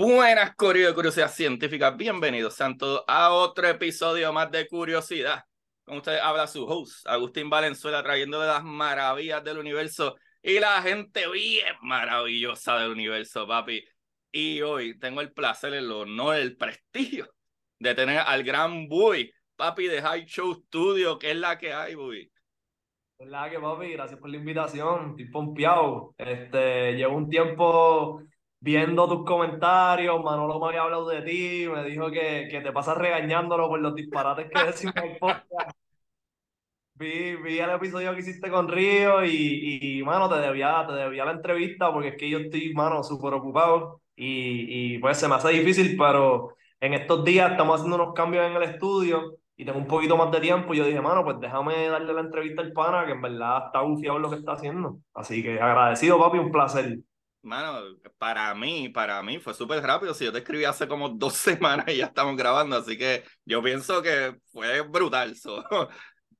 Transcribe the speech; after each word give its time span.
Buenas, 0.00 0.54
Corio 0.56 0.86
de 0.86 0.94
Curiosidad 0.94 1.30
Científica. 1.30 1.90
Bienvenidos 1.90 2.54
sean 2.54 2.74
a 3.06 3.32
otro 3.32 3.68
episodio 3.68 4.32
más 4.32 4.50
de 4.50 4.66
Curiosidad. 4.66 5.44
Con 5.84 5.98
ustedes 5.98 6.22
habla 6.22 6.46
su 6.46 6.64
host, 6.64 7.06
Agustín 7.06 7.50
Valenzuela, 7.50 8.02
trayéndole 8.02 8.46
las 8.46 8.64
maravillas 8.64 9.44
del 9.44 9.58
universo 9.58 10.16
y 10.42 10.58
la 10.58 10.80
gente 10.80 11.28
bien 11.30 11.74
maravillosa 11.82 12.78
del 12.78 12.92
universo, 12.92 13.46
papi. 13.46 13.84
Y 14.32 14.62
hoy 14.62 14.98
tengo 14.98 15.20
el 15.20 15.34
placer, 15.34 15.74
el 15.74 15.92
honor, 15.92 16.36
el 16.36 16.56
prestigio 16.56 17.28
de 17.78 17.94
tener 17.94 18.20
al 18.20 18.42
gran 18.42 18.88
Bui, 18.88 19.30
papi 19.54 19.86
de 19.86 20.00
High 20.00 20.24
Show 20.24 20.54
Studio, 20.64 21.18
que 21.18 21.32
es 21.32 21.36
la 21.36 21.58
que 21.58 21.74
hay, 21.74 21.94
Bui. 21.94 22.32
Es 23.18 23.28
la 23.28 23.50
que, 23.50 23.58
papi, 23.58 23.92
gracias 23.92 24.18
por 24.18 24.30
la 24.30 24.38
invitación. 24.38 25.10
Estoy 25.10 25.26
pompeado. 25.26 26.14
Este, 26.16 26.92
llevo 26.94 27.18
un 27.18 27.28
tiempo 27.28 28.22
viendo 28.60 29.08
tus 29.08 29.24
comentarios, 29.24 30.22
Manolo 30.22 30.60
me 30.60 30.66
había 30.68 30.82
hablado 30.82 31.08
de 31.08 31.22
ti, 31.22 31.66
me 31.68 31.84
dijo 31.84 32.10
que, 32.10 32.48
que 32.50 32.60
te 32.60 32.72
pasas 32.72 32.96
regañándolo 32.98 33.68
por 33.68 33.80
los 33.80 33.94
disparates 33.94 34.50
que 34.50 34.64
decimos 34.64 34.94
en 34.96 35.18
podcast. 35.18 35.72
Vi, 36.94 37.36
vi 37.36 37.58
el 37.58 37.70
episodio 37.70 38.12
que 38.12 38.20
hiciste 38.20 38.50
con 38.50 38.68
Río 38.68 39.24
y, 39.24 39.98
y, 40.00 40.02
mano, 40.02 40.28
te 40.28 40.36
debía, 40.36 40.84
te 40.86 40.92
debía 40.92 41.24
la 41.24 41.32
entrevista 41.32 41.90
porque 41.92 42.08
es 42.08 42.16
que 42.16 42.28
yo 42.28 42.38
estoy, 42.38 42.74
mano, 42.74 43.02
súper 43.02 43.32
ocupado 43.32 44.02
y, 44.14 44.96
y 44.96 44.98
pues 44.98 45.16
se 45.16 45.26
me 45.26 45.36
hace 45.36 45.48
difícil, 45.48 45.96
pero 45.96 46.54
en 46.78 46.92
estos 46.92 47.24
días 47.24 47.52
estamos 47.52 47.76
haciendo 47.76 47.96
unos 47.96 48.14
cambios 48.14 48.46
en 48.46 48.54
el 48.54 48.62
estudio 48.64 49.38
y 49.56 49.64
tengo 49.64 49.78
un 49.78 49.86
poquito 49.86 50.16
más 50.16 50.30
de 50.30 50.40
tiempo 50.40 50.74
y 50.74 50.78
yo 50.78 50.84
dije, 50.84 51.00
mano, 51.00 51.24
pues 51.24 51.40
déjame 51.40 51.88
darle 51.88 52.12
la 52.12 52.20
entrevista 52.20 52.60
al 52.60 52.72
pana 52.72 53.06
que 53.06 53.12
en 53.12 53.22
verdad 53.22 53.66
está 53.66 53.80
bufiado 53.80 54.16
en 54.16 54.22
lo 54.22 54.30
que 54.30 54.36
está 54.36 54.52
haciendo. 54.52 54.98
Así 55.14 55.42
que 55.42 55.58
agradecido, 55.60 56.18
papi, 56.18 56.38
un 56.38 56.50
placer. 56.52 56.98
Mano, 57.42 57.96
para 58.18 58.54
mí, 58.54 58.90
para 58.90 59.22
mí 59.22 59.38
fue 59.38 59.54
súper 59.54 59.82
rápido. 59.82 60.12
Si 60.12 60.24
yo 60.24 60.32
te 60.32 60.38
escribí 60.40 60.64
hace 60.64 60.86
como 60.86 61.08
dos 61.08 61.34
semanas 61.36 61.86
y 61.88 61.96
ya 61.96 62.06
estamos 62.06 62.36
grabando, 62.36 62.76
así 62.76 62.98
que 62.98 63.24
yo 63.44 63.62
pienso 63.62 64.02
que 64.02 64.36
fue 64.52 64.82
brutal. 64.82 65.34
So, 65.40 65.64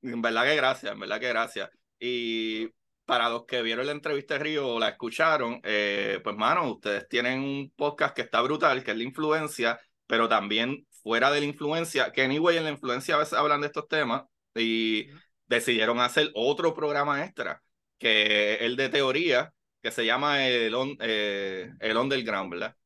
en 0.03 0.21
verdad 0.23 0.45
que 0.45 0.57
gracias, 0.57 0.93
en 0.93 1.01
verdad 1.01 1.21
que 1.21 1.29
gracias. 1.29 1.71
Y 1.99 2.69
para 3.07 3.29
los 3.31 3.45
que 3.47 3.63
vieron 3.63 3.87
la 3.87 3.93
entrevista 3.93 4.35
de 4.35 4.41
Río 4.41 4.69
o 4.69 4.79
la 4.81 4.91
escucharon, 4.91 5.61
eh, 5.65 6.21
pues 6.23 6.37
mano, 6.37 6.71
ustedes 6.71 7.09
tienen 7.09 7.41
un 7.41 7.73
podcast 7.77 8.15
que 8.15 8.23
está 8.23 8.41
brutal, 8.43 8.85
que 8.85 8.91
es 8.93 8.97
la 8.97 9.03
influencia, 9.05 9.81
pero 10.07 10.29
también 10.29 10.87
fuera 11.03 11.31
de 11.31 11.41
la 11.41 11.47
influencia, 11.47 12.13
que 12.13 12.23
anyway 12.23 12.59
en 12.59 12.65
la 12.65 12.71
influencia 12.71 13.15
a 13.15 13.19
veces 13.19 13.35
hablan 13.35 13.63
de 13.63 13.69
estos 13.69 13.89
temas 13.89 14.25
y 14.55 15.09
decidieron 15.47 15.99
hacer 16.01 16.31
otro 16.35 16.75
programa 16.75 17.25
extra, 17.25 17.63
que 17.99 18.55
es 18.55 18.63
el 18.63 18.77
de 18.77 18.89
teoría 18.91 19.53
que 19.83 19.91
se 19.91 20.05
llama 20.05 20.47
el, 20.47 20.75
on, 20.75 20.97
eh, 21.01 21.73
el 21.81 21.97
Underground, 21.97 22.51
¿verdad? 22.51 22.77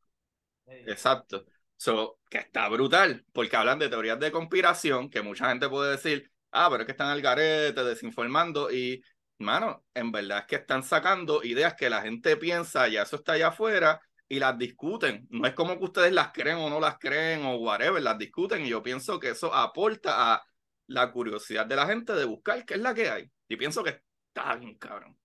Exacto. 0.67 1.45
So, 1.77 2.21
que 2.31 2.39
está 2.39 2.69
brutal, 2.69 3.25
porque 3.33 3.57
hablan 3.57 3.79
de 3.79 3.89
teorías 3.89 4.19
de 4.19 4.33
conspiración, 4.33 5.11
que 5.11 5.23
mucha 5.23 5.49
gente 5.49 5.69
puede 5.69 5.93
decir, 5.93 6.31
ah, 6.53 6.69
pero 6.71 6.83
es 6.83 6.87
que 6.87 6.93
están 6.93 7.09
al 7.09 7.21
garete, 7.21 7.85
desinformando, 7.85 8.71
y, 8.71 9.03
mano, 9.39 9.85
en 9.93 10.13
verdad 10.13 10.39
es 10.41 10.47
que 10.47 10.57
están 10.57 10.83
sacando 10.83 11.43
ideas 11.43 11.75
que 11.75 11.91
la 11.91 12.03
gente 12.03 12.37
piensa, 12.37 12.89
ya 12.89 13.03
eso 13.03 13.17
está 13.17 13.33
allá 13.33 13.49
afuera, 13.49 14.01
y 14.29 14.39
las 14.39 14.57
discuten. 14.57 15.27
No 15.31 15.47
es 15.47 15.55
como 15.55 15.77
que 15.79 15.85
ustedes 15.85 16.13
las 16.13 16.33
creen 16.33 16.57
o 16.57 16.71
no 16.71 16.81
las 16.81 16.99
creen 16.99 17.45
o 17.45 17.57
whatever, 17.57 18.03
las 18.03 18.19
discuten, 18.19 18.65
y 18.65 18.71
yo 18.71 18.83
pienso 18.83 19.19
que 19.21 19.31
eso 19.31 19.53
aporta 19.53 20.35
a 20.35 20.43
la 20.87 21.11
curiosidad 21.13 21.67
de 21.67 21.77
la 21.77 21.87
gente 21.87 22.13
de 22.15 22.25
buscar 22.25 22.65
qué 22.65 22.75
es 22.75 22.81
la 22.81 22.95
que 22.95 23.11
hay. 23.11 23.31
Y 23.49 23.57
pienso 23.57 23.83
que 23.85 24.01
está 24.29 24.55
bien, 24.57 24.77
cabrón. 24.79 25.17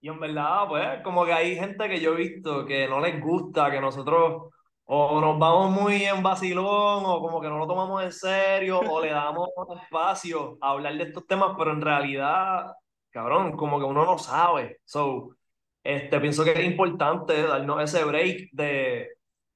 Y 0.00 0.08
en 0.08 0.20
verdad, 0.20 0.68
pues, 0.68 1.02
como 1.02 1.24
que 1.24 1.32
hay 1.32 1.56
gente 1.56 1.88
que 1.88 2.00
yo 2.00 2.14
he 2.14 2.16
visto 2.16 2.64
que 2.66 2.88
no 2.88 3.00
les 3.00 3.20
gusta, 3.20 3.70
que 3.70 3.80
nosotros 3.80 4.50
o 4.90 5.20
nos 5.20 5.38
vamos 5.38 5.70
muy 5.70 6.04
en 6.04 6.22
vacilón, 6.22 7.02
o 7.04 7.20
como 7.20 7.40
que 7.42 7.48
no 7.48 7.58
lo 7.58 7.66
tomamos 7.66 8.02
en 8.04 8.12
serio, 8.12 8.80
o 8.80 9.02
le 9.02 9.10
damos 9.10 9.50
espacio 9.82 10.56
a 10.62 10.70
hablar 10.70 10.96
de 10.96 11.04
estos 11.04 11.26
temas, 11.26 11.54
pero 11.58 11.72
en 11.72 11.82
realidad, 11.82 12.72
cabrón, 13.10 13.52
como 13.56 13.78
que 13.78 13.84
uno 13.84 14.06
no 14.06 14.16
sabe. 14.18 14.78
So, 14.86 15.36
este, 15.84 16.18
pienso 16.20 16.42
que 16.42 16.52
es 16.52 16.64
importante 16.64 17.42
darnos 17.42 17.82
ese 17.82 18.04
break 18.04 18.48
de 18.52 19.08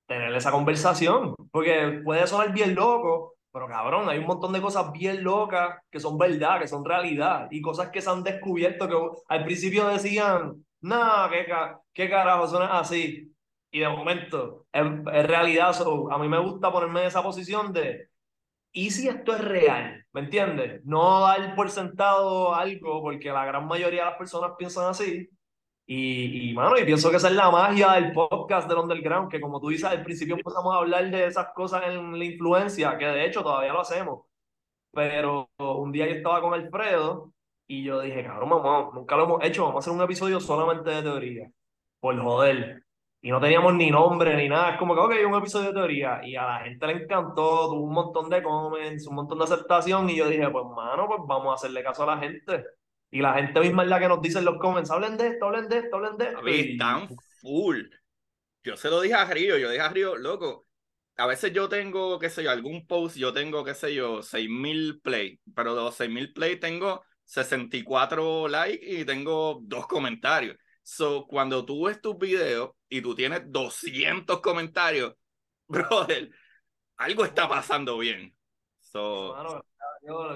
tener 0.07 0.35
esa 0.35 0.51
conversación, 0.51 1.35
porque 1.51 2.03
puede 2.05 2.27
sonar 2.27 2.53
bien 2.53 2.75
loco, 2.75 3.35
pero 3.53 3.69
cabrón, 3.69 4.09
hay 4.09 4.19
un 4.19 4.27
montón 4.27 4.53
de 4.53 4.63
cosas 4.63 4.91
bien 4.93 5.23
locas 5.23 5.79
que 5.91 6.01
son 6.01 6.17
verdad, 6.19 6.59
que 6.61 6.69
son 6.69 6.85
realidad, 6.85 7.49
y 7.51 7.61
cosas 7.61 7.91
que 7.91 8.01
se 8.01 8.11
han 8.11 8.23
descubierto 8.23 8.89
que 8.89 8.97
al 9.29 9.45
principio 9.45 9.87
decían, 9.89 10.65
no, 10.81 11.29
qué, 11.31 11.47
qué 11.93 12.11
carajo, 12.11 12.47
son 12.49 12.63
así. 12.63 13.33
Y 13.71 13.81
de 13.81 13.89
momento, 13.89 14.67
es, 14.73 14.83
realidad. 15.27 15.75
a 16.11 16.19
mí 16.19 16.29
me 16.29 16.39
gusta 16.39 16.73
ponerme 16.73 17.03
en 17.03 17.07
esa 17.07 17.23
posición 17.23 17.73
de, 17.73 18.09
¿y 18.73 18.91
si 18.91 19.09
esto 19.09 19.35
es 19.35 19.43
real? 19.43 20.05
¿Me 20.13 20.23
entiendes? 20.23 20.83
No 20.85 21.21
dar 21.21 21.55
por 21.55 21.71
sentado 21.71 22.55
algo, 22.55 23.03
porque 23.03 23.31
la 23.31 23.45
gran 23.47 23.67
mayoría 23.67 24.05
de 24.05 24.11
las 24.11 24.19
personas 24.19 24.53
piensan 24.59 24.87
así. 24.91 25.29
Y, 25.87 26.51
y, 26.51 26.55
mano, 26.55 26.79
y 26.79 26.85
pienso 26.85 27.11
que 27.11 27.17
esa 27.17 27.29
es 27.29 27.35
la 27.35 27.51
magia 27.51 27.93
del 27.93 28.13
podcast 28.13 28.69
del 28.69 28.79
Underground, 28.79 29.31
que 29.31 29.41
como 29.41 29.61
tú 29.61 29.69
dices, 29.69 29.85
al 29.85 30.03
principio 30.03 30.37
empezamos 30.37 30.75
a 30.75 30.79
hablar 30.79 31.11
de 31.11 31.27
esas 31.27 31.49
cosas 31.55 31.83
en 31.87 32.19
la 32.19 32.25
influencia, 32.25 32.97
que 32.97 33.07
de 33.07 33.27
hecho 33.27 33.43
todavía 33.43 33.73
lo 33.73 33.81
hacemos. 33.81 34.27
Pero 34.93 35.51
un 35.59 35.93
día 35.93 36.07
yo 36.07 36.15
estaba 36.15 36.41
con 36.41 36.55
Alfredo 36.55 37.33
y 37.67 37.85
yo 37.85 38.01
dije, 38.01 38.25
cabrón, 38.25 38.51
mamá, 38.51 38.91
nunca 38.93 39.17
lo 39.17 39.25
hemos 39.25 39.45
hecho, 39.45 39.65
vamos 39.65 39.77
a 39.77 39.91
hacer 39.91 39.99
un 39.99 40.05
episodio 40.05 40.41
solamente 40.41 40.91
de 40.91 41.03
teoría. 41.03 41.51
Por 42.01 42.21
joder. 42.21 42.85
Y 43.23 43.31
no 43.31 43.41
teníamos 43.41 43.75
ni 43.75 43.91
nombre 43.91 44.37
ni 44.37 44.49
nada. 44.49 44.73
Es 44.73 44.79
como 44.79 44.95
que, 44.95 45.01
ok, 45.01 45.15
un 45.29 45.37
episodio 45.37 45.69
de 45.69 45.75
teoría. 45.75 46.21
Y 46.25 46.35
a 46.37 46.45
la 46.45 46.59
gente 46.61 46.87
le 46.89 46.93
encantó, 47.05 47.69
tuvo 47.69 47.85
un 47.85 47.95
montón 47.95 48.29
de 48.29 48.43
comments, 48.43 49.07
un 49.07 49.15
montón 49.15 49.39
de 49.39 49.45
aceptación. 49.45 50.11
Y 50.11 50.17
yo 50.17 50.29
dije, 50.29 50.51
pues, 50.51 50.65
mano, 50.75 51.07
pues 51.07 51.21
vamos 51.27 51.53
a 51.53 51.55
hacerle 51.55 51.85
caso 51.85 52.03
a 52.03 52.17
la 52.17 52.19
gente. 52.19 52.65
Y 53.13 53.21
la 53.21 53.35
gente 53.35 53.61
misma 53.61 53.83
es 53.83 53.91
la 53.91 54.01
que 54.01 54.09
nos 54.09 54.23
dice 54.23 54.39
en 54.39 54.47
los 54.47 54.59
comments, 54.59 54.91
hablen 54.91 55.19
de 55.19 55.29
esto, 55.29 55.45
hablen 55.45 55.69
de 55.69 55.79
esto, 55.79 55.97
hablen 55.97 56.17
de 56.17 56.25
esto. 56.25 56.49
Y... 56.49 56.73
Están 56.73 57.09
full. 57.41 57.83
Yo 58.65 58.77
se 58.77 58.89
lo 58.89 59.03
dije 59.03 59.15
a 59.15 59.27
Río, 59.27 59.59
yo 59.59 59.71
dije 59.71 59.83
a 59.83 59.91
Río, 59.91 60.17
loco, 60.17 60.67
a 61.17 61.27
veces 61.27 61.53
yo 61.53 61.69
tengo, 61.69 62.19
qué 62.19 62.31
sé 62.31 62.43
yo, 62.43 62.51
algún 62.51 62.87
post, 62.87 63.17
yo 63.17 63.35
tengo, 63.35 63.65
qué 63.65 63.75
sé 63.75 63.95
yo, 63.95 64.23
6000 64.23 65.01
play, 65.03 65.39
pero 65.55 65.75
de 65.75 65.83
los 65.83 65.95
6000 65.95 66.33
play 66.33 66.59
tengo 66.59 67.05
64 67.25 68.49
likes 68.49 68.85
y 68.85 69.05
tengo 69.05 69.61
dos 69.63 69.87
comentarios. 69.87 70.57
So, 70.83 71.27
cuando 71.27 71.67
tú 71.67 71.87
ves 71.87 72.01
tus 72.01 72.17
videos 72.17 72.71
y 72.89 73.03
tú 73.03 73.15
tienes 73.15 73.43
200 73.53 74.41
comentarios, 74.41 75.15
brother, 75.69 76.31
algo 76.97 77.25
está 77.27 77.47
pasando 77.47 77.99
bien. 77.99 78.35
So, 78.81 79.37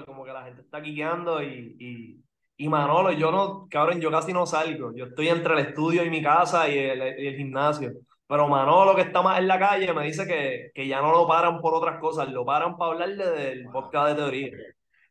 como 0.05 0.25
que 0.25 0.31
la 0.31 0.45
gente 0.45 0.61
está 0.61 0.79
guiando 0.79 1.41
y, 1.41 1.75
y, 1.79 2.23
y, 2.57 2.67
Manolo, 2.67 3.11
yo 3.11 3.31
no, 3.31 3.67
cabrón, 3.69 4.01
yo 4.01 4.11
casi 4.11 4.33
no 4.33 4.45
salgo. 4.45 4.91
Yo 4.95 5.05
estoy 5.05 5.29
entre 5.29 5.53
el 5.53 5.59
estudio 5.59 6.03
y 6.03 6.09
mi 6.09 6.21
casa 6.21 6.67
y 6.69 6.77
el, 6.77 7.01
el 7.01 7.35
gimnasio. 7.35 7.93
Pero 8.27 8.47
Manolo, 8.47 8.95
que 8.95 9.01
está 9.03 9.21
más 9.21 9.39
en 9.39 9.47
la 9.47 9.57
calle, 9.57 9.93
me 9.93 10.05
dice 10.05 10.27
que, 10.27 10.71
que 10.73 10.87
ya 10.87 11.01
no 11.01 11.11
lo 11.11 11.27
paran 11.27 11.61
por 11.61 11.73
otras 11.73 11.99
cosas, 11.99 12.29
lo 12.29 12.45
paran 12.45 12.75
para 12.77 12.91
hablarle 12.91 13.25
del 13.25 13.65
podcast 13.69 14.09
de 14.09 14.15
teoría. 14.15 14.51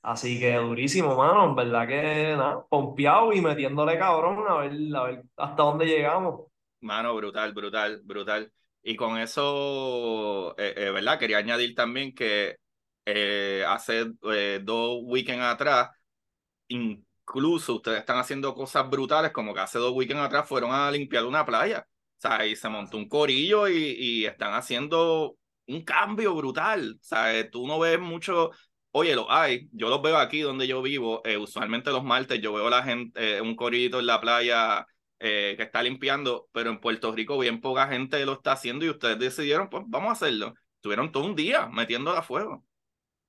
Así 0.03 0.39
que 0.39 0.55
durísimo, 0.55 1.17
mano. 1.17 1.47
En 1.47 1.55
verdad 1.55 1.89
que 1.89 2.35
nada, 2.37 2.65
pompeado 2.69 3.33
y 3.33 3.41
metiéndole 3.41 3.99
cabrón 3.99 4.45
a 4.47 4.59
ver, 4.59 4.73
a 4.95 5.03
ver 5.05 5.23
hasta 5.37 5.63
dónde 5.63 5.87
llegamos. 5.87 6.43
Mano, 6.81 7.15
brutal, 7.17 7.53
brutal, 7.53 8.01
brutal. 8.05 8.53
Y 8.83 8.95
con 8.95 9.19
eso, 9.19 10.55
eh, 10.59 10.75
eh, 10.77 10.91
¿verdad? 10.91 11.19
Quería 11.19 11.39
añadir 11.39 11.75
también 11.75 12.15
que 12.15 12.57
eh, 13.05 13.65
hace 13.67 14.13
dos 14.63 15.01
weekends 15.03 15.45
atrás 15.45 15.91
incluso 17.27 17.77
ustedes 17.77 18.01
están 18.01 18.19
haciendo 18.19 18.55
cosas 18.55 18.89
brutales, 18.89 19.33
como 19.33 19.53
que 19.55 19.61
hace 19.61 19.79
dos 19.79 19.93
weekends 19.93 20.23
atrás 20.23 20.49
fueron 20.49 20.73
a 20.73 20.91
limpiar 20.91 21.25
una 21.27 21.45
playa. 21.45 21.87
O 22.19 22.21
sea, 22.21 22.47
y 22.47 22.57
se 22.57 22.69
montó 22.69 22.97
un 22.97 23.09
corillo 23.09 23.69
y, 23.69 24.25
están 24.27 24.55
haciendo 24.55 25.37
un 25.67 25.83
cambio 25.85 26.35
brutal. 26.35 26.97
O 27.01 27.05
sea, 27.05 27.51
tú 27.51 27.67
no 27.67 27.79
ves 27.79 27.99
mucho, 28.01 28.51
oye, 28.93 29.15
lo 29.15 29.31
hay, 29.31 29.69
yo 29.73 29.89
los 29.89 30.01
veo 30.03 30.17
aquí 30.19 30.41
donde 30.41 30.67
yo 30.67 30.83
vivo, 30.83 31.21
eh, 31.25 31.37
usualmente 31.37 31.91
los 31.91 32.05
martes 32.05 32.41
yo 32.41 32.53
veo 32.55 32.71
la 32.71 32.83
gente, 32.83 33.39
eh, 33.39 33.41
un 33.41 33.57
corillito 33.57 34.01
en 34.01 34.07
la 34.07 34.21
playa 34.21 34.87
eh, 35.19 35.55
que 35.57 35.65
está 35.65 35.83
limpiando, 35.83 36.49
pero 36.53 36.71
en 36.71 36.81
Puerto 36.81 37.13
Rico 37.13 37.39
bien 37.39 37.61
poca 37.61 37.89
gente 37.89 38.25
lo 38.25 38.35
está 38.35 38.53
haciendo 38.53 38.85
y 38.85 38.91
ustedes 38.91 39.19
decidieron, 39.19 39.69
pues 39.69 39.85
vamos 39.89 40.11
a 40.11 40.13
hacerlo. 40.13 40.55
Tuvieron 40.81 41.13
todo 41.13 41.25
un 41.25 41.35
día 41.37 41.67
metiéndola 41.67 42.21
a 42.21 42.23
fuego. 42.23 42.65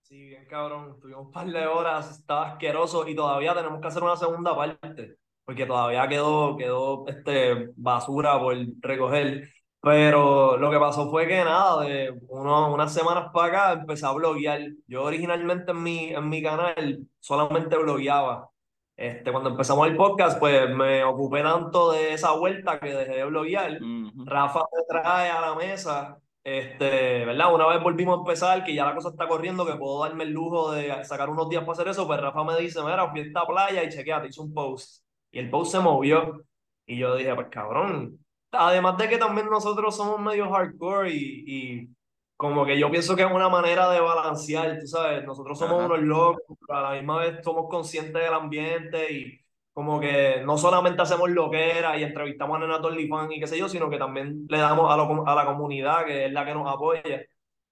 Sí, 0.07 0.25
bien 0.25 0.45
cabrón, 0.45 0.97
tuvimos 1.01 1.25
un 1.25 1.31
par 1.33 1.47
de 1.47 1.67
horas, 1.67 2.11
estaba 2.19 2.51
asqueroso 2.53 3.05
y 3.09 3.13
todavía 3.13 3.53
tenemos 3.53 3.81
que 3.81 3.87
hacer 3.87 4.01
una 4.01 4.15
segunda 4.15 4.55
parte, 4.55 5.17
porque 5.43 5.65
todavía 5.65 6.07
quedó, 6.07 6.55
quedó 6.55 7.05
este, 7.07 7.73
basura 7.75 8.39
por 8.39 8.55
recoger. 8.79 9.49
Pero 9.81 10.55
lo 10.57 10.71
que 10.71 10.79
pasó 10.79 11.09
fue 11.11 11.27
que 11.27 11.43
nada, 11.43 11.83
de 11.83 12.17
uno, 12.29 12.73
unas 12.73 12.93
semanas 12.93 13.31
para 13.33 13.47
acá 13.73 13.81
empecé 13.81 14.05
a 14.05 14.11
bloguear. 14.13 14.61
Yo 14.87 15.03
originalmente 15.03 15.71
en 15.71 15.83
mi, 15.83 16.13
en 16.13 16.29
mi 16.29 16.41
canal 16.41 17.05
solamente 17.19 17.77
blogueaba. 17.77 18.49
Este, 18.95 19.31
cuando 19.31 19.49
empezamos 19.49 19.87
el 19.87 19.97
podcast, 19.97 20.39
pues 20.39 20.73
me 20.73 21.03
ocupé 21.03 21.43
tanto 21.43 21.91
de 21.91 22.13
esa 22.13 22.31
vuelta 22.31 22.79
que 22.79 22.93
dejé 22.93 23.15
de 23.17 23.25
bloguear. 23.25 23.77
Rafa 24.25 24.61
me 24.61 24.83
trae 24.87 25.29
a 25.29 25.41
la 25.41 25.55
mesa, 25.55 26.17
este, 26.47 27.25
¿verdad? 27.25 27.53
Una 27.53 27.67
vez 27.67 27.83
volvimos 27.83 28.15
a 28.15 28.19
empezar, 28.19 28.63
que 28.63 28.73
ya 28.73 28.85
la 28.85 28.95
cosa 28.95 29.09
está 29.09 29.27
corriendo, 29.27 29.65
que 29.65 29.75
puedo 29.75 30.01
darme 30.01 30.23
el 30.23 30.31
lujo 30.31 30.71
de 30.71 31.03
sacar 31.03 31.29
unos 31.29 31.49
días 31.49 31.63
para 31.63 31.73
hacer 31.73 31.89
eso, 31.89 32.07
pues 32.07 32.21
Rafa 32.21 32.41
me 32.45 32.57
dice, 32.57 32.81
mira, 32.81 33.09
fui 33.11 33.19
a 33.19 33.23
esta 33.23 33.45
playa 33.45 33.83
y 33.83 33.89
chequeate, 33.89 34.29
hice 34.29 34.39
un 34.39 34.53
post. 34.53 35.03
Y 35.29 35.39
el 35.39 35.49
post 35.49 35.73
se 35.73 35.79
movió. 35.81 36.41
Y 36.85 36.97
yo 36.99 37.17
dije, 37.17 37.35
pues 37.35 37.47
cabrón, 37.51 38.17
además 38.51 38.97
de 38.97 39.09
que 39.09 39.17
también 39.17 39.49
nosotros 39.49 39.93
somos 39.97 40.21
medio 40.21 40.49
hardcore 40.49 41.11
y, 41.13 41.43
y 41.47 41.89
como 42.37 42.65
que 42.65 42.79
yo 42.79 42.89
pienso 42.89 43.13
que 43.17 43.23
es 43.23 43.31
una 43.31 43.49
manera 43.49 43.89
de 43.91 43.99
balancear, 43.99 44.79
tú 44.79 44.87
sabes, 44.87 45.25
nosotros 45.25 45.59
somos 45.59 45.83
unos 45.83 45.99
locos, 45.99 46.57
pero 46.65 46.79
a 46.79 46.93
la 46.93 46.95
misma 46.97 47.17
vez 47.19 47.43
somos 47.43 47.67
conscientes 47.69 48.23
del 48.23 48.33
ambiente 48.33 49.11
y 49.11 49.37
como 49.77 49.99
que 49.99 50.41
no 50.43 50.57
solamente 50.57 51.03
hacemos 51.03 51.29
lo 51.29 51.51
que 51.51 51.77
era 51.77 51.95
y 51.99 52.03
entrevistamos 52.03 52.57
a 52.57 52.59
Nena 52.61 52.81
Fan 52.81 53.31
y 53.31 53.39
qué 53.39 53.45
sé 53.45 53.59
yo, 53.59 53.69
sino 53.69 53.91
que 53.91 53.99
también 53.99 54.47
le 54.49 54.57
damos 54.57 54.91
a, 54.91 54.97
lo, 54.97 55.27
a 55.27 55.35
la 55.35 55.45
comunidad 55.45 56.03
que 56.03 56.25
es 56.25 56.33
la 56.33 56.43
que 56.43 56.55
nos 56.55 56.67
apoya. 56.67 57.21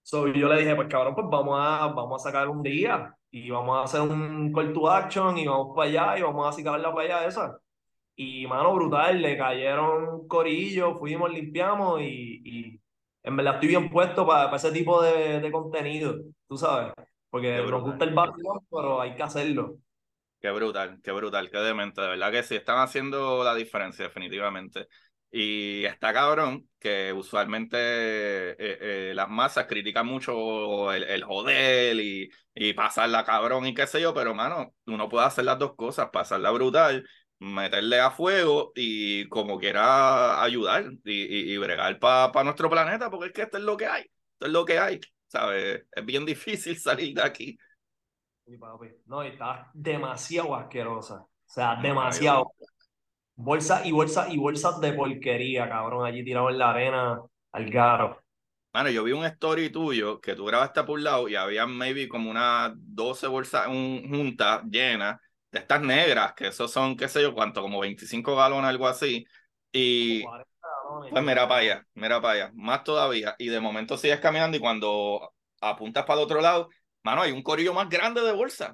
So, 0.03 0.27
yo 0.27 0.47
le 0.47 0.59
dije, 0.59 0.75
pues 0.75 0.87
cabrón, 0.87 1.15
pues 1.15 1.25
vamos 1.31 1.57
a, 1.59 1.87
vamos 1.87 2.21
a 2.21 2.29
sacar 2.29 2.47
un 2.47 2.61
día 2.61 3.11
y 3.31 3.49
vamos 3.49 3.79
a 3.79 3.83
hacer 3.85 4.01
un 4.01 4.53
call 4.53 4.71
to 4.71 4.87
action 4.87 5.35
y 5.39 5.47
vamos 5.47 5.75
para 5.75 5.89
allá 5.89 6.19
y 6.19 6.21
vamos 6.21 6.47
a 6.47 6.51
sacar 6.51 6.79
la 6.79 6.93
playa 6.93 7.25
esa. 7.25 7.57
Y 8.15 8.45
mano, 8.45 8.75
brutal, 8.75 9.19
le 9.19 9.35
cayeron 9.35 10.27
corillos, 10.27 10.99
fuimos, 10.99 11.31
limpiamos 11.31 12.01
y, 12.01 12.41
y 12.45 12.81
en 13.23 13.35
verdad 13.35 13.55
estoy 13.55 13.69
bien 13.69 13.89
puesto 13.89 14.27
para, 14.27 14.55
ese 14.55 14.71
tipo 14.71 15.01
de, 15.01 15.39
de, 15.39 15.51
contenido, 15.51 16.17
tú 16.47 16.55
sabes. 16.55 16.93
Porque 17.31 17.57
nos 17.63 17.81
gusta 17.81 18.05
el 18.05 18.13
vacío, 18.13 18.61
pero 18.69 19.01
hay 19.01 19.15
que 19.15 19.23
hacerlo. 19.23 19.77
Qué 20.45 20.51
brutal, 20.51 20.99
qué 21.01 21.11
brutal, 21.11 21.49
qué 21.49 21.57
demente. 21.57 22.01
De 22.01 22.07
verdad 22.09 22.31
que 22.31 22.43
sí, 22.43 22.55
están 22.55 22.77
haciendo 22.77 23.43
la 23.43 23.55
diferencia, 23.55 24.05
definitivamente. 24.05 24.87
Y 25.31 25.83
está 25.85 26.13
cabrón 26.13 26.69
que 26.79 27.11
usualmente 27.13 27.77
eh, 27.79 28.55
eh, 28.59 29.13
las 29.15 29.27
masas 29.27 29.65
critican 29.65 30.05
mucho 30.05 30.93
el, 30.93 31.03
el 31.03 31.23
joder 31.23 31.95
y, 31.99 32.29
y 32.53 32.73
pasarla 32.73 33.23
cabrón 33.25 33.65
y 33.65 33.73
qué 33.73 33.87
sé 33.87 33.99
yo, 34.01 34.13
pero 34.13 34.35
mano, 34.35 34.75
uno 34.85 35.09
puede 35.09 35.25
hacer 35.25 35.45
las 35.45 35.57
dos 35.57 35.75
cosas, 35.75 36.09
pasarla 36.13 36.51
brutal 36.51 37.07
meterle 37.39 37.99
a 37.99 38.11
fuego 38.11 38.71
y 38.75 39.27
como 39.29 39.59
quiera 39.59 40.41
ayudar 40.43 40.85
y, 41.03 41.53
y, 41.53 41.57
bregar 41.57 41.99
para 41.99 42.43
nuestro 42.45 42.69
planeta, 42.69 43.09
porque 43.09 43.27
es 43.27 43.33
que 43.33 43.41
esto 43.41 43.57
es 43.57 43.63
lo 43.63 43.75
que 43.77 43.87
hay, 43.87 44.03
esto 44.03 44.45
es 44.45 44.51
lo 44.53 44.63
que 44.65 44.79
hay, 44.79 45.01
¿sabes? 45.27 45.83
Es 45.91 46.05
bien 46.05 46.25
difícil 46.25 46.77
salir 46.79 47.13
de 47.15 47.23
aquí. 47.23 47.57
No, 49.05 49.23
está 49.23 49.71
demasiado 49.73 50.55
asquerosa, 50.55 51.15
o 51.15 51.29
sea, 51.45 51.75
demasiado. 51.81 52.51
Bolsa 53.37 53.85
y 53.85 53.91
bolsa 53.91 54.27
y 54.29 54.37
bolsas 54.37 54.79
de 54.79 54.93
porquería, 54.93 55.67
cabrón, 55.67 56.05
allí 56.05 56.23
tirado 56.23 56.49
en 56.49 56.57
la 56.57 56.69
arena 56.69 57.21
al 57.51 57.69
garo. 57.69 58.21
Mano, 58.73 58.89
yo 58.89 59.03
vi 59.03 59.11
un 59.11 59.25
story 59.25 59.69
tuyo 59.69 60.21
que 60.21 60.35
tú 60.35 60.45
grabaste 60.45 60.83
por 60.83 60.97
un 60.97 61.03
lado 61.03 61.27
y 61.27 61.35
había 61.35 61.65
maybe 61.65 62.07
como 62.07 62.29
unas 62.29 62.71
12 62.75 63.27
bolsas 63.27 63.67
juntas 63.67 64.63
llenas 64.69 65.19
de 65.51 65.59
estas 65.59 65.81
negras, 65.81 66.33
que 66.33 66.47
esos 66.47 66.71
son, 66.71 66.95
qué 66.95 67.07
sé 67.07 67.21
yo, 67.21 67.33
cuánto, 67.33 67.61
como 67.61 67.79
25 67.79 68.35
galones, 68.35 68.69
algo 68.69 68.87
así. 68.87 69.25
Y 69.71 70.23
pues 71.09 71.23
mira 71.23 71.47
para 71.47 71.61
allá, 71.61 71.87
mira 71.93 72.21
para 72.21 72.33
allá, 72.33 72.51
más 72.53 72.83
todavía. 72.83 73.35
Y 73.39 73.47
de 73.47 73.59
momento 73.59 73.97
sigues 73.97 74.19
caminando 74.19 74.55
y 74.55 74.59
cuando 74.59 75.33
apuntas 75.61 76.05
para 76.05 76.19
el 76.19 76.25
otro 76.25 76.41
lado, 76.41 76.69
mano, 77.05 77.21
hay 77.21 77.31
un 77.31 77.43
corillo 77.43 77.71
más 77.71 77.87
grande 77.87 78.21
de 78.21 78.31
bolsa. 78.31 78.73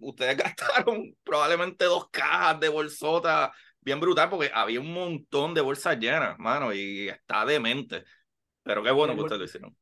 ustedes 0.00 0.36
gastaron 0.84 1.16
probablemente 1.22 1.84
dos 1.84 2.10
cajas 2.10 2.58
de 2.58 2.68
bolsota 2.68 3.52
bien 3.80 4.00
brutal 4.00 4.28
porque 4.28 4.50
había 4.52 4.80
un 4.80 4.92
montón 4.92 5.54
de 5.54 5.60
bolsas 5.60 5.96
llenas, 5.98 6.38
mano, 6.38 6.74
y 6.74 7.08
está 7.08 7.46
demente. 7.46 8.04
Pero 8.64 8.82
qué 8.82 8.90
bueno 8.90 9.14
que 9.14 9.22
ustedes 9.22 9.38
lo 9.38 9.44
hicieron 9.44 9.76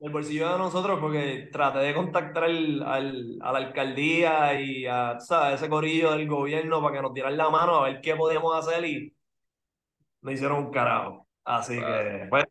el 0.00 0.12
bolsillo 0.12 0.50
de 0.50 0.58
nosotros 0.58 0.98
porque 0.98 1.50
traté 1.52 1.80
de 1.80 1.94
contactar 1.94 2.44
al, 2.44 2.82
al, 2.82 3.38
a 3.42 3.52
la 3.52 3.58
alcaldía 3.58 4.58
y 4.58 4.86
a, 4.86 5.18
ese 5.52 5.68
corillo 5.68 6.12
del 6.12 6.26
gobierno 6.26 6.80
para 6.80 6.96
que 6.96 7.02
nos 7.02 7.12
dieran 7.12 7.36
la 7.36 7.50
mano 7.50 7.76
a 7.76 7.84
ver 7.84 8.00
qué 8.00 8.16
podíamos 8.16 8.56
hacer 8.56 8.82
y 8.86 9.14
no 10.22 10.30
hicieron 10.30 10.64
un 10.64 10.70
carajo. 10.70 11.28
Así 11.44 11.78
que, 11.78 12.26
bueno, 12.30 12.46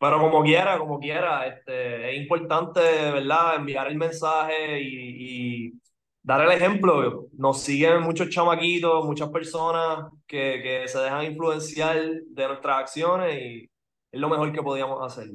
pero 0.00 0.18
como 0.18 0.42
quiera, 0.42 0.78
como 0.78 0.98
quiera, 0.98 1.46
este, 1.46 2.10
es 2.10 2.16
importante, 2.22 2.80
¿verdad? 2.80 3.56
Enviar 3.56 3.86
el 3.88 3.96
mensaje 3.98 4.80
y, 4.80 5.74
dar 6.22 6.40
el 6.40 6.52
ejemplo. 6.52 7.26
Nos 7.34 7.60
siguen 7.60 8.00
muchos 8.00 8.30
chamaquitos, 8.30 9.04
muchas 9.04 9.28
personas 9.28 10.10
que, 10.26 10.60
que 10.62 10.88
se 10.88 10.98
dejan 11.00 11.26
influenciar 11.26 11.98
de 11.98 12.48
nuestras 12.48 12.78
acciones 12.78 13.42
y 13.42 13.70
es 14.10 14.20
lo 14.20 14.30
mejor 14.30 14.50
que 14.52 14.62
podíamos 14.62 15.02
hacer. 15.04 15.28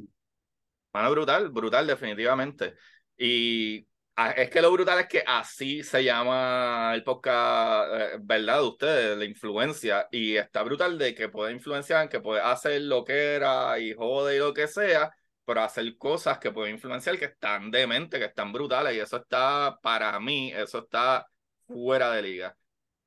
Mano, 0.93 1.11
brutal, 1.11 1.49
brutal, 1.49 1.85
definitivamente. 1.85 2.73
Y 3.15 3.85
es 4.17 4.49
que 4.49 4.61
lo 4.61 4.71
brutal 4.71 4.99
es 4.99 5.07
que 5.07 5.23
así 5.25 5.83
se 5.83 6.03
llama 6.03 6.91
el 6.93 7.03
podcast, 7.03 7.93
eh, 7.93 8.17
¿verdad? 8.21 8.59
De 8.59 8.67
ustedes, 8.67 9.17
la 9.17 9.25
influencia. 9.25 10.07
Y 10.11 10.37
está 10.37 10.63
brutal 10.63 10.97
de 10.97 11.13
que 11.13 11.29
puede 11.29 11.51
influenciar, 11.53 12.07
que 12.09 12.19
puede 12.21 12.41
hacer 12.41 12.81
lo 12.83 13.03
que 13.03 13.35
era 13.35 13.77
y 13.79 13.93
jode 13.93 14.35
y 14.35 14.39
lo 14.39 14.53
que 14.53 14.67
sea, 14.67 15.11
pero 15.45 15.61
hacer 15.61 15.97
cosas 15.97 16.39
que 16.39 16.51
pueden 16.51 16.75
influenciar, 16.75 17.19
que 17.19 17.25
están 17.25 17.71
demente, 17.71 18.19
que 18.19 18.25
están 18.25 18.53
brutales. 18.53 18.95
Y 18.95 18.99
eso 18.99 19.17
está, 19.17 19.77
para 19.81 20.19
mí, 20.19 20.51
eso 20.53 20.79
está 20.79 21.27
fuera 21.67 22.11
de 22.11 22.21
liga. 22.21 22.57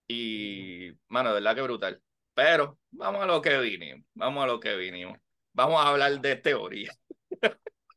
Y, 0.07 0.93
mano, 1.09 1.31
de 1.31 1.35
verdad 1.37 1.55
que 1.55 1.63
brutal. 1.63 2.03
Pero 2.35 2.79
vamos 2.91 3.23
a 3.23 3.27
lo 3.27 3.43
que 3.43 3.59
vinimos, 3.59 4.07
vamos 4.15 4.45
a 4.45 4.47
lo 4.47 4.61
que 4.61 4.77
vinimos. 4.77 5.19
Vamos 5.53 5.85
a 5.85 5.89
hablar 5.89 6.21
de 6.21 6.37
teoría. 6.37 6.93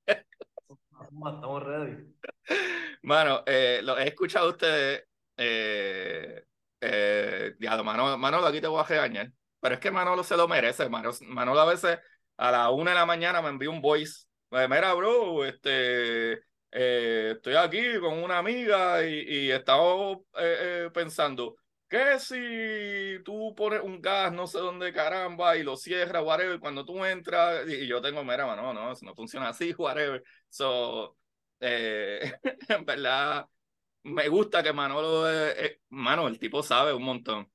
Estamos 0.06 1.64
ready. 1.64 2.12
Mano, 3.04 3.44
eh, 3.46 3.82
lo 3.84 3.98
he 3.98 4.08
escuchado 4.08 4.48
a 4.48 4.50
ustedes. 4.50 5.04
Eh, 5.38 6.44
eh, 6.82 7.56
Manolo, 7.84 8.18
Manolo, 8.18 8.48
aquí 8.48 8.62
te 8.62 8.68
voy 8.68 8.82
a 8.82 8.84
regañar. 8.84 9.32
Pero 9.60 9.76
es 9.76 9.82
que 9.82 9.92
Manolo 9.92 10.24
se 10.24 10.38
lo 10.38 10.48
merece. 10.48 10.90
Manolo, 10.90 11.16
Manolo 11.28 11.60
a 11.60 11.66
veces 11.66 12.00
a 12.38 12.52
la 12.52 12.70
una 12.72 12.92
de 12.92 12.96
la 12.96 13.06
mañana 13.06 13.42
me 13.42 13.50
envía 13.50 13.70
un 13.70 13.82
voice. 13.82 14.26
Mira, 14.52 14.94
bro, 14.94 15.46
este, 15.46 16.34
eh, 16.72 17.34
estoy 17.36 17.56
aquí 17.56 18.00
con 18.00 18.22
una 18.22 18.38
amiga 18.40 19.06
y, 19.06 19.48
y 19.48 19.52
estamos 19.52 20.20
eh, 20.38 20.90
pensando 20.94 21.56
que 21.92 22.20
si 22.20 23.22
tú 23.26 23.54
pones 23.54 23.82
un 23.82 24.02
gas 24.02 24.32
no 24.32 24.48
sé 24.48 24.60
dónde 24.60 24.94
caramba 24.94 25.58
y 25.58 25.64
lo 25.64 25.76
cierras, 25.76 26.24
whatever, 26.24 26.58
cuando 26.60 26.86
tú 26.86 27.04
entras 27.04 27.68
y, 27.68 27.86
yo 27.86 28.02
tengo, 28.02 28.24
mira, 28.24 28.56
no, 28.56 28.74
no, 28.74 28.94
no 29.02 29.16
funciona 29.16 29.50
así, 29.50 29.74
whatever. 29.78 30.24
So, 30.50 31.18
eh, 31.62 32.34
en 32.70 32.86
verdad, 32.86 33.48
me 34.04 34.28
gusta 34.30 34.64
que 34.64 34.74
Manolo, 34.74 35.30
eh, 35.32 35.82
mano, 35.90 36.28
el 36.28 36.40
tipo 36.40 36.64
sabe 36.64 36.94
un 36.94 37.04
montón, 37.04 37.52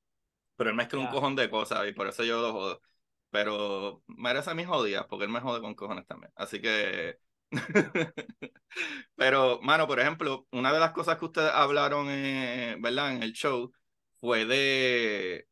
pero 0.56 0.70
él 0.70 0.76
mezcla 0.76 1.00
un 1.00 1.08
cojón 1.08 1.36
de 1.36 1.50
cosas 1.50 1.88
y 1.88 1.92
por 1.92 2.08
eso 2.08 2.24
yo 2.24 2.40
lo 2.42 2.52
jodo. 2.52 2.82
Pero 3.30 4.02
merece 4.06 4.54
mis 4.54 4.66
jodidas 4.66 5.06
porque 5.08 5.26
él 5.26 5.30
me 5.32 5.40
jode 5.40 5.60
con 5.60 5.74
cojones 5.74 6.06
también. 6.06 6.32
Así 6.36 6.60
que 6.60 7.18
Pero, 9.16 9.60
mano, 9.62 9.86
por 9.86 10.00
ejemplo, 10.00 10.46
una 10.50 10.72
de 10.72 10.80
las 10.80 10.92
cosas 10.92 11.18
que 11.18 11.24
ustedes 11.26 11.50
hablaron, 11.52 12.08
eh, 12.10 12.76
¿verdad? 12.80 13.12
En 13.12 13.22
el 13.22 13.32
show 13.32 13.72
fue 14.20 14.44
de 14.44 15.46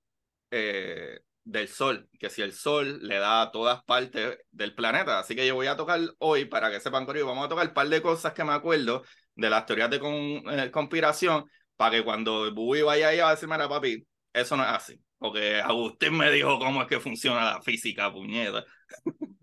eh, 0.50 1.20
del 1.44 1.68
Sol, 1.68 2.08
que 2.18 2.30
si 2.30 2.42
el 2.42 2.52
Sol 2.52 3.00
le 3.06 3.18
da 3.18 3.42
a 3.42 3.52
todas 3.52 3.82
partes 3.84 4.38
del 4.50 4.74
planeta. 4.74 5.18
Así 5.18 5.36
que 5.36 5.46
yo 5.46 5.54
voy 5.54 5.66
a 5.66 5.76
tocar 5.76 6.00
hoy, 6.18 6.46
para 6.46 6.70
que 6.70 6.80
sepan, 6.80 7.06
vamos 7.06 7.46
a 7.46 7.48
tocar 7.48 7.68
un 7.68 7.74
par 7.74 7.88
de 7.88 8.02
cosas 8.02 8.32
que 8.32 8.44
me 8.44 8.52
acuerdo 8.52 9.02
de 9.34 9.50
las 9.50 9.66
teorías 9.66 9.90
de 9.90 10.00
con, 10.00 10.12
eh, 10.12 10.70
conspiración, 10.70 11.44
para 11.76 11.96
que 11.96 12.04
cuando 12.04 12.52
Bubi 12.54 12.82
vaya 12.82 13.08
ahí 13.08 13.20
a 13.20 13.30
decirme, 13.30 13.56
mira, 13.56 13.68
papi, 13.68 14.06
eso 14.32 14.56
no 14.56 14.62
es 14.64 14.70
así. 14.70 15.00
Porque 15.18 15.60
Agustín 15.60 16.16
me 16.16 16.30
dijo 16.30 16.58
cómo 16.58 16.82
es 16.82 16.88
que 16.88 17.00
funciona 17.00 17.44
la 17.44 17.62
física, 17.62 18.12
puñeta. 18.12 18.64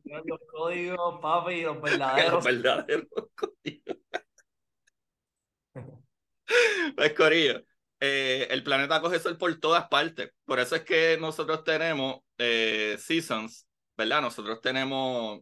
Los 0.04 0.40
códigos, 0.52 1.20
papi, 1.22 1.62
los 1.62 1.82
verdaderos. 1.82 2.34
los 2.34 2.44
verdaderos 2.44 3.08
códigos. 3.36 3.98
pues, 6.96 7.14
Corillo, 7.14 7.64
eh, 8.02 8.48
el 8.52 8.64
planeta 8.64 9.00
coge 9.02 9.20
sol 9.20 9.38
por 9.38 9.58
todas 9.60 9.88
partes. 9.88 10.32
Por 10.46 10.60
eso 10.60 10.76
es 10.76 10.84
que 10.84 11.18
nosotros 11.20 11.64
tenemos 11.64 12.20
eh, 12.38 12.98
seasons, 13.00 13.68
¿verdad? 13.98 14.22
Nosotros 14.22 14.60
tenemos 14.62 15.42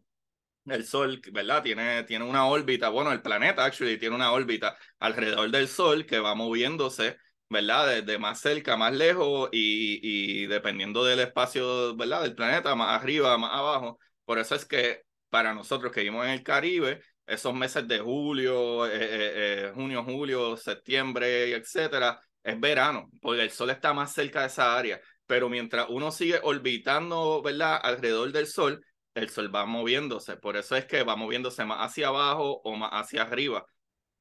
el 0.66 0.86
Sol, 0.86 1.22
¿verdad? 1.32 1.64
Tiene, 1.64 2.04
tiene 2.04 2.26
una 2.26 2.46
órbita, 2.48 2.90
bueno, 2.90 3.12
el 3.12 3.22
planeta, 3.22 3.66
actually, 3.66 3.98
tiene 3.98 4.16
una 4.16 4.32
órbita 4.32 4.78
alrededor 5.00 5.50
del 5.52 5.68
Sol 5.68 6.06
que 6.06 6.20
va 6.20 6.36
moviéndose, 6.36 7.18
¿verdad? 7.50 7.88
Desde 7.88 8.20
más 8.20 8.40
cerca, 8.42 8.78
más 8.78 8.94
lejos 8.94 9.50
y, 9.52 10.00
y 10.44 10.46
dependiendo 10.48 11.04
del 11.04 11.20
espacio, 11.22 11.96
¿verdad? 11.96 12.22
Del 12.24 12.36
planeta, 12.36 12.76
más 12.76 13.00
arriba, 13.02 13.38
más 13.38 13.52
abajo. 13.54 14.00
Por 14.26 14.38
eso 14.40 14.56
es 14.56 14.66
que 14.66 15.04
para 15.30 15.54
nosotros 15.54 15.92
que 15.92 16.02
vivimos 16.02 16.26
en 16.26 16.32
el 16.34 16.44
Caribe, 16.44 17.02
esos 17.26 17.54
meses 17.54 17.88
de 17.88 18.00
julio, 18.00 18.86
eh, 18.88 18.92
eh, 18.94 19.68
eh, 19.68 19.72
junio, 19.74 20.04
julio, 20.04 20.58
septiembre, 20.58 21.56
etcétera, 21.56 22.20
es 22.44 22.60
verano, 22.60 23.10
porque 23.22 23.44
el 23.44 23.52
sol 23.52 23.70
está 23.70 23.94
más 23.94 24.14
cerca 24.14 24.42
de 24.42 24.48
esa 24.48 24.78
área. 24.78 25.00
Pero 25.26 25.50
mientras 25.50 25.88
uno 25.90 26.12
sigue 26.12 26.40
orbitando, 26.42 27.42
¿verdad? 27.42 27.80
Alrededor 27.84 28.32
del 28.32 28.48
sol, 28.48 28.84
el 29.14 29.30
sol 29.30 29.54
va 29.54 29.66
moviéndose. 29.66 30.38
Por 30.38 30.58
eso 30.58 30.76
es 30.76 30.86
que 30.86 31.04
va 31.04 31.16
moviéndose 31.16 31.66
más 31.66 31.80
hacia 31.80 32.08
abajo 32.08 32.62
o 32.64 32.76
más 32.76 32.90
hacia 32.94 33.24
arriba. 33.24 33.66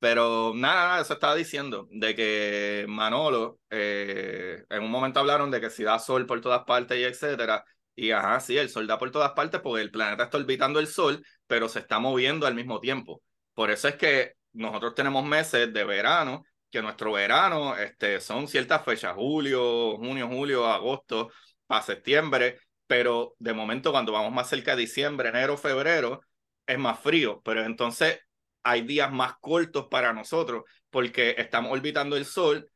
Pero 0.00 0.52
nada, 0.54 1.00
eso 1.00 1.14
estaba 1.14 1.34
diciendo, 1.34 1.88
de 1.90 2.14
que 2.14 2.87
Manolo, 2.88 3.58
en 3.70 4.82
un 4.82 4.90
momento 4.90 5.18
hablaron 5.18 5.50
de 5.50 5.60
que 5.60 5.70
si 5.70 5.82
da 5.82 5.98
sol 5.98 6.25
por 6.25 6.40
todas 6.40 6.64
partes 6.64 6.98
y 6.98 7.02
etcétera, 7.02 7.64
y 7.96 8.12
ajá, 8.12 8.38
sí, 8.38 8.56
el 8.56 8.68
sol 8.70 8.87
da 8.87 8.96
por 8.96 9.10
todas 9.10 9.32
partes 9.32 9.60
porque 9.60 9.82
el 9.82 9.90
planeta 9.90 10.25
está 10.25 10.38
orbitando 10.38 10.78
el 10.78 10.87
sol, 10.87 11.25
pero 11.48 11.68
se 11.68 11.80
está 11.80 11.98
moviendo 11.98 12.46
al 12.46 12.54
mismo 12.54 12.78
tiempo. 12.78 13.22
Por 13.54 13.72
eso 13.72 13.88
es 13.88 13.96
que 13.96 14.34
nosotros 14.52 14.94
tenemos 14.94 15.25
meses 15.25 15.72
de 15.72 15.84
verano, 15.84 16.44
que 16.70 16.82
nuestro 16.82 17.12
verano 17.12 17.76
este, 17.76 18.20
son 18.20 18.48
ciertas 18.48 18.84
fechas, 18.84 19.14
julio, 19.14 19.96
junio, 19.96 20.28
julio, 20.28 20.66
agosto, 20.66 21.30
para 21.66 21.82
septiembre, 21.82 22.58
pero 22.87 23.34
de 23.38 23.52
momento 23.52 23.92
cuando 23.92 24.12
vamos 24.12 24.32
más 24.32 24.48
cerca 24.48 24.75
de 24.75 24.82
diciembre, 24.82 25.28
enero, 25.28 25.56
febrero, 25.56 26.22
es 26.66 26.78
más 26.78 27.00
frío, 27.00 27.40
pero 27.44 27.64
entonces 27.64 28.20
hay 28.62 28.82
días 28.82 29.12
más 29.12 29.34
cortos 29.40 29.87
para 29.90 30.12
nosotros 30.12 30.64
porque 30.90 31.34
estamos 31.38 31.72
orbitando 31.72 32.16
el 32.16 32.25
sol 32.25 32.70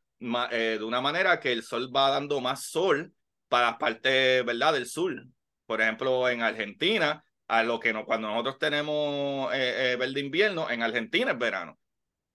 eh, 0.50 0.76
de 0.78 0.84
una 0.84 1.00
manera 1.00 1.40
que 1.40 1.52
el 1.52 1.62
sol 1.62 1.90
va 1.94 2.10
dando 2.10 2.40
más 2.40 2.64
sol 2.66 3.12
para 3.48 3.70
las 3.70 3.76
partes, 3.76 4.44
¿verdad?, 4.44 4.72
del 4.74 4.86
sur. 4.86 5.14
Por 5.66 5.80
ejemplo, 5.80 6.28
en 6.28 6.42
Argentina, 6.42 7.24
a 7.48 7.62
lo 7.62 7.80
que 7.80 7.92
no, 7.92 8.04
cuando 8.04 8.28
nosotros 8.28 8.58
tenemos 8.58 9.52
eh, 9.52 9.92
eh, 9.92 9.96
verde 9.96 10.20
invierno, 10.20 10.70
en 10.70 10.82
Argentina 10.82 11.32
es 11.32 11.38
verano. 11.38 11.78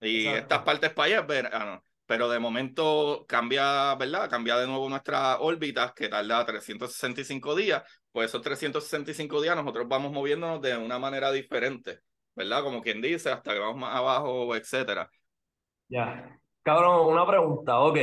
Y 0.00 0.26
estas 0.26 0.62
partes 0.62 0.92
para 0.92 1.06
allá 1.06 1.20
es 1.20 1.26
verano. 1.26 1.82
Pero 2.06 2.28
de 2.30 2.38
momento 2.38 3.26
cambia, 3.28 3.94
¿verdad? 3.96 4.30
Cambia 4.30 4.56
de 4.56 4.66
nuevo 4.66 4.88
nuestra 4.88 5.40
órbita, 5.40 5.92
que 5.94 6.08
tarda 6.08 6.46
365 6.46 7.54
días. 7.54 7.82
Pues 8.10 8.30
esos 8.30 8.40
365 8.40 9.42
días 9.42 9.54
nosotros 9.54 9.86
vamos 9.86 10.10
moviéndonos 10.10 10.62
de 10.62 10.76
una 10.76 10.98
manera 10.98 11.30
diferente, 11.30 12.00
¿verdad? 12.34 12.62
Como 12.62 12.80
quien 12.80 13.02
dice, 13.02 13.30
hasta 13.30 13.52
que 13.52 13.58
vamos 13.58 13.76
más 13.76 13.94
abajo, 13.94 14.56
etcétera. 14.56 15.10
Ya. 15.88 16.38
Cabrón, 16.62 17.12
una 17.12 17.26
pregunta, 17.26 17.78
ok. 17.80 17.98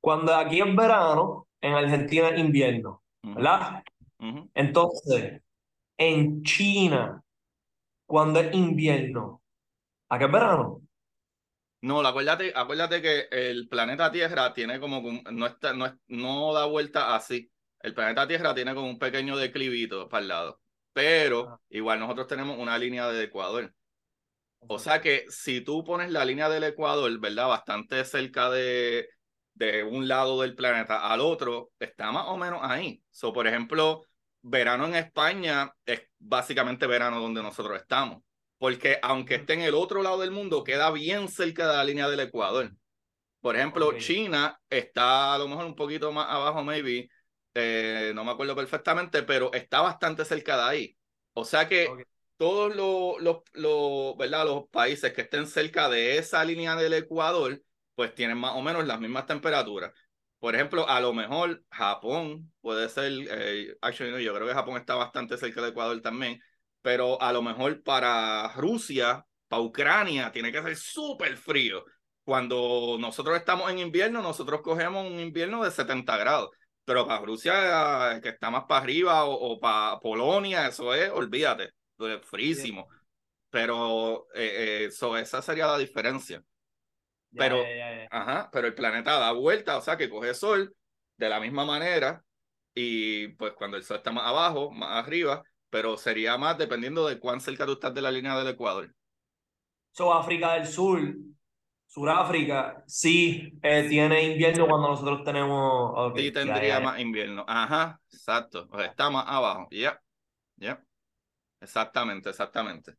Cuando 0.00 0.34
aquí 0.34 0.60
es 0.60 0.76
verano, 0.76 1.46
en 1.60 1.74
Argentina 1.74 2.28
es 2.30 2.38
invierno, 2.38 3.02
¿verdad? 3.22 3.82
Entonces, 4.54 5.40
en 5.96 6.42
China, 6.42 7.22
cuando 8.06 8.40
es 8.40 8.54
invierno, 8.54 9.42
¿a 10.08 10.18
qué 10.18 10.24
es 10.24 10.32
verano? 10.32 10.82
No, 11.84 12.00
acuérdate, 12.00 12.50
acuérdate 12.56 13.02
que 13.02 13.28
el 13.30 13.68
planeta 13.68 14.10
Tierra 14.10 14.54
tiene 14.54 14.80
como, 14.80 15.02
no, 15.30 15.46
está, 15.46 15.74
no, 15.74 15.98
no 16.06 16.54
da 16.54 16.64
vuelta 16.64 17.14
así. 17.14 17.52
El 17.78 17.92
planeta 17.92 18.26
Tierra 18.26 18.54
tiene 18.54 18.74
como 18.74 18.88
un 18.88 18.98
pequeño 18.98 19.36
declivito 19.36 20.08
para 20.08 20.22
el 20.22 20.28
lado, 20.28 20.62
pero 20.94 21.50
ah. 21.50 21.60
igual 21.68 22.00
nosotros 22.00 22.26
tenemos 22.26 22.58
una 22.58 22.78
línea 22.78 23.08
de 23.08 23.24
Ecuador. 23.24 23.74
O 24.60 24.78
sea 24.78 25.02
que 25.02 25.26
si 25.28 25.60
tú 25.60 25.84
pones 25.84 26.10
la 26.10 26.24
línea 26.24 26.48
del 26.48 26.64
Ecuador, 26.64 27.20
¿verdad? 27.20 27.48
Bastante 27.48 28.02
cerca 28.06 28.48
de, 28.48 29.06
de 29.52 29.84
un 29.84 30.08
lado 30.08 30.40
del 30.40 30.54
planeta 30.54 31.12
al 31.12 31.20
otro 31.20 31.72
está 31.78 32.10
más 32.12 32.24
o 32.28 32.38
menos 32.38 32.60
ahí. 32.62 33.02
So, 33.10 33.30
por 33.30 33.46
ejemplo, 33.46 34.06
verano 34.40 34.86
en 34.86 34.94
España 34.94 35.70
es 35.84 36.00
básicamente 36.18 36.86
verano 36.86 37.20
donde 37.20 37.42
nosotros 37.42 37.78
estamos, 37.78 38.22
porque 38.64 38.98
aunque 39.02 39.34
esté 39.34 39.52
en 39.52 39.60
el 39.60 39.74
otro 39.74 40.02
lado 40.02 40.20
del 40.20 40.30
mundo, 40.30 40.64
queda 40.64 40.90
bien 40.90 41.28
cerca 41.28 41.68
de 41.68 41.76
la 41.76 41.84
línea 41.84 42.08
del 42.08 42.20
Ecuador. 42.20 42.72
Por 43.42 43.56
ejemplo, 43.56 43.92
China 43.98 44.58
está 44.70 45.34
a 45.34 45.38
lo 45.38 45.46
mejor 45.48 45.66
un 45.66 45.74
poquito 45.74 46.10
más 46.12 46.30
abajo, 46.30 46.64
maybe, 46.64 47.10
eh, 47.52 48.12
no 48.14 48.24
me 48.24 48.30
acuerdo 48.30 48.56
perfectamente, 48.56 49.22
pero 49.22 49.52
está 49.52 49.82
bastante 49.82 50.24
cerca 50.24 50.56
de 50.56 50.62
ahí. 50.62 50.96
O 51.34 51.44
sea 51.44 51.68
que 51.68 52.06
todos 52.38 52.74
los, 52.74 53.20
los, 53.20 53.42
los, 53.52 54.16
¿verdad? 54.16 54.46
los 54.46 54.66
países 54.70 55.12
que 55.12 55.20
estén 55.20 55.46
cerca 55.46 55.90
de 55.90 56.16
esa 56.16 56.42
línea 56.42 56.74
del 56.74 56.94
Ecuador 56.94 57.62
pues 57.94 58.14
tienen 58.14 58.38
más 58.38 58.54
o 58.54 58.62
menos 58.62 58.86
las 58.86 58.98
mismas 58.98 59.26
temperaturas. 59.26 59.92
Por 60.38 60.54
ejemplo, 60.54 60.88
a 60.88 61.02
lo 61.02 61.12
mejor 61.12 61.62
Japón 61.68 62.50
puede 62.62 62.88
ser, 62.88 63.12
eh, 63.28 63.76
actually, 63.82 64.24
yo 64.24 64.34
creo 64.34 64.48
que 64.48 64.54
Japón 64.54 64.78
está 64.78 64.94
bastante 64.94 65.36
cerca 65.36 65.60
de 65.60 65.68
Ecuador 65.68 66.00
también, 66.00 66.40
pero 66.84 67.18
a 67.22 67.32
lo 67.32 67.40
mejor 67.40 67.82
para 67.82 68.52
Rusia, 68.56 69.24
para 69.48 69.62
Ucrania, 69.62 70.30
tiene 70.30 70.52
que 70.52 70.62
ser 70.62 70.76
súper 70.76 71.38
frío. 71.38 71.82
Cuando 72.24 72.98
nosotros 73.00 73.38
estamos 73.38 73.70
en 73.70 73.78
invierno, 73.78 74.20
nosotros 74.20 74.60
cogemos 74.60 75.10
un 75.10 75.18
invierno 75.18 75.64
de 75.64 75.70
70 75.70 76.14
grados, 76.18 76.50
pero 76.84 77.06
para 77.06 77.24
Rusia, 77.24 78.20
que 78.22 78.28
está 78.28 78.50
más 78.50 78.64
para 78.64 78.82
arriba, 78.82 79.24
o, 79.24 79.58
para 79.58 79.98
Polonia, 80.00 80.68
eso 80.68 80.92
es, 80.94 81.10
olvídate, 81.10 81.70
es 82.00 82.20
frísimo. 82.26 82.86
Pero 83.48 84.26
eh, 84.34 84.84
eso, 84.88 85.16
esa 85.16 85.40
sería 85.40 85.66
la 85.66 85.78
diferencia 85.78 86.44
pero, 87.34 87.64
Ajá, 88.10 88.50
pero 88.52 88.66
el 88.66 88.74
planeta 88.74 89.18
da 89.18 89.32
vuelta, 89.32 89.78
o 89.78 89.80
sea 89.80 89.96
que 89.96 90.10
coge 90.10 90.34
sol 90.34 90.76
de 91.16 91.28
la 91.30 91.40
misma 91.40 91.64
manera 91.64 92.22
y 92.74 93.28
pues 93.28 93.54
cuando 93.54 93.78
el 93.78 93.84
sol 93.84 93.96
está 93.96 94.12
más 94.12 94.26
abajo, 94.26 94.70
más 94.70 95.02
arriba, 95.04 95.42
pero 95.74 95.96
sería 95.96 96.38
más 96.38 96.56
dependiendo 96.56 97.04
de 97.04 97.18
cuán 97.18 97.40
cerca 97.40 97.66
tú 97.66 97.72
estás 97.72 97.92
de 97.92 98.00
la 98.00 98.12
línea 98.12 98.38
del 98.38 98.46
Ecuador. 98.46 98.94
So, 99.90 100.14
África 100.14 100.52
del 100.52 100.68
Sur, 100.68 101.00
Suráfrica, 101.84 102.84
sí 102.86 103.58
eh, 103.60 103.88
tiene 103.88 104.22
invierno 104.22 104.68
cuando 104.68 104.90
nosotros 104.90 105.24
tenemos. 105.24 106.12
sí, 106.14 106.30
tendría 106.30 106.78
más 106.78 107.00
invierno. 107.00 107.44
Ajá, 107.48 108.00
exacto. 108.08 108.68
Está 108.78 109.10
más 109.10 109.24
abajo. 109.26 109.66
Ya, 109.72 110.00
ya. 110.54 110.80
Exactamente, 111.60 112.30
exactamente. 112.30 112.94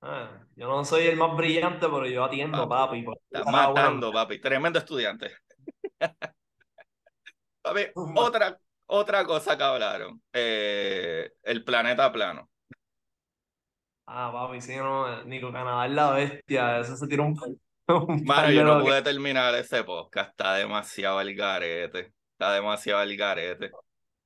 Ah, 0.00 0.40
yo 0.56 0.66
no 0.66 0.86
soy 0.86 1.08
el 1.08 1.18
más 1.18 1.36
brillante, 1.36 1.80
pero 1.86 2.06
yo 2.06 2.24
atiendo, 2.24 2.66
papi. 2.66 3.02
papi. 3.02 3.18
Está 3.30 3.50
matando, 3.50 4.10
papi. 4.10 4.40
Tremendo 4.40 4.78
estudiante. 4.78 5.32
papi, 7.60 7.82
otra, 8.16 8.58
otra 8.94 9.24
cosa 9.24 9.56
que 9.56 9.64
hablaron. 9.64 10.22
Eh, 10.32 11.32
el 11.42 11.64
planeta 11.64 12.12
plano. 12.12 12.48
Ah, 14.06 14.30
papi, 14.32 14.60
sí, 14.60 14.76
no, 14.76 15.24
Nico 15.24 15.52
Canadá 15.52 15.86
es 15.86 15.92
la 15.92 16.10
bestia. 16.10 16.80
Eso 16.80 16.96
se 16.96 17.06
tira 17.06 17.22
un. 17.22 17.38
un 17.88 18.24
Mano, 18.24 18.50
yo 18.50 18.64
no 18.64 18.82
pude 18.82 19.02
terminar 19.02 19.54
ese 19.54 19.82
podcast. 19.84 20.30
Está 20.30 20.54
demasiado 20.54 21.20
el 21.20 21.34
garete. 21.34 22.12
Está 22.32 22.52
demasiado 22.52 23.02
el 23.02 23.16
garete. 23.16 23.70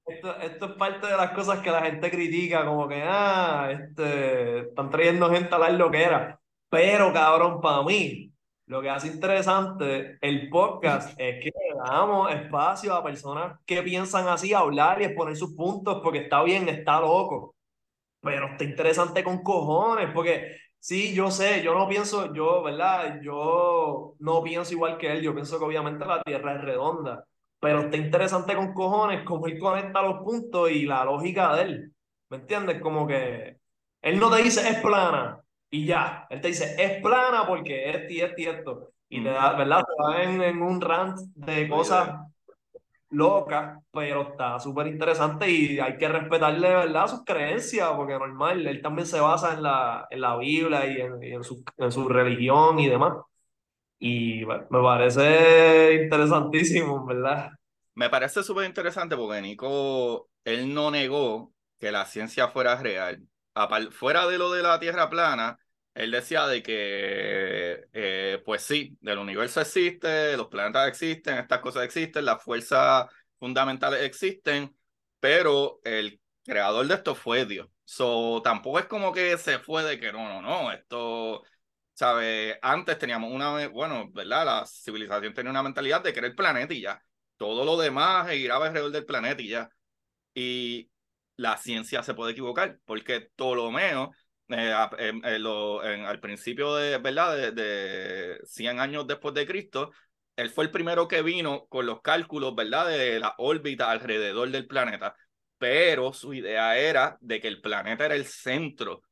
Esto, 0.06 0.36
esto, 0.38 0.66
es 0.66 0.72
parte 0.72 1.06
de 1.06 1.16
las 1.16 1.32
cosas 1.32 1.60
que 1.60 1.70
la 1.70 1.82
gente 1.82 2.10
critica, 2.10 2.64
como 2.64 2.88
que, 2.88 3.02
ah, 3.04 3.68
este, 3.70 4.60
están 4.60 4.90
trayendo 4.90 5.30
gente 5.30 5.54
a 5.54 5.68
lo 5.70 5.90
que 5.90 6.02
era. 6.02 6.40
Pero, 6.70 7.12
cabrón, 7.12 7.60
para 7.60 7.82
mí, 7.82 8.32
lo 8.68 8.80
que 8.82 8.90
hace 8.90 9.08
interesante 9.08 10.18
el 10.20 10.48
podcast 10.48 11.14
es 11.18 11.42
que 11.42 11.50
damos 11.84 12.30
espacio 12.32 12.94
a 12.94 13.02
personas 13.02 13.58
que 13.66 13.82
piensan 13.82 14.28
así, 14.28 14.54
hablar 14.54 15.00
y 15.02 15.06
exponer 15.06 15.36
sus 15.36 15.54
puntos, 15.54 16.00
porque 16.02 16.20
está 16.20 16.42
bien, 16.42 16.68
está 16.68 17.00
loco. 17.00 17.54
Pero 18.20 18.48
está 18.48 18.64
interesante 18.64 19.24
con 19.24 19.42
cojones, 19.42 20.10
porque 20.14 20.56
sí, 20.78 21.14
yo 21.14 21.30
sé, 21.30 21.62
yo 21.62 21.74
no 21.74 21.88
pienso, 21.88 22.32
yo, 22.34 22.62
¿verdad? 22.62 23.20
Yo 23.22 24.14
no 24.18 24.42
pienso 24.42 24.72
igual 24.72 24.98
que 24.98 25.12
él, 25.12 25.22
yo 25.22 25.34
pienso 25.34 25.58
que 25.58 25.64
obviamente 25.64 26.04
la 26.04 26.22
Tierra 26.22 26.54
es 26.54 26.62
redonda 26.62 27.24
pero 27.60 27.80
está 27.80 27.96
interesante 27.96 28.54
con 28.54 28.72
cojones 28.72 29.24
cómo 29.24 29.46
él 29.46 29.58
conecta 29.58 30.02
los 30.02 30.22
puntos 30.22 30.70
y 30.70 30.84
la 30.84 31.04
lógica 31.04 31.56
de 31.56 31.62
él. 31.62 31.92
¿Me 32.30 32.36
entiendes? 32.38 32.80
Como 32.80 33.06
que 33.06 33.58
él 34.02 34.20
no 34.20 34.30
te 34.30 34.42
dice 34.42 34.68
es 34.68 34.80
plana 34.80 35.42
y 35.70 35.86
ya. 35.86 36.26
Él 36.30 36.40
te 36.40 36.48
dice 36.48 36.74
es 36.78 37.02
plana 37.02 37.46
porque 37.46 37.90
es 37.90 38.10
y 38.10 38.20
esto 38.20 38.40
y 38.40 38.46
esto. 38.46 38.92
Y 39.08 39.22
te 39.22 39.30
da, 39.30 39.54
¿verdad? 39.54 39.80
Se 39.80 40.02
va 40.02 40.22
en, 40.22 40.42
en 40.42 40.62
un 40.62 40.80
rant 40.80 41.18
de 41.34 41.68
cosas 41.68 42.10
locas, 43.10 43.78
pero 43.90 44.22
está 44.30 44.58
súper 44.60 44.86
interesante 44.88 45.50
y 45.50 45.78
hay 45.80 45.96
que 45.96 46.08
respetarle, 46.08 46.68
¿verdad? 46.68 47.08
Sus 47.08 47.24
creencias, 47.24 47.90
porque 47.96 48.14
normal, 48.14 48.66
él 48.66 48.82
también 48.82 49.06
se 49.06 49.20
basa 49.20 49.54
en 49.54 49.62
la, 49.62 50.06
en 50.10 50.20
la 50.20 50.36
Biblia 50.36 50.86
y 50.86 51.00
en, 51.00 51.22
y 51.22 51.32
en, 51.32 51.44
su, 51.44 51.64
en 51.78 51.92
su 51.92 52.08
religión 52.08 52.78
y 52.78 52.88
demás. 52.88 53.14
Y 53.98 54.44
bueno, 54.44 54.66
me 54.70 54.82
parece 54.82 56.02
interesantísimo, 56.04 57.04
¿verdad? 57.06 57.50
Me 57.94 58.08
parece 58.10 58.42
súper 58.42 58.66
interesante 58.66 59.16
porque 59.16 59.42
Nico, 59.42 60.30
él 60.44 60.72
no 60.72 60.90
negó 60.90 61.52
que 61.78 61.90
la 61.92 62.06
ciencia 62.06 62.48
fuera 62.48 62.76
real. 62.76 63.28
Fuera 63.92 64.26
de 64.26 64.38
lo 64.38 64.50
de 64.52 64.62
la 64.62 64.78
Tierra 64.80 65.08
plana, 65.10 65.58
él 65.94 66.10
decía 66.12 66.46
de 66.46 66.62
que, 66.62 67.86
eh, 67.92 68.42
pues 68.44 68.62
sí, 68.62 68.96
del 69.00 69.18
universo 69.18 69.60
existe, 69.60 70.36
los 70.36 70.46
planetas 70.48 70.88
existen, 70.88 71.38
estas 71.38 71.60
cosas 71.60 71.84
existen, 71.84 72.24
las 72.24 72.42
fuerzas 72.42 73.06
fundamentales 73.38 74.02
existen, 74.02 74.76
pero 75.20 75.80
el 75.84 76.20
creador 76.44 76.86
de 76.86 76.94
esto 76.94 77.14
fue 77.14 77.46
Dios. 77.46 77.68
So, 77.84 78.40
tampoco 78.42 78.78
es 78.78 78.86
como 78.86 79.12
que 79.12 79.36
se 79.38 79.58
fue 79.58 79.82
de 79.82 79.98
que 79.98 80.12
no, 80.12 80.28
no, 80.28 80.42
no, 80.42 80.72
esto, 80.72 81.42
¿sabes? 81.94 82.58
Antes 82.62 82.98
teníamos 82.98 83.32
una, 83.32 83.66
bueno, 83.68 84.10
¿verdad? 84.12 84.44
La 84.46 84.66
civilización 84.66 85.34
tenía 85.34 85.50
una 85.50 85.62
mentalidad 85.62 86.02
de 86.02 86.12
que 86.12 86.20
era 86.20 86.28
el 86.28 86.34
planeta 86.34 86.74
y 86.74 86.82
ya. 86.82 87.02
Todo 87.36 87.64
lo 87.64 87.76
demás 87.76 88.30
giraba 88.30 88.66
alrededor 88.66 88.92
del 88.92 89.06
planeta 89.06 89.42
y 89.42 89.48
ya. 89.48 89.70
Y 90.34 90.90
la 91.38 91.56
ciencia 91.56 92.02
se 92.02 92.14
puede 92.14 92.32
equivocar, 92.32 92.78
porque 92.84 93.20
Ptolomeo, 93.22 94.10
eh, 94.48 94.74
em, 94.98 95.22
en, 95.24 95.46
al 96.04 96.20
principio 96.20 96.74
de, 96.74 96.98
¿verdad? 96.98 97.52
De, 97.52 98.40
100 98.44 98.80
años 98.80 99.06
después 99.06 99.34
de 99.34 99.46
Cristo, 99.46 99.92
él 100.36 100.50
fue 100.50 100.64
el 100.64 100.70
primero 100.72 101.06
que 101.08 101.22
vino 101.22 101.66
con 101.68 101.86
los 101.86 102.02
cálculos, 102.02 102.54
¿verdad? 102.56 102.88
De 102.88 103.20
la 103.20 103.34
órbita 103.38 103.90
alrededor 103.90 104.50
del 104.50 104.66
planeta, 104.66 105.14
pero 105.58 106.12
su 106.12 106.34
idea 106.34 106.76
era 106.76 107.16
de 107.20 107.40
que 107.40 107.48
el 107.48 107.60
planeta 107.60 108.06
era 108.06 108.16
el 108.16 108.26
centro, 108.26 109.02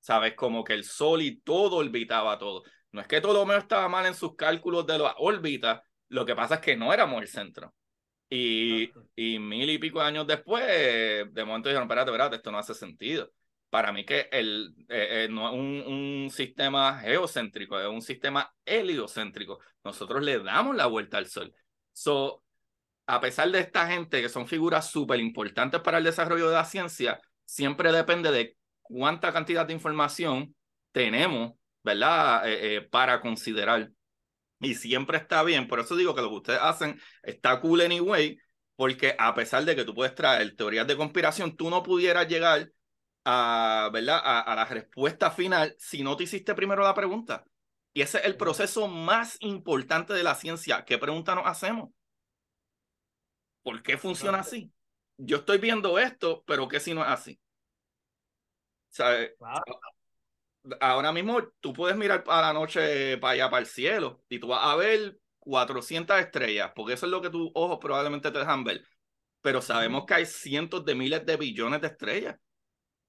¿sabes? 0.00 0.34
Como 0.34 0.64
que 0.64 0.74
el 0.74 0.84
Sol 0.84 1.22
y 1.22 1.40
todo 1.40 1.76
orbitaba 1.76 2.38
todo. 2.38 2.62
No 2.92 3.00
es 3.00 3.08
que 3.08 3.20
Ptolomeo 3.20 3.58
estaba 3.58 3.88
mal 3.88 4.06
en 4.06 4.14
sus 4.14 4.36
cálculos 4.36 4.86
de 4.86 4.98
la 4.98 5.14
órbita, 5.18 5.82
lo 6.08 6.24
que 6.24 6.36
pasa 6.36 6.56
es 6.56 6.60
que 6.60 6.76
no 6.76 6.92
éramos 6.92 7.20
el 7.20 7.28
centro. 7.28 7.74
Y, 8.36 8.92
y 9.14 9.38
mil 9.38 9.70
y 9.70 9.78
pico 9.78 10.00
años 10.00 10.26
después, 10.26 10.64
de 10.66 11.44
momento 11.44 11.68
dijeron, 11.68 11.84
espérate, 11.84 12.10
espérate, 12.10 12.36
esto 12.36 12.50
no 12.50 12.58
hace 12.58 12.74
sentido. 12.74 13.30
Para 13.70 13.92
mí 13.92 14.04
que 14.04 14.28
el, 14.32 14.74
eh, 14.88 15.24
eh, 15.26 15.28
no 15.30 15.48
es 15.48 15.54
un, 15.54 15.84
un, 15.86 16.30
sistema 16.30 16.98
geocéntrico, 16.98 17.78
es 17.78 17.86
un 17.86 18.02
sistema 18.02 18.52
heliocéntrico. 18.64 19.60
Nosotros 19.84 20.22
le 20.22 20.40
damos 20.40 20.74
la 20.74 20.86
vuelta 20.86 21.18
al 21.18 21.26
Sol. 21.26 21.54
So, 21.92 22.42
a 23.06 23.20
pesar 23.20 23.50
de 23.52 23.60
esta 23.60 23.86
gente 23.86 24.20
que 24.20 24.28
son 24.28 24.48
figuras 24.48 24.90
súper 24.90 25.20
importantes 25.20 25.80
para 25.80 25.98
el 25.98 26.04
desarrollo 26.04 26.48
de 26.48 26.54
la 26.56 26.64
ciencia, 26.64 27.20
siempre 27.44 27.92
depende 27.92 28.32
de 28.32 28.56
cuánta 28.82 29.32
cantidad 29.32 29.64
de 29.64 29.74
información 29.74 30.56
tenemos, 30.90 31.52
¿verdad? 31.84 32.42
Eh, 32.46 32.82
para 32.90 33.20
considerar 33.20 33.90
y 34.64 34.74
siempre 34.74 35.18
está 35.18 35.42
bien. 35.42 35.68
Por 35.68 35.80
eso 35.80 35.96
digo 35.96 36.14
que 36.14 36.22
lo 36.22 36.30
que 36.30 36.36
ustedes 36.36 36.60
hacen 36.62 37.00
está 37.22 37.60
cool 37.60 37.80
anyway, 37.82 38.38
porque 38.76 39.14
a 39.18 39.34
pesar 39.34 39.64
de 39.64 39.76
que 39.76 39.84
tú 39.84 39.94
puedes 39.94 40.14
traer 40.14 40.56
teorías 40.56 40.86
de 40.86 40.96
conspiración, 40.96 41.56
tú 41.56 41.70
no 41.70 41.82
pudieras 41.82 42.28
llegar 42.28 42.70
a, 43.24 43.90
¿verdad? 43.92 44.20
A, 44.22 44.54
la 44.54 44.64
respuesta 44.64 45.30
final 45.30 45.74
si 45.78 46.02
no 46.02 46.16
te 46.16 46.24
hiciste 46.24 46.54
primero 46.54 46.82
la 46.82 46.94
pregunta. 46.94 47.44
Y 47.92 48.02
ese 48.02 48.18
es 48.18 48.24
el 48.24 48.36
proceso 48.36 48.88
más 48.88 49.36
importante 49.40 50.12
de 50.14 50.22
la 50.22 50.34
ciencia. 50.34 50.84
¿Qué 50.84 50.98
pregunta 50.98 51.34
nos 51.34 51.46
hacemos? 51.46 51.90
¿Por 53.62 53.82
qué 53.82 53.96
funciona 53.96 54.40
así? 54.40 54.70
Yo 55.16 55.38
estoy 55.38 55.58
viendo 55.58 55.98
esto, 55.98 56.42
pero 56.46 56.68
¿qué 56.68 56.80
si 56.80 56.92
no 56.92 57.02
es 57.02 57.08
así? 57.08 57.40
¿Sabes? 58.90 59.32
Ahora 60.80 61.12
mismo 61.12 61.42
tú 61.60 61.72
puedes 61.72 61.96
mirar 61.96 62.24
a 62.26 62.40
la 62.40 62.52
noche 62.52 63.18
para 63.18 63.32
allá, 63.32 63.50
para 63.50 63.60
el 63.60 63.66
cielo, 63.66 64.22
y 64.28 64.38
tú 64.38 64.48
vas 64.48 64.64
a 64.64 64.76
ver 64.76 65.18
400 65.38 66.18
estrellas, 66.18 66.72
porque 66.74 66.94
eso 66.94 67.06
es 67.06 67.12
lo 67.12 67.20
que 67.20 67.30
tus 67.30 67.50
ojos 67.54 67.78
probablemente 67.80 68.30
te 68.30 68.38
dejan 68.38 68.64
ver. 68.64 68.82
Pero 69.40 69.60
sabemos 69.60 70.04
que 70.06 70.14
hay 70.14 70.26
cientos 70.26 70.84
de 70.84 70.94
miles 70.94 71.24
de 71.26 71.36
billones 71.36 71.80
de 71.80 71.88
estrellas. 71.88 72.36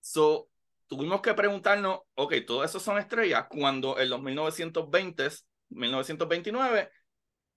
So, 0.01 0.49
tuvimos 0.87 1.21
que 1.21 1.33
preguntarnos, 1.33 1.99
ok, 2.15 2.33
todo 2.45 2.63
eso 2.63 2.79
son 2.79 2.97
estrellas, 2.97 3.45
cuando 3.49 3.97
en 3.99 4.09
los 4.09 4.21
1920, 4.21 5.29
1929, 5.69 6.89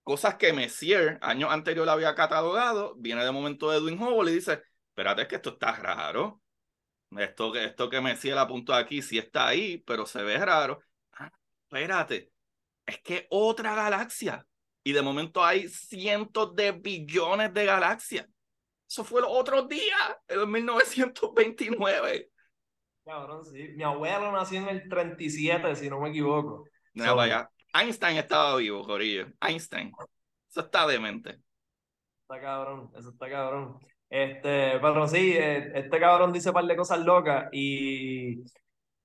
cosas 0.03 0.37
que 0.37 0.53
Messier, 0.53 1.19
años 1.21 1.51
anterior, 1.53 1.89
había 1.89 2.15
catalogado, 2.15 2.95
viene 2.97 3.25
de 3.25 3.33
momento 3.33 3.73
Edwin 3.73 4.01
Hubble 4.01 4.31
y 4.31 4.37
dice, 4.37 4.63
espérate, 4.91 5.23
es 5.23 5.29
que 5.29 5.37
esto 5.37 5.51
está 5.51 5.73
raro. 5.73 6.41
Esto, 7.17 7.55
esto 7.55 7.89
que 7.89 8.01
me 8.01 8.11
decía 8.11 8.33
el 8.33 8.39
apunto 8.39 8.75
aquí, 8.75 9.01
sí 9.01 9.19
está 9.19 9.49
ahí, 9.49 9.79
pero 9.79 10.07
se 10.07 10.23
ve 10.23 10.39
raro. 10.39 10.81
Ah, 11.13 11.33
espérate, 11.63 12.33
es 12.87 13.01
que 13.01 13.27
otra 13.31 13.75
galaxia. 13.75 14.47
Y 14.85 14.93
de 14.93 15.03
momento 15.03 15.45
hay 15.45 15.69
cientos 15.69 16.55
de 16.55 16.73
billones 16.73 17.53
de 17.53 17.65
galaxias. 17.65 18.27
Eso 18.89 19.05
fue 19.05 19.21
los 19.21 19.31
otros 19.31 19.69
días, 19.69 20.17
en 20.29 20.51
1929. 20.51 22.31
Cabrón, 23.05 23.45
sí. 23.45 23.69
Mi 23.75 23.85
abuelo 23.85 24.33
nació 24.33 24.61
en 24.61 24.69
el 24.69 24.89
37, 24.89 25.77
si 25.77 25.91
no 25.91 26.01
me 26.01 26.11
equivoco. 26.11 26.65
No, 26.95 27.17
vaya. 27.17 27.51
Einstein 27.75 28.17
estaba 28.17 28.57
vivo, 28.57 28.83
Corillo. 28.85 29.27
Einstein. 29.41 29.93
Eso 30.51 30.61
está 30.61 30.87
demente. 30.87 31.39
Está 32.23 32.41
cabrón, 32.41 32.91
eso 32.97 33.11
está 33.11 33.29
cabrón. 33.29 33.79
Este, 34.11 34.79
pero 34.81 35.07
sí, 35.07 35.33
eh, 35.37 35.71
este 35.75 36.01
cabrón 36.01 36.33
dice 36.33 36.49
un 36.51 36.55
par 36.55 36.65
de 36.65 36.77
cosas 36.77 37.01
locas 37.01 37.49
y 37.53 38.43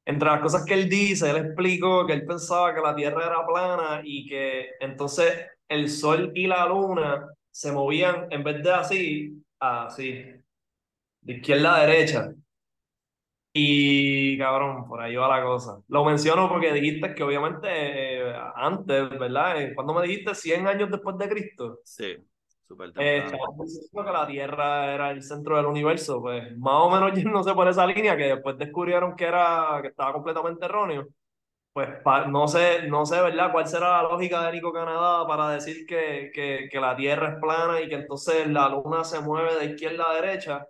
entre 0.05 0.29
las 0.29 0.41
cosas 0.41 0.65
que 0.65 0.73
él 0.73 0.89
dice, 0.89 1.29
él 1.29 1.37
explicó 1.37 2.05
que 2.05 2.13
él 2.13 2.25
pensaba 2.25 2.73
que 2.73 2.81
la 2.81 2.95
Tierra 2.95 3.25
era 3.25 3.45
plana 3.45 4.01
y 4.03 4.27
que 4.27 4.71
entonces 4.79 5.45
el 5.67 5.89
Sol 5.89 6.31
y 6.35 6.47
la 6.47 6.65
Luna 6.67 7.27
se 7.51 7.71
movían 7.71 8.27
en 8.31 8.43
vez 8.43 8.63
de 8.63 8.71
así, 8.71 9.43
así, 9.59 10.25
de 11.21 11.33
izquierda 11.33 11.75
a 11.75 11.85
derecha. 11.85 12.33
Y 13.55 14.37
cabrón, 14.39 14.87
por 14.87 14.99
ahí 14.99 15.15
va 15.15 15.37
la 15.37 15.43
cosa. 15.43 15.79
Lo 15.87 16.03
menciono 16.03 16.49
porque 16.49 16.73
dijiste 16.73 17.13
que 17.13 17.23
obviamente 17.23 17.67
eh, 17.69 18.33
antes, 18.55 19.09
¿verdad? 19.19 19.61
Eh, 19.61 19.75
cuando 19.75 19.93
me 19.93 20.07
dijiste 20.07 20.33
100 20.33 20.67
años 20.67 20.89
después 20.89 21.17
de 21.17 21.29
Cristo. 21.29 21.79
Sí. 21.83 22.17
Eh, 22.97 23.26
diciendo 23.60 24.06
que 24.06 24.12
la 24.12 24.28
Tierra 24.28 24.93
era 24.93 25.12
el 25.12 25.21
centro 25.21 25.58
del 25.58 25.65
universo, 25.65 26.21
pues 26.21 26.58
más 26.58 26.73
o 26.76 26.89
menos 26.89 27.12
no 27.26 27.43
sé 27.43 27.54
por 27.54 27.67
esa 27.67 27.86
línea, 27.86 28.17
que 28.17 28.23
después 28.36 28.58
descubrieron 28.58 29.15
que, 29.15 29.26
era, 29.26 29.80
que 29.82 29.89
estaba 29.89 30.13
completamente 30.13 30.65
erróneo. 30.65 31.08
Pues 31.73 31.89
no 32.28 32.47
sé, 32.47 32.88
no 32.88 33.06
sé, 33.06 33.19
¿verdad? 33.21 33.52
¿Cuál 33.52 33.67
será 33.67 34.02
la 34.02 34.04
lógica 34.04 34.45
de 34.45 34.54
Nico 34.54 34.71
Canadá 34.71 35.26
para 35.28 35.49
decir 35.49 35.88
que, 35.88 36.32
que, 36.34 36.69
que 36.71 36.80
la 36.80 36.95
Tierra 36.95 37.34
es 37.34 37.39
plana 37.41 37.82
y 37.82 37.89
que 37.89 37.95
entonces 37.95 38.47
la 38.47 38.69
Luna 38.69 39.04
se 39.04 39.21
mueve 39.21 39.56
de 39.56 39.65
izquierda 39.73 40.06
a 40.10 40.15
derecha? 40.15 40.67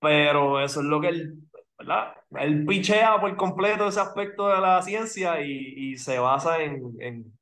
Pero 0.00 0.60
eso 0.60 0.80
es 0.80 0.86
lo 0.86 1.00
que 1.00 1.08
él, 1.08 1.34
¿verdad? 1.78 2.14
Él 2.38 2.66
pichea 2.66 3.20
por 3.20 3.36
completo 3.36 3.88
ese 3.88 4.00
aspecto 4.00 4.48
de 4.48 4.60
la 4.60 4.82
ciencia 4.82 5.40
y, 5.42 5.92
y 5.92 5.96
se 5.98 6.18
basa 6.18 6.62
en, 6.62 6.94
en, 7.00 7.38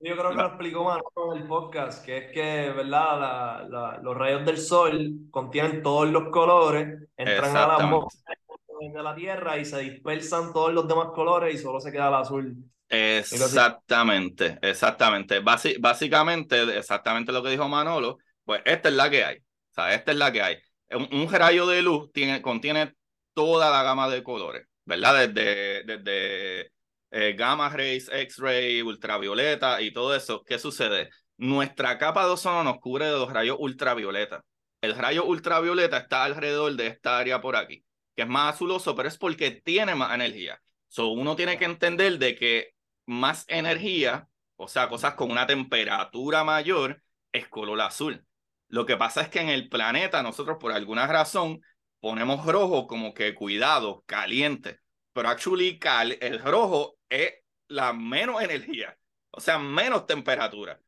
Yo 0.00 0.16
creo 0.16 0.30
que 0.30 0.36
lo 0.36 0.46
explicó 0.46 0.84
más 0.84 1.00
en 1.16 1.42
el 1.42 1.48
podcast, 1.48 2.04
que 2.04 2.18
es 2.18 2.32
que, 2.32 2.70
¿verdad? 2.72 3.20
La, 3.20 3.66
la, 3.68 3.98
los 4.02 4.16
rayos 4.16 4.44
del 4.44 4.58
sol 4.58 5.12
contienen 5.30 5.82
todos 5.82 6.08
los 6.08 6.28
colores, 6.28 7.08
entran 7.16 7.56
a 7.56 7.66
la 7.66 7.76
atmósfera 7.76 8.38
de 8.80 9.02
la 9.02 9.14
Tierra 9.14 9.56
y 9.56 9.64
se 9.64 9.78
dispersan 9.78 10.52
todos 10.52 10.74
los 10.74 10.86
demás 10.86 11.08
colores 11.14 11.54
y 11.54 11.58
solo 11.58 11.80
se 11.80 11.90
queda 11.90 12.08
el 12.08 12.14
azul. 12.14 12.70
Exactamente, 12.88 14.58
exactamente. 14.62 15.40
básicamente, 15.40 16.78
exactamente 16.78 17.32
lo 17.32 17.42
que 17.42 17.50
dijo 17.50 17.68
Manolo, 17.68 18.18
pues 18.44 18.62
esta 18.64 18.88
es 18.88 18.94
la 18.94 19.10
que 19.10 19.24
hay. 19.24 19.38
O 19.38 19.74
sea, 19.74 19.94
esta 19.94 20.12
es 20.12 20.18
la 20.18 20.32
que 20.32 20.42
hay. 20.42 20.58
Un, 20.90 21.30
rayo 21.32 21.66
de 21.66 21.82
luz 21.82 22.12
tiene, 22.12 22.40
contiene 22.42 22.94
toda 23.32 23.70
la 23.70 23.82
gama 23.82 24.08
de 24.08 24.22
colores, 24.22 24.66
¿verdad? 24.84 25.28
Desde, 25.28 25.82
desde 25.84 26.72
eh, 27.10 27.32
gamma 27.36 27.68
rays, 27.68 28.08
X-ray, 28.12 28.82
ultravioleta 28.82 29.80
y 29.80 29.92
todo 29.92 30.14
eso. 30.14 30.42
¿Qué 30.44 30.58
sucede? 30.58 31.10
Nuestra 31.36 31.98
capa 31.98 32.24
de 32.26 32.32
ozono 32.32 32.62
nos 32.64 32.78
cubre 32.78 33.06
de 33.06 33.12
los 33.12 33.32
rayos 33.32 33.56
ultravioleta. 33.58 34.44
El 34.80 34.94
rayo 34.94 35.24
ultravioleta 35.24 35.98
está 35.98 36.24
alrededor 36.24 36.74
de 36.74 36.88
esta 36.88 37.18
área 37.18 37.40
por 37.40 37.56
aquí, 37.56 37.84
que 38.14 38.22
es 38.22 38.28
más 38.28 38.54
azuloso, 38.54 38.94
pero 38.94 39.08
es 39.08 39.18
porque 39.18 39.50
tiene 39.50 39.94
más 39.94 40.14
energía. 40.14 40.60
So, 40.94 41.08
uno 41.08 41.34
tiene 41.34 41.58
que 41.58 41.64
entender 41.64 42.20
de 42.20 42.36
que 42.36 42.72
más 43.04 43.44
energía, 43.48 44.28
o 44.54 44.68
sea, 44.68 44.88
cosas 44.88 45.14
con 45.14 45.28
una 45.28 45.44
temperatura 45.44 46.44
mayor, 46.44 47.02
es 47.32 47.48
color 47.48 47.80
azul. 47.80 48.24
Lo 48.68 48.86
que 48.86 48.96
pasa 48.96 49.22
es 49.22 49.28
que 49.28 49.40
en 49.40 49.48
el 49.48 49.68
planeta 49.68 50.22
nosotros 50.22 50.56
por 50.60 50.70
alguna 50.70 51.08
razón 51.08 51.60
ponemos 51.98 52.46
rojo 52.46 52.86
como 52.86 53.12
que 53.12 53.34
cuidado, 53.34 54.04
caliente, 54.06 54.78
pero 55.12 55.30
actually 55.30 55.80
cal 55.80 56.16
el 56.20 56.38
rojo 56.38 56.96
es 57.08 57.42
la 57.66 57.92
menos 57.92 58.40
energía, 58.40 58.96
o 59.32 59.40
sea, 59.40 59.58
menos 59.58 60.06
temperatura. 60.06 60.80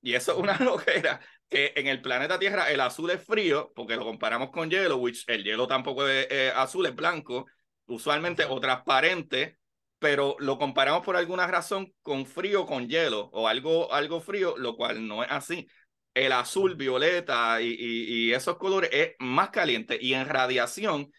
Y 0.00 0.14
eso 0.14 0.32
es 0.32 0.38
una 0.38 0.56
locura 0.60 1.20
que 1.50 1.74
en 1.76 1.86
el 1.86 2.00
planeta 2.00 2.38
Tierra 2.38 2.70
el 2.70 2.80
azul 2.80 3.10
es 3.10 3.22
frío 3.22 3.74
porque 3.76 3.96
lo 3.96 4.06
comparamos 4.06 4.48
con 4.52 4.70
hielo, 4.70 4.96
which 4.96 5.22
el 5.26 5.44
hielo 5.44 5.66
tampoco 5.66 6.08
es 6.08 6.50
azul, 6.54 6.86
es 6.86 6.94
blanco, 6.96 7.44
usualmente 7.90 8.44
o 8.46 8.60
transparente, 8.60 9.58
pero 9.98 10.36
lo 10.38 10.58
comparamos 10.58 11.04
por 11.04 11.16
alguna 11.16 11.46
razón 11.46 11.92
con 12.02 12.26
frío, 12.26 12.66
con 12.66 12.88
hielo 12.88 13.30
o 13.32 13.48
algo, 13.48 13.92
algo 13.92 14.20
frío, 14.20 14.56
lo 14.56 14.76
cual 14.76 15.06
no 15.06 15.22
es 15.22 15.30
así. 15.30 15.68
El 16.14 16.32
azul, 16.32 16.74
violeta 16.74 17.60
y, 17.62 17.76
y, 17.78 18.32
esos 18.32 18.56
colores 18.56 18.90
es 18.92 19.14
más 19.20 19.50
caliente 19.50 19.98
y 20.00 20.14
en 20.14 20.26
radiación 20.26 21.12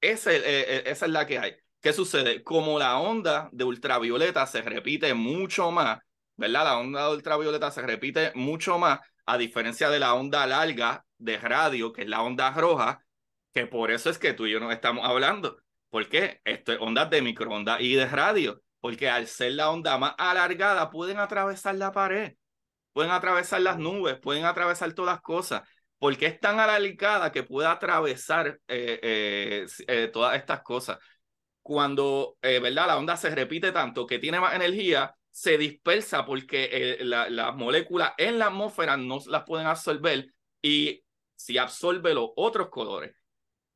esa 0.00 0.32
es 0.34 1.02
la 1.08 1.26
que 1.26 1.38
hay. 1.38 1.56
¿Qué 1.80 1.92
sucede? 1.92 2.42
Como 2.42 2.78
la 2.78 2.98
onda 2.98 3.48
de 3.52 3.64
ultravioleta 3.64 4.46
se 4.46 4.62
repite 4.62 5.14
mucho 5.14 5.70
más, 5.70 6.00
¿verdad? 6.36 6.64
La 6.64 6.78
onda 6.78 7.06
de 7.08 7.16
ultravioleta 7.16 7.70
se 7.70 7.82
repite 7.82 8.32
mucho 8.34 8.78
más, 8.78 9.00
a 9.26 9.38
diferencia 9.38 9.88
de 9.90 9.98
la 10.00 10.14
onda 10.14 10.46
larga 10.46 11.04
de 11.18 11.38
radio, 11.38 11.92
que 11.92 12.02
es 12.02 12.08
la 12.08 12.22
onda 12.22 12.50
roja, 12.50 13.04
que 13.52 13.66
por 13.66 13.90
eso 13.90 14.10
es 14.10 14.18
que 14.18 14.34
tú 14.34 14.46
y 14.46 14.52
yo 14.52 14.60
nos 14.60 14.72
estamos 14.72 15.08
hablando 15.08 15.63
¿Por 15.94 16.08
qué? 16.08 16.40
Esto 16.42 16.72
es 16.72 16.80
ondas 16.80 17.08
de 17.08 17.22
microondas 17.22 17.80
y 17.80 17.94
de 17.94 18.06
radio, 18.06 18.60
porque 18.80 19.08
al 19.08 19.28
ser 19.28 19.52
la 19.52 19.70
onda 19.70 19.96
más 19.96 20.16
alargada 20.18 20.90
pueden 20.90 21.20
atravesar 21.20 21.76
la 21.76 21.92
pared, 21.92 22.32
pueden 22.92 23.12
atravesar 23.12 23.60
las 23.60 23.78
nubes, 23.78 24.18
pueden 24.18 24.44
atravesar 24.44 24.92
todas 24.92 25.14
las 25.14 25.22
cosas, 25.22 25.62
porque 26.00 26.26
es 26.26 26.40
tan 26.40 26.58
alargada 26.58 27.30
que 27.30 27.44
puede 27.44 27.68
atravesar 27.68 28.58
eh, 28.66 28.98
eh, 29.04 29.66
eh, 29.86 30.10
todas 30.12 30.36
estas 30.36 30.62
cosas. 30.62 30.98
Cuando, 31.62 32.38
¿verdad? 32.42 32.88
La 32.88 32.98
onda 32.98 33.16
se 33.16 33.30
repite 33.30 33.70
tanto 33.70 34.04
que 34.04 34.18
tiene 34.18 34.40
más 34.40 34.56
energía, 34.56 35.14
se 35.30 35.56
dispersa 35.58 36.26
porque 36.26 36.98
las 37.02 37.54
moléculas 37.54 38.14
en 38.18 38.40
la 38.40 38.46
atmósfera 38.46 38.96
no 38.96 39.20
las 39.28 39.44
pueden 39.44 39.68
absorber 39.68 40.26
y 40.60 41.04
si 41.36 41.56
absorbe 41.56 42.14
los 42.14 42.30
otros 42.34 42.68
colores. 42.68 43.14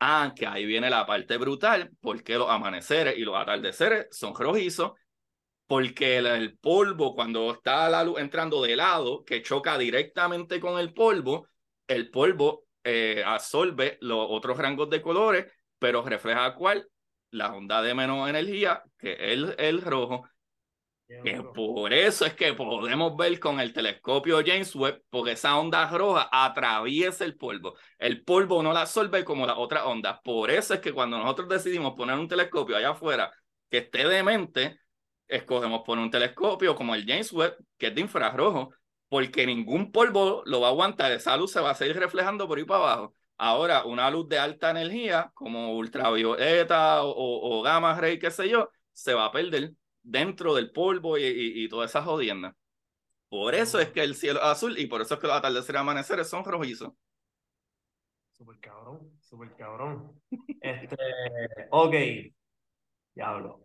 Ah, 0.00 0.32
que 0.36 0.46
ahí 0.46 0.64
viene 0.64 0.90
la 0.90 1.06
parte 1.06 1.36
brutal, 1.38 1.90
porque 2.00 2.36
los 2.38 2.48
amaneceres 2.48 3.18
y 3.18 3.22
los 3.22 3.36
atardeceres 3.36 4.06
son 4.10 4.34
rojizos, 4.34 4.92
porque 5.66 6.18
el, 6.18 6.56
polvo, 6.58 7.14
cuando 7.14 7.52
está 7.52 7.88
la 7.90 8.04
luz 8.04 8.20
entrando 8.20 8.62
de 8.62 8.76
lado, 8.76 9.24
que 9.24 9.42
choca 9.42 9.76
directamente 9.76 10.60
con 10.60 10.78
el 10.78 10.94
polvo, 10.94 11.48
el 11.88 12.10
polvo 12.10 12.64
eh, 12.84 13.22
absorbe 13.26 13.98
los 14.00 14.26
otros 14.30 14.56
rangos 14.56 14.88
de 14.88 15.02
colores, 15.02 15.52
pero 15.78 16.02
refleja 16.02 16.54
cuál? 16.54 16.88
La 17.30 17.54
onda 17.54 17.82
de 17.82 17.94
menos 17.94 18.28
energía, 18.28 18.82
que 18.98 19.12
es 19.12 19.18
el, 19.20 19.54
el 19.58 19.82
rojo, 19.82 20.28
que 21.08 21.42
por 21.42 21.92
eso 21.92 22.26
es 22.26 22.34
que 22.34 22.52
podemos 22.52 23.16
ver 23.16 23.40
con 23.40 23.60
el 23.60 23.72
telescopio 23.72 24.42
James 24.44 24.74
Webb, 24.76 25.02
porque 25.08 25.32
esa 25.32 25.58
onda 25.58 25.88
roja 25.88 26.28
atraviesa 26.30 27.24
el 27.24 27.36
polvo. 27.36 27.74
El 27.98 28.24
polvo 28.24 28.62
no 28.62 28.72
la 28.72 28.82
absorbe 28.82 29.24
como 29.24 29.46
la 29.46 29.56
otra 29.56 29.86
onda. 29.86 30.20
Por 30.22 30.50
eso 30.50 30.74
es 30.74 30.80
que 30.80 30.92
cuando 30.92 31.18
nosotros 31.18 31.48
decidimos 31.48 31.94
poner 31.94 32.18
un 32.18 32.28
telescopio 32.28 32.76
allá 32.76 32.90
afuera 32.90 33.32
que 33.70 33.78
esté 33.78 34.06
demente, 34.06 34.78
escogemos 35.26 35.82
poner 35.84 36.04
un 36.04 36.10
telescopio 36.10 36.74
como 36.74 36.94
el 36.94 37.06
James 37.06 37.32
Webb, 37.32 37.56
que 37.78 37.86
es 37.88 37.94
de 37.94 38.02
infrarrojo, 38.02 38.74
porque 39.08 39.46
ningún 39.46 39.90
polvo 39.90 40.42
lo 40.44 40.60
va 40.60 40.68
a 40.68 40.70
aguantar. 40.70 41.10
Esa 41.12 41.36
luz 41.36 41.52
se 41.52 41.60
va 41.60 41.70
a 41.70 41.74
seguir 41.74 41.98
reflejando 41.98 42.46
por 42.46 42.58
ahí 42.58 42.64
para 42.64 42.82
abajo. 42.84 43.14
Ahora, 43.38 43.84
una 43.84 44.10
luz 44.10 44.28
de 44.28 44.38
alta 44.38 44.70
energía, 44.70 45.30
como 45.34 45.72
ultravioleta 45.74 47.02
o, 47.02 47.10
o, 47.10 47.58
o 47.60 47.62
gamma 47.62 47.98
ray, 47.98 48.18
qué 48.18 48.30
sé 48.30 48.48
yo, 48.48 48.68
se 48.92 49.14
va 49.14 49.26
a 49.26 49.32
perder 49.32 49.72
dentro 50.08 50.54
del 50.54 50.70
polvo 50.72 51.18
y, 51.18 51.24
y, 51.24 51.68
toda 51.68 51.86
esa 51.86 52.02
jodienda. 52.02 52.56
Por 53.28 53.54
eso 53.54 53.78
es 53.78 53.90
que 53.90 54.02
el 54.02 54.14
cielo 54.14 54.40
es 54.40 54.46
azul 54.46 54.78
y 54.78 54.86
por 54.86 55.02
eso 55.02 55.14
es 55.14 55.20
que 55.20 55.26
los 55.26 55.36
atardeceres 55.36 55.78
y 55.78 55.82
amaneceres 55.82 56.28
son 56.28 56.44
rojizos. 56.44 56.92
Súper 58.32 58.58
cabrón, 58.58 59.18
súper 59.20 59.54
cabrón. 59.56 60.20
Este, 60.60 60.96
ok, 61.70 61.94
diablo. 63.14 63.64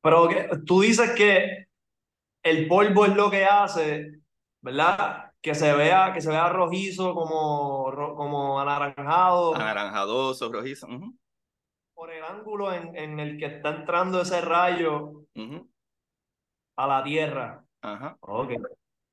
Pero 0.00 0.28
tú 0.64 0.80
dices 0.80 1.10
que 1.12 1.66
el 2.42 2.68
polvo 2.68 3.06
es 3.06 3.16
lo 3.16 3.30
que 3.30 3.44
hace, 3.44 4.20
¿verdad? 4.60 5.32
Que 5.42 5.54
se 5.54 5.74
vea, 5.74 6.12
que 6.12 6.20
se 6.20 6.30
vea 6.30 6.48
rojizo 6.48 7.14
como, 7.14 7.92
como 8.16 8.60
anaranjado. 8.60 9.54
Anaranjadoso, 9.54 10.52
rojizo 10.52 10.86
por 11.96 12.12
el 12.12 12.22
ángulo 12.22 12.74
en, 12.74 12.94
en, 12.94 13.18
el 13.18 13.38
que 13.38 13.46
está 13.46 13.70
entrando 13.70 14.20
ese 14.20 14.42
rayo 14.42 15.24
a 16.76 16.86
la 16.86 17.02
Tierra. 17.02 17.64
Ajá. 17.80 18.18
Ok, 18.20 18.52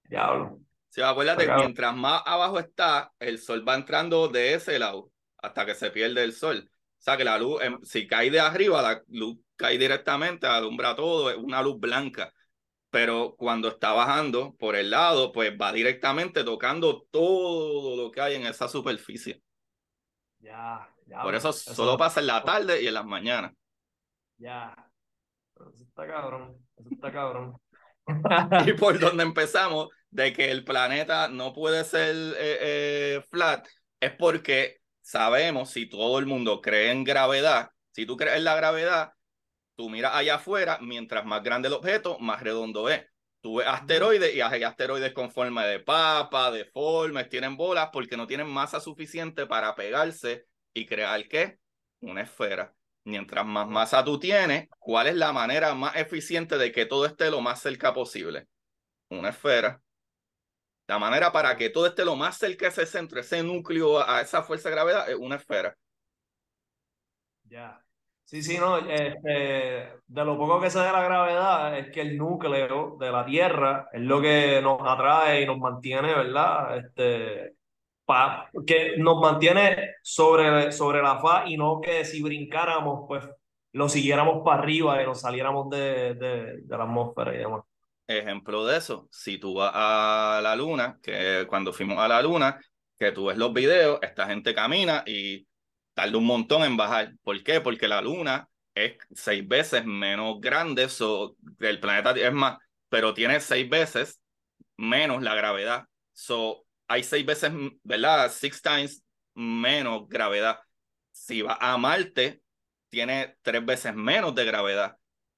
diablo. 0.04 0.60
Sí, 0.90 1.02
acuérdate, 1.02 1.48
mientras 1.56 1.96
más 1.96 2.22
abajo 2.26 2.60
está, 2.60 3.14
el 3.20 3.40
sol 3.40 3.68
va 3.68 3.76
entrando 3.76 4.28
de 4.28 4.56
ese 4.56 4.78
lado 4.78 5.10
hasta 5.38 5.66
que 5.66 5.76
se 5.76 5.92
pierde 5.92 6.26
el 6.26 6.34
sol. 6.34 6.70
O 6.70 7.02
sea 7.02 7.16
que 7.16 7.24
la 7.24 7.38
luz, 7.38 7.64
em, 7.64 7.80
si 7.84 8.06
cae 8.06 8.30
de 8.30 8.42
arriba, 8.42 8.82
la 8.82 9.02
luz 9.08 9.38
cae 9.56 9.78
directamente, 9.78 10.46
alumbra 10.46 10.94
todo, 10.94 11.32
es 11.32 11.38
una 11.38 11.62
luz 11.62 11.80
blanca. 11.80 12.34
Pero 12.90 13.34
cuando 13.38 13.70
está 13.70 13.94
bajando 13.94 14.56
por 14.56 14.76
el 14.76 14.90
lado, 14.90 15.32
pues 15.32 15.54
va 15.60 15.72
directamente 15.72 16.44
tocando 16.44 17.04
todo 17.10 17.96
lo 17.96 18.12
que 18.12 18.20
hay 18.20 18.36
en 18.36 18.46
esa 18.46 18.68
superficie. 18.68 19.42
Ya, 20.40 20.93
por 21.22 21.36
eso, 21.36 21.54
solo 21.54 21.98
pasa 21.98 22.20
en 22.20 22.28
la 22.28 22.44
tarde 22.44 22.82
y 22.82 22.88
en 22.88 22.94
las 22.94 23.06
mañanas. 23.06 23.54
Ya. 24.38 24.76
eso 25.56 25.84
está 25.84 26.08
cabrón. 26.08 26.58
Eso 26.78 26.90
está 26.92 27.12
cabrón. 27.12 27.58
y 28.68 28.74
por 28.74 29.00
donde 29.00 29.24
empezamos, 29.24 29.90
de 30.14 30.32
que 30.34 30.52
el 30.52 30.64
planeta 30.64 31.28
no 31.28 31.54
puede 31.54 31.84
ser 31.84 32.16
eh, 32.16 32.58
eh, 32.62 33.24
flat, 33.32 33.68
es 34.00 34.12
porque 34.12 34.82
sabemos, 35.02 35.72
si 35.72 35.88
todo 35.88 36.20
el 36.20 36.26
mundo 36.26 36.62
cree 36.62 36.92
en 36.92 37.04
gravedad, 37.04 37.70
si 37.92 38.06
tú 38.06 38.16
crees 38.16 38.38
en 38.38 38.44
la 38.44 38.56
gravedad, 38.56 39.14
tú 39.76 39.90
miras 39.90 40.14
allá 40.16 40.36
afuera, 40.36 40.78
mientras 40.82 41.26
más 41.26 41.44
grande 41.44 41.68
el 41.68 41.74
objeto, 41.74 42.20
más 42.20 42.42
redondo 42.42 42.90
es. 42.90 43.06
Tú 43.42 43.56
ves 43.56 43.68
asteroides 43.68 44.34
y 44.34 44.42
hay 44.42 44.64
asteroides 44.64 45.14
con 45.14 45.32
forma 45.32 45.66
de 45.66 45.80
papa, 45.80 46.52
deformes, 46.52 47.28
tienen 47.28 47.58
bolas 47.58 47.90
porque 47.92 48.16
no 48.16 48.28
tienen 48.28 48.48
masa 48.48 48.80
suficiente 48.80 49.46
para 49.46 49.76
pegarse 49.76 50.46
y 50.74 50.86
crear 50.86 51.28
qué? 51.28 51.60
Una 52.02 52.22
esfera. 52.22 52.74
Mientras 53.06 53.46
más 53.46 53.68
masa 53.68 54.04
tú 54.04 54.20
tienes, 54.20 54.70
¿cuál 54.80 55.08
es 55.08 55.16
la 55.16 55.34
manera 55.34 55.74
más 55.76 55.96
eficiente 55.96 56.58
de 56.58 56.72
que 56.72 56.86
todo 56.86 57.06
esté 57.06 57.30
lo 57.30 57.42
más 57.42 57.62
cerca 57.62 57.94
posible? 57.94 58.48
Una 59.10 59.30
esfera. 59.30 59.82
La 60.88 61.00
manera 61.00 61.32
para 61.32 61.56
que 61.58 61.70
todo 61.70 61.88
esté 61.88 62.06
lo 62.06 62.16
más 62.16 62.38
cerca 62.38 62.68
a 62.68 62.70
ese 62.70 62.86
centro, 62.86 63.20
ese 63.20 63.44
núcleo, 63.44 64.08
a 64.08 64.22
esa 64.22 64.44
fuerza 64.44 64.70
de 64.70 64.76
gravedad, 64.76 65.10
es 65.10 65.16
una 65.16 65.36
esfera. 65.36 65.76
Ya. 67.46 67.80
Sí, 68.26 68.42
sí, 68.42 68.58
no. 68.58 68.78
Este, 68.78 69.30
de 69.30 70.26
lo 70.26 70.38
poco 70.38 70.60
que 70.62 70.70
sé 70.70 70.80
de 70.80 70.92
la 70.92 71.04
gravedad 71.04 71.78
es 71.78 71.92
que 71.92 72.02
el 72.02 72.18
núcleo 72.18 72.98
de 73.00 73.12
la 73.12 73.26
Tierra 73.26 73.90
es 73.92 74.02
lo 74.02 74.22
que 74.22 74.62
nos 74.62 74.80
atrae 74.84 75.42
y 75.42 75.46
nos 75.46 75.60
mantiene, 75.60 76.14
¿verdad? 76.14 76.78
Este, 76.78 77.56
que 78.66 78.98
nos 78.98 79.20
mantiene 79.20 79.96
sobre, 80.02 80.72
sobre 80.72 81.02
la 81.02 81.20
faz 81.20 81.50
y 81.50 81.58
no 81.58 81.80
que 81.82 82.06
si 82.06 82.22
brincáramos, 82.22 83.06
pues 83.08 83.24
lo 83.72 83.90
siguiéramos 83.90 84.44
para 84.44 84.62
arriba 84.62 85.02
y 85.02 85.06
nos 85.06 85.22
saliéramos 85.22 85.70
de, 85.70 86.14
de, 86.16 86.62
de 86.62 86.78
la 86.78 86.84
atmósfera 86.84 87.34
y 87.34 87.38
demás. 87.38 87.62
Ejemplo 88.06 88.66
de 88.66 88.78
eso, 88.78 89.08
si 89.12 89.38
tú 89.38 89.56
vas 89.56 89.72
a 89.74 90.42
la 90.44 90.56
luna, 90.56 91.00
que 91.02 91.46
cuando 91.48 91.72
fuimos 91.72 91.98
a 91.98 92.08
la 92.08 92.22
luna, 92.22 92.60
que 93.00 93.12
tú 93.12 93.26
ves 93.26 93.38
los 93.38 93.54
videos, 93.54 94.00
esta 94.02 94.28
gente 94.28 94.54
camina 94.54 95.04
y 95.08 95.48
tarda 95.94 96.18
un 96.18 96.26
montón 96.26 96.64
en 96.64 96.78
bajar. 96.78 97.14
¿Por 97.24 97.42
qué? 97.44 97.62
Porque 97.62 97.88
la 97.88 98.02
luna 98.02 98.48
es 98.76 98.98
seis 99.14 99.48
veces 99.48 99.86
menos 99.86 100.42
grande, 100.42 100.90
so, 100.90 101.36
el 101.60 101.80
planeta 101.80 102.12
es 102.12 102.34
más, 102.34 102.58
pero 102.90 103.14
tiene 103.14 103.40
seis 103.40 103.70
veces 103.70 104.22
menos 104.78 105.22
la 105.24 105.36
gravedad. 105.36 105.86
So, 106.12 106.63
hay 106.88 107.04
seis 107.04 107.26
veces, 107.26 107.52
¿verdad? 107.84 108.32
Six 108.32 108.62
times 108.62 109.04
menos 109.36 110.08
gravedad. 110.08 110.60
Si 111.12 111.42
va 111.42 111.58
a 111.60 111.78
Marte, 111.78 112.42
tiene 112.90 113.38
tres 113.42 113.66
veces 113.66 113.96
menos 113.96 114.36
de 114.36 114.46
gravedad. 114.46 114.98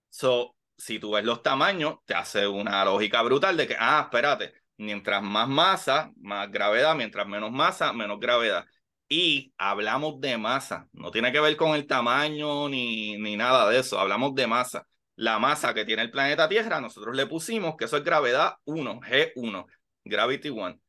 So, 0.09 0.55
si 0.77 0.99
tú 0.99 1.11
ves 1.11 1.23
los 1.25 1.41
tamaños, 1.41 1.97
te 2.05 2.13
hace 2.13 2.47
una 2.47 2.83
lógica 2.85 3.21
brutal 3.21 3.57
de 3.57 3.67
que, 3.67 3.75
ah, 3.79 4.01
espérate, 4.03 4.53
mientras 4.77 5.21
más 5.23 5.47
masa, 5.47 6.11
más 6.17 6.51
gravedad, 6.51 6.95
mientras 6.95 7.27
menos 7.27 7.51
masa, 7.51 7.93
menos 7.93 8.19
gravedad. 8.19 8.65
Y 9.07 9.53
hablamos 9.57 10.19
de 10.19 10.37
masa, 10.37 10.87
no 10.91 11.11
tiene 11.11 11.31
que 11.31 11.39
ver 11.39 11.55
con 11.57 11.75
el 11.75 11.85
tamaño 11.85 12.67
ni, 12.69 13.17
ni 13.17 13.37
nada 13.37 13.69
de 13.69 13.79
eso, 13.79 13.99
hablamos 13.99 14.33
de 14.35 14.47
masa. 14.47 14.87
La 15.15 15.39
masa 15.39 15.73
que 15.73 15.85
tiene 15.85 16.01
el 16.01 16.11
planeta 16.11 16.49
Tierra, 16.49 16.81
nosotros 16.81 17.15
le 17.15 17.27
pusimos 17.27 17.75
que 17.77 17.85
eso 17.85 17.97
es 17.97 18.03
gravedad 18.03 18.55
1, 18.65 18.99
G1, 19.01 19.65
Gravity 20.03 20.49
1. 20.49 20.79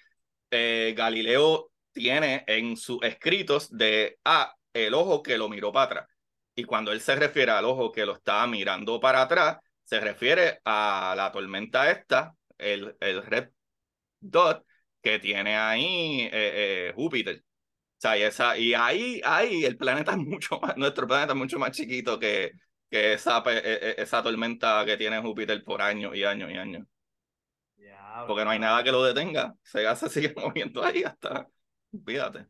eh, 0.54 0.94
Galileo 0.96 1.72
tiene 1.92 2.44
en 2.48 2.78
sus 2.78 3.00
escritos 3.04 3.70
de, 3.76 4.20
ah, 4.26 4.54
el 4.74 4.94
ojo 4.94 5.24
que 5.24 5.38
lo 5.38 5.50
miró 5.50 5.72
para 5.72 5.86
atrás. 5.86 6.08
Y 6.56 6.64
cuando 6.66 6.92
él 6.92 7.02
se 7.02 7.16
refiere 7.16 7.52
al 7.52 7.66
ojo 7.66 7.92
que 7.92 8.06
lo 8.06 8.14
estaba 8.14 8.46
mirando 8.48 9.00
para 9.00 9.24
atrás, 9.24 9.58
se 9.84 10.00
refiere 10.00 10.60
a 10.66 11.14
la 11.18 11.32
tormenta 11.32 11.92
esta, 11.92 12.36
el, 12.58 12.96
el 13.00 13.24
Red 13.24 13.50
Dot, 14.20 14.66
que 15.02 15.20
tiene 15.20 15.58
ahí 15.58 16.22
eh, 16.24 16.90
eh, 16.90 16.94
Júpiter. 16.96 17.38
O 17.40 18.02
sea, 18.04 18.18
y, 18.18 18.24
esa, 18.24 18.58
y 18.58 18.74
ahí, 18.74 19.22
ahí 19.26 19.66
el 19.66 19.78
planeta 19.78 20.12
es 20.14 20.18
mucho 20.18 20.60
más, 20.60 20.78
nuestro 20.78 21.08
planeta 21.08 21.34
es 21.34 21.40
mucho 21.40 21.60
más 21.60 21.72
chiquito 21.72 22.20
que, 22.20 22.52
que 22.90 23.14
esa, 23.14 23.44
e, 23.48 23.96
e, 23.98 24.02
esa 24.02 24.24
tormenta 24.24 24.86
que 24.86 24.98
tiene 24.98 25.22
Júpiter 25.22 25.64
por 25.64 25.82
años 25.82 26.16
y 26.16 26.24
años 26.24 26.52
y 26.52 26.58
años. 26.58 26.88
Porque 28.28 28.46
no 28.46 28.52
hay 28.52 28.60
nada 28.60 28.84
que 28.84 28.92
lo 28.92 29.04
detenga. 29.04 29.56
Se 29.64 29.88
hace 29.88 30.10
sigue 30.10 30.34
moviendo 30.38 30.84
ahí 30.84 31.04
hasta. 31.04 31.48
Fíjate. 32.06 32.48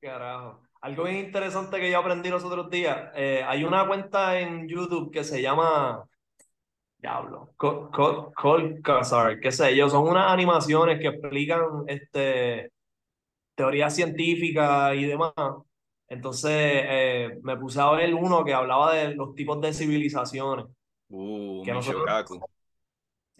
Carajo. 0.00 0.62
Algo 0.82 1.04
bien 1.04 1.26
interesante 1.26 1.78
que 1.78 1.90
yo 1.90 1.98
aprendí 1.98 2.30
los 2.30 2.42
otros 2.42 2.70
días. 2.70 3.10
Eh, 3.14 3.44
hay 3.46 3.64
una 3.64 3.86
cuenta 3.86 4.38
en 4.40 4.66
YouTube 4.66 5.12
que 5.12 5.24
se 5.24 5.42
llama 5.42 6.04
Diablo. 6.96 7.54
Sorry, 9.02 9.40
qué 9.40 9.52
sé 9.52 9.76
yo, 9.76 9.90
son 9.90 10.08
unas 10.08 10.32
animaciones 10.32 10.98
que 10.98 11.08
explican 11.08 11.60
este, 11.86 12.72
teoría 13.54 13.90
científica 13.90 14.94
y 14.94 15.04
demás. 15.04 15.32
Entonces 16.08 16.50
eh, 16.54 17.38
me 17.42 17.56
puse 17.56 17.80
a 17.80 17.90
ver 17.90 18.14
uno 18.14 18.42
que 18.42 18.54
hablaba 18.54 18.94
de 18.94 19.14
los 19.14 19.34
tipos 19.34 19.60
de 19.60 19.72
civilizaciones. 19.74 20.66
Uh, 21.08 21.62
que 21.62 21.72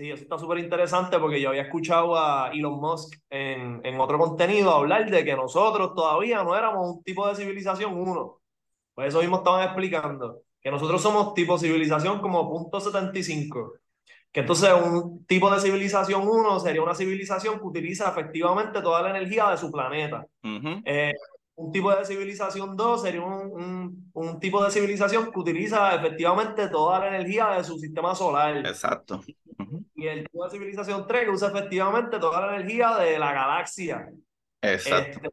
Sí, 0.01 0.11
eso 0.11 0.23
está 0.23 0.39
súper 0.39 0.57
interesante 0.61 1.19
porque 1.19 1.39
yo 1.39 1.51
había 1.51 1.61
escuchado 1.61 2.17
a 2.17 2.51
Elon 2.55 2.81
Musk 2.81 3.19
en, 3.29 3.83
en 3.85 4.01
otro 4.01 4.17
contenido 4.17 4.71
hablar 4.71 5.11
de 5.11 5.23
que 5.27 5.37
nosotros 5.37 5.95
todavía 5.95 6.43
no 6.43 6.57
éramos 6.57 6.97
un 6.97 7.03
tipo 7.03 7.29
de 7.29 7.35
civilización 7.35 7.93
uno. 7.93 8.41
Pues 8.95 9.09
eso 9.09 9.21
mismo 9.21 9.37
estaban 9.37 9.63
explicando 9.63 10.41
que 10.63 10.71
nosotros 10.71 11.03
somos 11.03 11.35
tipo 11.35 11.59
civilización 11.59 12.23
como 12.23 12.49
punto 12.49 12.81
75. 12.81 13.75
Que 14.33 14.41
entonces 14.41 14.71
un 14.73 15.27
tipo 15.27 15.51
de 15.51 15.61
civilización 15.61 16.27
1 16.27 16.61
sería 16.61 16.83
una 16.83 16.95
civilización 16.95 17.59
que 17.59 17.67
utiliza 17.67 18.09
efectivamente 18.09 18.81
toda 18.81 19.03
la 19.03 19.11
energía 19.11 19.51
de 19.51 19.59
su 19.59 19.71
planeta. 19.71 20.27
Eh, 20.87 21.13
un 21.57 21.73
tipo 21.73 21.95
de 21.95 22.07
civilización 22.07 22.75
2 22.75 23.03
sería 23.03 23.21
un, 23.21 24.11
un, 24.15 24.41
tipo 24.41 24.65
de 24.65 24.71
civilización 24.71 25.31
que 25.31 25.39
utiliza 25.39 25.95
efectivamente 25.95 26.69
toda 26.69 27.01
la 27.01 27.09
energía 27.09 27.51
de 27.51 27.65
su 27.65 27.79
sistema 27.79 28.15
solar. 28.15 28.57
Exacto. 28.67 29.21
Y 29.95 30.07
el 30.07 30.25
tipo 30.25 30.45
de 30.45 30.51
civilización 30.51 31.07
3 31.07 31.25
que 31.25 31.31
usa 31.31 31.49
efectivamente 31.49 32.19
toda 32.19 32.47
la 32.47 32.57
energía 32.57 32.97
de 32.97 33.19
la 33.19 33.33
galaxia. 33.33 34.11
Exacto. 34.63 35.21
Este, 35.23 35.31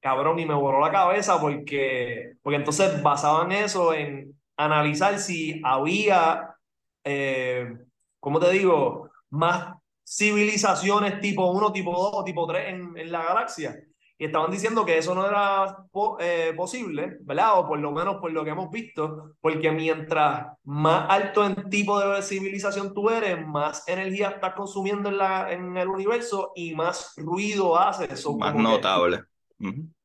cabrón, 0.00 0.38
y 0.38 0.46
me 0.46 0.54
voló 0.54 0.80
la 0.80 0.90
cabeza 0.90 1.40
porque, 1.40 2.34
porque 2.42 2.56
entonces 2.56 3.02
basaban 3.02 3.52
eso 3.52 3.94
en 3.94 4.34
analizar 4.56 5.18
si 5.18 5.60
había, 5.64 6.56
eh, 7.04 7.76
¿cómo 8.20 8.40
te 8.40 8.50
digo?, 8.50 9.10
más 9.30 9.74
civilizaciones 10.04 11.20
tipo 11.20 11.50
1, 11.50 11.72
tipo 11.72 11.92
2 11.92 12.10
o 12.14 12.24
tipo 12.24 12.46
3 12.46 12.68
en, 12.68 12.98
en, 12.98 13.12
la 13.12 13.24
galaxia. 13.24 13.80
Y 14.22 14.26
estaban 14.26 14.52
diciendo 14.52 14.84
que 14.84 14.98
eso 14.98 15.16
no 15.16 15.26
era 15.26 15.78
eh, 16.20 16.54
posible, 16.56 17.16
¿verdad? 17.22 17.58
O 17.58 17.66
por 17.66 17.80
lo 17.80 17.90
menos 17.90 18.18
por 18.20 18.30
lo 18.30 18.44
que 18.44 18.50
hemos 18.50 18.70
visto, 18.70 19.34
porque 19.40 19.72
mientras 19.72 20.46
más 20.62 21.10
alto 21.10 21.44
en 21.44 21.68
tipo 21.68 21.98
de 21.98 22.22
civilización 22.22 22.94
tú 22.94 23.10
eres, 23.10 23.44
más 23.44 23.82
energía 23.88 24.28
estás 24.28 24.54
consumiendo 24.54 25.08
en, 25.08 25.18
la, 25.18 25.52
en 25.52 25.76
el 25.76 25.88
universo 25.88 26.52
y 26.54 26.72
más 26.72 27.14
ruido 27.16 27.76
haces. 27.76 28.24
Más 28.38 28.54
notable. 28.54 29.24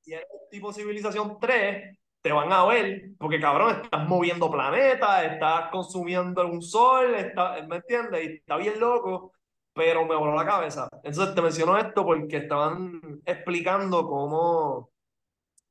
Si 0.02 0.14
eres 0.14 0.26
tipo 0.50 0.74
civilización 0.74 1.38
3, 1.40 1.96
te 2.20 2.32
van 2.32 2.52
a 2.52 2.66
ver, 2.66 3.12
porque 3.20 3.40
cabrón, 3.40 3.82
estás 3.84 4.08
moviendo 4.08 4.50
planetas, 4.50 5.26
estás 5.26 5.70
consumiendo 5.70 6.48
un 6.48 6.64
sol, 6.64 7.14
está, 7.14 7.64
¿me 7.68 7.76
entiendes? 7.76 8.26
Y 8.26 8.34
está 8.38 8.58
bien 8.58 8.80
loco, 8.80 9.34
pero 9.78 10.06
me 10.06 10.16
voló 10.16 10.36
la 10.36 10.46
cabeza. 10.46 10.90
Entonces 11.04 11.36
te 11.36 11.42
menciono 11.42 11.78
esto 11.78 12.04
porque 12.04 12.38
estaban 12.38 13.00
explicando 13.24 14.08
cómo, 14.08 14.90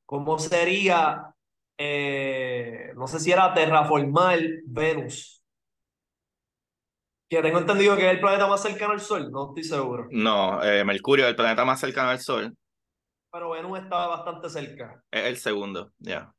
cómo 0.05 0.39
sería, 0.39 1.35
eh, 1.77 2.93
no 2.95 3.05
sé 3.05 3.19
si 3.19 3.31
era 3.31 3.53
terraformar 3.53 4.39
Venus. 4.65 5.43
Que 7.29 7.41
tengo 7.41 7.59
entendido 7.59 7.97
que 7.97 8.05
es 8.05 8.13
el 8.13 8.21
planeta 8.21 8.47
más 8.47 8.61
cercano 8.61 8.93
al 8.93 9.01
Sol, 9.01 9.29
no 9.29 9.49
estoy 9.49 9.65
seguro. 9.65 10.07
No, 10.11 10.63
eh, 10.63 10.85
Mercurio 10.85 11.25
es 11.25 11.31
el 11.31 11.35
planeta 11.35 11.65
más 11.65 11.81
cercano 11.81 12.09
al 12.09 12.19
Sol. 12.19 12.55
Pero 13.29 13.49
Venus 13.49 13.79
estaba 13.79 14.07
bastante 14.07 14.49
cerca. 14.49 15.03
Es 15.11 15.25
el 15.25 15.35
segundo, 15.35 15.91
ya. 15.97 16.33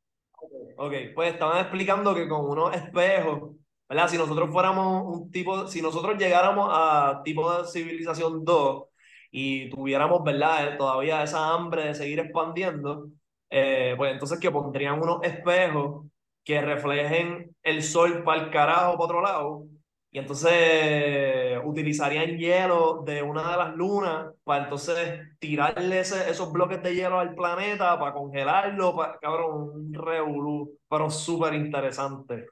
Ok, 0.79 0.95
pues 1.15 1.35
estaban 1.35 1.59
explicando 1.59 2.15
que 2.15 2.27
con 2.27 2.49
unos 2.49 2.75
espejos, 2.75 3.57
¿verdad? 3.89 4.09
Si 4.09 4.19
nosotros 4.19 4.51
fuéramos 4.51 5.05
un 5.07 5.31
tipo, 5.31 5.67
si 5.67 5.81
nosotros 5.83 6.19
llegáramos 6.19 6.69
a 6.73 7.23
tipo 7.25 7.51
de 7.53 7.67
civilización 7.69 8.45
2 8.45 8.85
y 9.31 9.71
tuviéramos, 9.71 10.23
¿verdad? 10.25 10.77
Todavía 10.79 11.23
esa 11.23 11.53
hambre 11.55 11.87
de 11.87 11.95
seguir 11.95 12.19
expandiendo, 12.21 13.09
eh, 13.51 13.95
pues 13.97 14.13
entonces 14.13 14.39
que 14.41 14.51
pondrían 14.51 15.01
unos 15.01 15.21
espejos 15.23 16.07
que 16.45 16.61
reflejen 16.63 17.55
el 17.63 17.83
sol 17.83 18.25
para 18.25 18.43
el 18.45 18.51
carajo, 18.51 18.93
para 18.93 19.05
otro 19.05 19.21
lado. 19.23 19.65
Y 20.11 20.19
entonces 20.19 21.59
utilizarían 21.65 22.39
hielo 22.39 23.03
de 23.05 23.23
una 23.23 23.51
de 23.51 23.57
las 23.59 23.75
lunas 23.77 24.33
para 24.45 24.65
entonces 24.65 25.21
tirarle 25.39 26.01
esos 26.01 26.51
bloques 26.51 26.83
de 26.83 26.95
hielo 26.95 27.19
al 27.21 27.35
planeta 27.35 27.99
para 27.99 28.15
congelarlo, 28.15 28.97
para, 28.97 29.19
cabrón, 29.19 29.71
un 29.75 29.95
revolú, 29.95 30.79
pero 30.89 31.11
súper 31.11 31.55
interesante. 31.55 32.47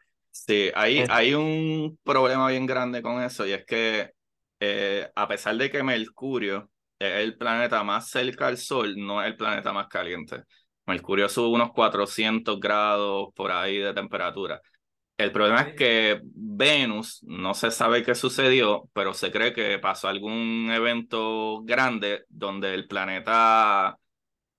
Sí, 0.45 0.71
hay, 0.75 1.05
hay 1.09 1.35
un 1.35 1.99
problema 2.05 2.49
bien 2.49 2.67
grande 2.67 3.03
con 3.03 3.23
eso 3.23 3.47
y 3.47 3.53
es 3.53 3.65
que 3.65 4.13
eh, 4.61 5.11
a 5.15 5.27
pesar 5.27 5.57
de 5.57 5.71
que 5.71 5.83
Mercurio 5.83 6.71
es 6.99 7.13
el 7.25 7.37
planeta 7.37 7.83
más 7.83 8.11
cerca 8.11 8.47
al 8.47 8.59
Sol, 8.59 8.95
no 8.97 9.23
es 9.23 9.29
el 9.29 9.37
planeta 9.37 9.73
más 9.73 9.89
caliente. 9.89 10.43
Mercurio 10.87 11.29
sube 11.29 11.49
unos 11.49 11.73
400 11.73 12.61
grados 12.61 13.29
por 13.35 13.51
ahí 13.51 13.79
de 13.79 13.95
temperatura. 13.95 14.61
El 15.17 15.33
problema 15.33 15.63
es 15.63 15.75
que 15.75 16.21
Venus, 16.23 17.23
no 17.25 17.55
se 17.55 17.71
sabe 17.71 18.03
qué 18.03 18.15
sucedió, 18.15 18.89
pero 18.93 19.15
se 19.15 19.33
cree 19.33 19.53
que 19.53 19.79
pasó 19.79 20.09
algún 20.09 20.71
evento 20.71 21.63
grande 21.65 22.25
donde 22.29 22.75
el 22.75 22.87
planeta 22.87 23.99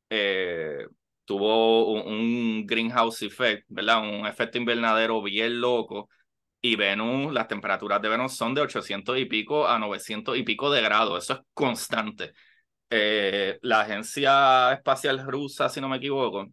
eh, 0.09 0.87
tuvo 1.27 1.93
un, 1.93 2.65
greenhouse 2.65 3.23
effect, 3.23 3.65
¿verdad? 3.69 3.99
Un 4.01 4.25
efecto 4.27 4.57
invernadero 4.57 5.21
bien 5.21 5.61
loco. 5.61 6.09
Y 6.61 6.75
Venus, 6.77 7.33
las 7.33 7.47
temperaturas 7.47 8.01
de 8.01 8.09
Venus 8.09 8.35
son 8.35 8.55
de 8.55 8.61
800 8.61 9.17
y 9.19 9.25
pico 9.25 9.67
a 9.67 9.79
900 9.79 10.37
y 10.37 10.43
pico 10.43 10.71
de 10.71 10.81
grados. 10.81 11.23
Eso 11.25 11.33
es 11.35 11.39
constante. 11.53 12.33
Eh, 12.89 13.59
la 13.61 13.81
Agencia 13.81 14.73
Espacial 14.73 15.25
Rusa, 15.27 15.69
si 15.69 15.81
no 15.81 15.89
me 15.89 15.97
equivoco, 15.97 16.47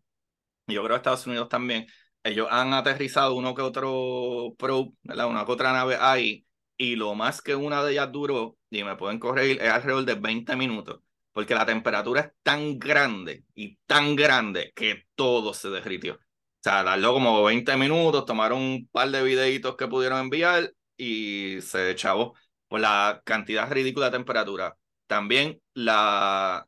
yo 0.67 0.85
creo 0.85 0.97
Estados 0.97 1.27
Unidos 1.27 1.49
también, 1.49 1.87
ellos 2.23 2.49
han 2.51 2.73
aterrizado 2.75 3.35
uno 3.35 3.55
que 3.55 3.63
otro 3.63 4.55
probe, 4.59 4.93
¿verdad? 5.03 5.29
Una 5.29 5.45
que 5.45 5.53
otra 5.53 5.73
nave 5.73 5.97
ahí, 6.01 6.47
y 6.77 6.97
lo 6.97 7.15
más 7.15 7.43
que 7.43 7.55
una 7.55 7.85
de 7.85 7.93
ellas 7.93 8.11
duró, 8.13 8.57
y 8.71 8.85
me 8.85 8.97
pueden 8.97 9.19
corregir, 9.21 9.61
es 9.63 9.71
alrededor 9.71 10.05
de 10.05 10.15
20 10.15 10.57
minutos, 10.57 11.01
porque 11.35 11.55
la 11.55 11.67
temperatura 11.67 12.21
es 12.23 12.33
tan 12.43 12.79
grande 12.79 13.45
y 13.55 13.77
tan 13.87 14.17
grande 14.17 14.73
que 14.75 15.05
todo 15.15 15.53
se 15.53 15.69
derritió. 15.69 16.15
O 16.15 16.19
sea, 16.63 16.83
darlo 16.83 17.13
como 17.13 17.45
20 17.45 17.77
minutos, 17.77 18.25
tomaron 18.25 18.61
un 18.63 18.89
par 18.91 19.11
de 19.11 19.23
videitos 19.23 19.77
que 19.77 19.89
pudieron 19.89 20.21
enviar 20.21 20.73
y 20.97 21.59
se 21.61 21.91
echabó 21.91 22.35
por 22.69 22.81
la 22.81 23.21
cantidad 23.25 23.71
ridícula 23.71 24.07
de 24.07 24.13
temperatura. 24.13 24.77
También 25.07 25.61
la, 25.75 26.67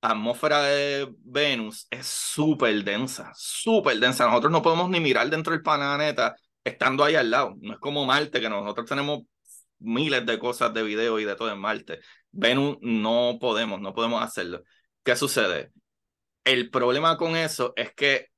atmósfera 0.00 0.62
de 0.62 1.08
Venus 1.24 1.86
es 1.90 2.06
súper 2.06 2.84
densa, 2.84 3.32
súper 3.34 3.98
densa. 3.98 4.26
Nosotros 4.26 4.52
no 4.52 4.62
podemos 4.62 4.88
ni 4.90 5.00
mirar 5.00 5.28
dentro 5.30 5.52
del 5.52 5.62
planeta 5.62 6.36
estando 6.64 7.04
ahí 7.04 7.14
al 7.14 7.30
lado. 7.30 7.56
No 7.60 7.74
es 7.74 7.78
como 7.78 8.04
Marte, 8.04 8.40
que 8.40 8.48
nosotros 8.48 8.88
tenemos 8.88 9.22
miles 9.78 10.26
de 10.26 10.38
cosas 10.38 10.74
de 10.74 10.82
video 10.82 11.18
y 11.18 11.24
de 11.24 11.36
todo 11.36 11.50
en 11.52 11.58
Marte. 11.58 12.00
Venus 12.30 12.78
no 12.80 13.38
podemos, 13.40 13.80
no 13.80 13.94
podemos 13.94 14.22
hacerlo. 14.22 14.62
¿Qué 15.02 15.16
sucede? 15.16 15.72
El 16.44 16.70
problema 16.70 17.16
con 17.16 17.36
eso 17.36 17.72
es 17.76 17.92
que 17.94 18.28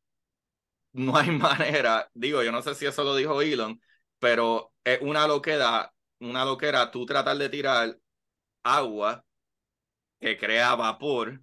no 0.92 1.16
hay 1.16 1.30
manera, 1.30 2.10
digo, 2.14 2.42
yo 2.42 2.52
no 2.52 2.62
sé 2.62 2.74
si 2.74 2.86
eso 2.86 3.04
lo 3.04 3.16
dijo 3.16 3.42
Elon, 3.42 3.80
pero 4.18 4.72
es 4.84 5.00
una 5.02 5.26
loquera, 5.26 5.92
una 6.20 6.44
loquera 6.44 6.90
tú 6.90 7.06
tratar 7.06 7.36
de 7.38 7.48
tirar 7.48 7.96
agua 8.64 9.24
que 10.20 10.36
crea 10.38 10.74
vapor 10.74 11.40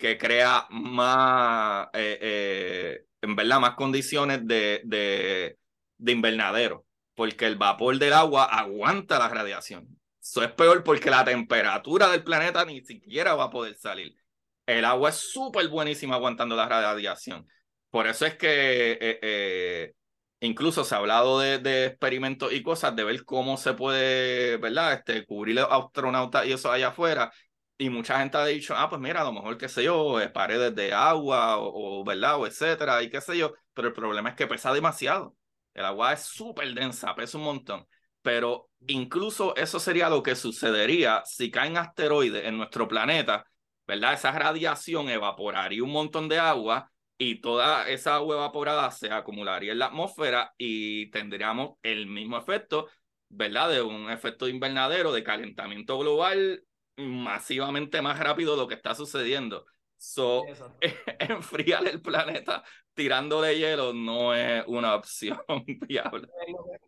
que 0.00 0.16
crea 0.18 0.66
más, 0.70 1.88
eh, 1.92 2.18
eh, 2.22 3.04
en 3.20 3.36
verdad, 3.36 3.60
más 3.60 3.74
condiciones 3.74 4.46
de, 4.46 4.80
de, 4.84 5.58
de, 5.98 6.12
invernadero, 6.12 6.86
porque 7.20 7.44
el 7.44 7.56
vapor 7.56 7.98
del 7.98 8.14
agua 8.14 8.44
aguanta 8.44 9.18
la 9.18 9.28
radiación. 9.28 9.86
Eso 10.22 10.42
es 10.42 10.52
peor 10.52 10.82
porque 10.82 11.10
la 11.10 11.22
temperatura 11.22 12.08
del 12.08 12.24
planeta 12.24 12.64
ni 12.64 12.80
siquiera 12.80 13.34
va 13.34 13.44
a 13.44 13.50
poder 13.50 13.74
salir. 13.74 14.16
El 14.64 14.86
agua 14.86 15.10
es 15.10 15.16
súper 15.16 15.68
buenísima 15.68 16.14
aguantando 16.14 16.56
la 16.56 16.66
radiación. 16.66 17.46
Por 17.90 18.06
eso 18.06 18.24
es 18.24 18.36
que 18.36 18.96
eh, 19.02 19.92
incluso 20.40 20.82
se 20.82 20.94
ha 20.94 20.98
hablado 20.98 21.40
de, 21.40 21.58
de, 21.58 21.84
experimentos 21.88 22.54
y 22.54 22.62
cosas, 22.62 22.96
de 22.96 23.04
ver 23.04 23.22
cómo 23.26 23.58
se 23.58 23.74
puede, 23.74 24.56
¿verdad? 24.56 24.94
Este, 24.94 25.26
cubrir 25.26 25.56
los 25.56 25.68
astronautas 25.70 26.46
y 26.46 26.52
eso 26.52 26.72
allá 26.72 26.88
afuera 26.88 27.30
y 27.76 27.90
mucha 27.90 28.18
gente 28.18 28.38
ha 28.38 28.46
dicho, 28.46 28.74
ah, 28.74 28.88
pues 28.88 28.98
mira, 29.02 29.20
a 29.20 29.24
lo 29.24 29.34
mejor, 29.34 29.58
qué 29.58 29.68
sé 29.68 29.84
yo, 29.84 30.16
paredes 30.32 30.74
de 30.74 30.94
agua 30.94 31.58
o, 31.58 32.02
¿verdad? 32.02 32.40
O 32.40 32.46
etcétera, 32.46 33.02
y 33.02 33.10
qué 33.10 33.20
sé 33.20 33.36
yo. 33.36 33.52
Pero 33.74 33.88
el 33.88 33.94
problema 33.94 34.30
es 34.30 34.36
que 34.36 34.46
pesa 34.46 34.72
demasiado. 34.72 35.36
El 35.74 35.84
agua 35.84 36.12
es 36.12 36.22
súper 36.22 36.72
densa, 36.74 37.14
pesa 37.14 37.38
un 37.38 37.44
montón. 37.44 37.86
Pero 38.22 38.68
incluso 38.86 39.56
eso 39.56 39.80
sería 39.80 40.10
lo 40.10 40.22
que 40.22 40.34
sucedería 40.36 41.22
si 41.24 41.50
caen 41.50 41.76
asteroides 41.76 42.44
en 42.44 42.58
nuestro 42.58 42.86
planeta, 42.88 43.46
¿verdad? 43.86 44.14
Esa 44.14 44.32
radiación 44.32 45.08
evaporaría 45.08 45.82
un 45.82 45.92
montón 45.92 46.28
de 46.28 46.38
agua 46.38 46.90
y 47.16 47.40
toda 47.40 47.88
esa 47.88 48.16
agua 48.16 48.36
evaporada 48.36 48.90
se 48.90 49.10
acumularía 49.10 49.72
en 49.72 49.78
la 49.78 49.86
atmósfera 49.86 50.54
y 50.58 51.10
tendríamos 51.10 51.76
el 51.82 52.06
mismo 52.06 52.36
efecto, 52.38 52.88
¿verdad? 53.28 53.70
De 53.70 53.82
un 53.82 54.10
efecto 54.10 54.48
invernadero, 54.48 55.12
de 55.12 55.24
calentamiento 55.24 55.98
global 55.98 56.64
masivamente 56.96 58.02
más 58.02 58.18
rápido 58.18 58.56
lo 58.56 58.68
que 58.68 58.74
está 58.74 58.94
sucediendo. 58.94 59.64
So, 60.02 60.46
enfriar 61.18 61.86
el 61.86 62.00
planeta 62.00 62.64
tirándole 62.94 63.58
hielo 63.58 63.92
no 63.92 64.34
es 64.34 64.64
una 64.66 64.94
opción 64.96 65.38
viable. 65.86 66.26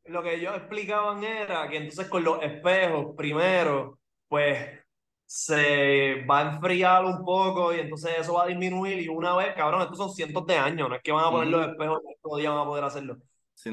Lo 0.07 0.23
que, 0.23 0.37
ellos 0.37 0.57
explicaban 0.57 1.23
era 1.23 1.69
que 1.69 1.77
entonces 1.77 2.09
con 2.09 2.25
los 2.25 2.43
espejos, 2.43 3.15
primero, 3.15 3.99
pues 4.29 4.67
se 5.27 6.25
va 6.25 6.39
a 6.39 6.55
enfriar 6.55 7.05
un 7.05 7.23
poco 7.23 7.75
y 7.75 7.81
entonces 7.81 8.13
eso 8.19 8.33
va 8.33 8.45
a 8.45 8.47
disminuir 8.47 9.01
y 9.03 9.09
una 9.09 9.37
vez, 9.37 9.55
cabrón, 9.57 9.83
estos 9.83 9.99
son 9.99 10.11
cientos 10.11 10.47
de 10.47 10.57
años, 10.57 10.89
no 10.89 10.95
es 10.95 11.03
que 11.03 11.13
van 11.13 11.27
a 11.27 11.31
poner 11.31 11.49
los 11.49 11.69
espejos 11.69 12.01
y 12.11 12.23
todo 12.23 12.37
día 12.39 12.51
van 12.51 12.61
a 12.61 12.65
poder 12.65 12.85
hacerlo. 12.85 13.19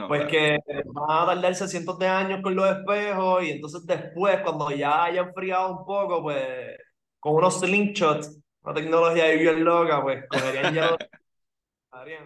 Pues 0.10 0.28
que 0.28 0.60
van 0.86 1.23
a 1.23 1.25
tardarse 1.28 1.65
cientos 1.69 1.97
de 1.97 2.08
años 2.08 2.41
con 2.43 2.56
los 2.56 2.69
espejos 2.69 3.43
y 3.45 3.52
entonces 3.52 3.86
después, 3.86 4.41
cuando 4.41 4.69
ya 4.71 5.06
haya 5.06 5.21
enfriado 5.21 5.80
un 5.80 5.86
poco, 5.86 6.21
pues 6.21 6.78
con 7.19 7.36
unos 7.36 7.62
slingshots, 7.62 8.38
una 8.63 8.73
tecnología 8.73 9.25
ahí 9.25 9.39
bien 9.39 9.63
loca, 9.63 10.01
pues 10.01 10.25
cogerían 10.29 10.73
ya 10.73 10.97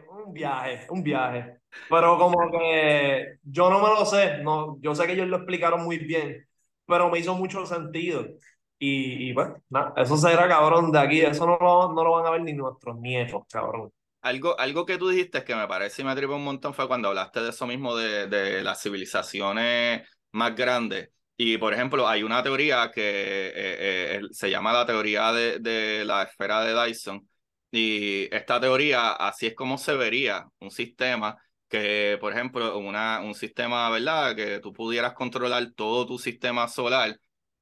un 0.10 0.34
viaje, 0.34 0.88
un 0.90 1.04
viaje. 1.04 1.60
Pero 1.90 2.18
como 2.18 2.52
que 2.52 3.38
yo 3.44 3.70
no 3.70 3.80
me 3.82 3.90
lo 3.90 4.06
sé, 4.06 4.40
no, 4.40 4.78
yo 4.82 4.96
sé 4.96 5.06
que 5.06 5.14
ellos 5.14 5.28
lo 5.28 5.38
explicaron 5.38 5.84
muy 5.84 5.98
bien, 5.98 6.48
pero 6.86 7.10
me 7.10 7.20
hizo 7.20 7.36
mucho 7.36 7.66
sentido. 7.66 8.26
Y, 8.80 9.30
y 9.30 9.34
pues, 9.34 9.50
nada, 9.70 9.94
eso 9.98 10.18
será 10.18 10.48
cabrón 10.48 10.92
de 10.92 11.00
aquí, 11.00 11.22
eso 11.22 11.46
no 11.46 11.58
lo, 11.60 11.94
no 11.94 12.04
lo 12.04 12.12
van 12.12 12.26
a 12.26 12.32
ver 12.32 12.42
ni 12.42 12.54
nuestros 12.54 12.98
nietos, 12.98 13.44
cabrón. 13.52 13.92
Algo, 14.22 14.58
algo 14.58 14.86
que 14.86 14.98
tú 14.98 15.10
dijiste 15.10 15.44
que 15.44 15.56
me 15.56 15.68
parece 15.68 16.02
y 16.02 16.06
me 16.06 16.12
atribuye 16.12 16.38
un 16.38 16.46
montón 16.46 16.74
fue 16.74 16.88
cuando 16.88 17.10
hablaste 17.10 17.42
de 17.42 17.50
eso 17.50 17.68
mismo, 17.68 17.96
de, 17.96 18.28
de 18.28 18.64
las 18.64 18.82
civilizaciones 18.82 20.08
más 20.32 20.56
grandes. 20.56 21.10
Y, 21.38 21.58
por 21.58 21.74
ejemplo, 21.74 22.08
hay 22.08 22.24
una 22.24 22.44
teoría 22.44 22.92
que 22.94 23.02
eh, 23.02 23.54
eh, 23.56 24.22
se 24.32 24.50
llama 24.50 24.72
la 24.72 24.86
teoría 24.86 25.32
de, 25.32 25.60
de, 25.60 26.06
la 26.06 26.24
esfera 26.24 26.62
de 26.64 26.74
Dyson. 26.74 27.28
Y 27.72 28.34
esta 28.36 28.60
teoría, 28.60 29.14
así 29.14 29.48
es 29.48 29.56
como 29.56 29.78
se 29.78 29.96
vería 29.96 30.46
un 30.60 30.70
sistema 30.72 31.36
que, 31.68 32.18
por 32.22 32.34
ejemplo, 32.34 32.78
una, 32.78 33.22
un 33.22 33.34
sistema, 33.34 33.90
¿verdad? 33.90 34.36
Que 34.36 34.60
tú 34.60 34.72
pudieras 34.74 35.14
controlar 35.14 35.72
todo 35.76 36.06
tu 36.06 36.20
sistema 36.20 36.68
solar. 36.68 37.20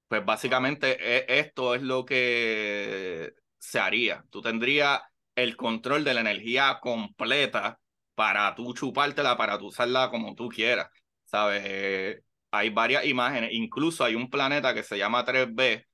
Pues 0.08 0.26
básicamente 0.26 0.98
e, 1.00 1.40
esto 1.40 1.76
es 1.76 1.82
lo 1.82 2.04
que 2.06 3.34
se 3.58 3.80
haría. 3.80 4.24
Tú 4.30 4.42
tendrías 4.42 5.02
el 5.36 5.56
control 5.56 6.04
de 6.04 6.14
la 6.14 6.22
energía 6.22 6.80
completa 6.82 7.80
para 8.16 8.54
tú 8.56 8.74
chupártela, 8.74 9.38
para 9.38 9.58
tú 9.58 9.68
usarla 9.68 10.10
como 10.10 10.36
tú 10.36 10.50
quieras, 10.50 10.90
¿sabes? 11.26 12.22
Eh, 12.52 12.58
hay 12.58 12.70
varias 12.70 13.06
imágenes, 13.06 13.52
incluso 13.54 14.04
hay 14.04 14.16
un 14.16 14.30
planeta 14.30 14.74
que 14.74 14.84
se 14.84 14.98
llama 14.98 15.26
3B, 15.26 15.86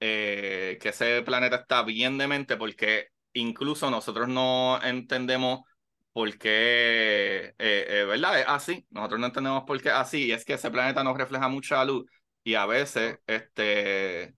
eh, 0.00 0.78
que 0.80 0.90
ese 0.90 1.22
planeta 1.22 1.56
está 1.56 1.82
bien 1.82 2.18
demente 2.18 2.56
porque 2.56 3.08
incluso 3.32 3.90
nosotros 3.90 4.28
no 4.28 4.80
entendemos 4.82 5.60
por 6.12 6.38
qué, 6.38 7.54
eh, 7.58 8.04
¿verdad? 8.08 8.40
Es 8.40 8.46
así, 8.48 8.86
nosotros 8.90 9.20
no 9.20 9.26
entendemos 9.26 9.64
por 9.66 9.80
qué 9.82 9.90
así, 9.90 10.26
y 10.26 10.32
es 10.32 10.44
que 10.44 10.54
ese 10.54 10.70
planeta 10.70 11.04
nos 11.04 11.16
refleja 11.16 11.48
mucha 11.48 11.84
luz 11.84 12.06
y 12.44 12.54
a 12.54 12.66
veces 12.66 13.18
este, 13.26 14.34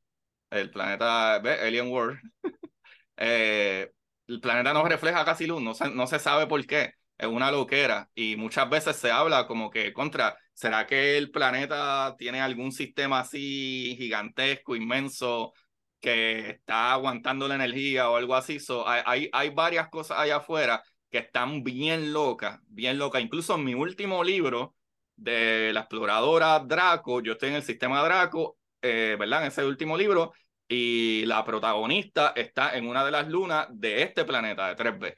el 0.51 0.71
planeta, 0.71 1.39
¿ves? 1.41 1.61
Alien 1.63 1.89
World, 1.91 2.19
eh, 3.17 3.93
el 4.27 4.41
planeta 4.41 4.73
no 4.73 4.85
refleja 4.89 5.25
casi 5.25 5.47
luz, 5.47 5.63
no 5.63 5.75
se, 5.75 5.91
no 5.91 6.07
se 6.07 6.19
sabe 6.19 6.47
por 6.47 6.67
qué, 6.67 6.95
es 7.19 7.27
una 7.27 7.51
loquera 7.51 8.09
y 8.15 8.37
muchas 8.37 8.71
veces 8.71 8.97
se 8.97 9.11
habla 9.11 9.47
como 9.47 9.71
que 9.71 9.93
contra, 9.93 10.37
¿será 10.55 10.87
que 10.87 11.19
el 11.19 11.31
planeta 11.31 12.15
tiene 12.17 12.41
algún 12.41 12.73
sistema 12.73 13.21
así 13.21 13.97
gigantesco, 13.99 14.77
inmenso, 14.77 15.53
que 16.01 16.51
está 16.51 16.93
aguantando 16.93 17.49
la 17.49 17.57
energía 17.57 18.09
o 18.11 18.17
algo 18.17 18.35
así? 18.37 18.61
So, 18.61 18.89
hay, 18.89 19.29
hay, 19.33 19.51
varias 19.51 19.89
cosas 19.89 20.19
allá 20.19 20.37
afuera 20.37 20.83
que 21.11 21.19
están 21.19 21.65
bien 21.65 22.13
locas, 22.13 22.61
bien 22.69 22.99
locas. 22.99 23.23
Incluso 23.23 23.57
en 23.57 23.65
mi 23.65 23.75
último 23.75 24.23
libro 24.23 24.77
de 25.17 25.73
la 25.73 25.81
exploradora 25.81 26.61
Draco, 26.61 27.21
yo 27.21 27.33
estoy 27.33 27.51
en 27.51 27.57
el 27.57 27.63
sistema 27.65 28.03
Draco, 28.03 28.59
eh, 28.83 29.17
¿verdad? 29.19 29.43
En 29.43 29.49
ese 29.49 29.65
último 29.65 29.97
libro, 29.97 30.33
y 30.69 31.25
la 31.27 31.45
protagonista 31.45 32.33
está 32.37 32.77
en 32.77 32.87
una 32.87 33.05
de 33.05 33.11
las 33.11 33.29
lunas 33.29 33.67
de 33.71 34.03
este 34.03 34.25
planeta 34.25 34.69
de 34.69 34.77
3B, 34.77 35.15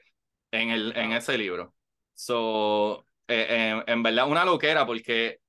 en, 0.51 0.69
el, 0.71 0.97
en 0.97 1.11
ese 1.11 1.37
libro. 1.37 1.75
So, 2.21 3.07
eh, 3.27 3.81
en 3.87 4.03
verdad, 4.03 4.29
una 4.29 4.45
loquera, 4.45 4.85
porque 4.85 5.39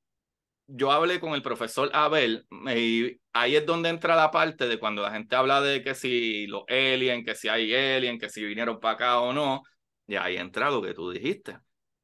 yo 0.66 0.90
hablé 0.90 1.20
con 1.20 1.34
el 1.34 1.42
profesor 1.42 1.90
Abel 1.92 2.46
y 2.74 3.20
ahí 3.34 3.56
es 3.56 3.66
donde 3.66 3.90
entra 3.90 4.16
la 4.16 4.30
parte 4.30 4.66
de 4.66 4.78
cuando 4.78 5.02
la 5.02 5.12
gente 5.12 5.36
habla 5.36 5.60
de 5.60 5.82
que 5.82 5.94
si 5.94 6.46
los 6.46 6.64
aliens, 6.68 7.26
que 7.26 7.34
si 7.34 7.48
hay 7.48 7.74
aliens, 7.74 8.18
que 8.18 8.30
si 8.30 8.42
vinieron 8.42 8.80
para 8.80 8.94
acá 8.94 9.20
o 9.20 9.34
no, 9.34 9.62
y 10.06 10.16
ahí 10.16 10.38
entra 10.38 10.70
lo 10.70 10.80
que 10.80 10.94
tú 10.94 11.10
dijiste. 11.10 11.58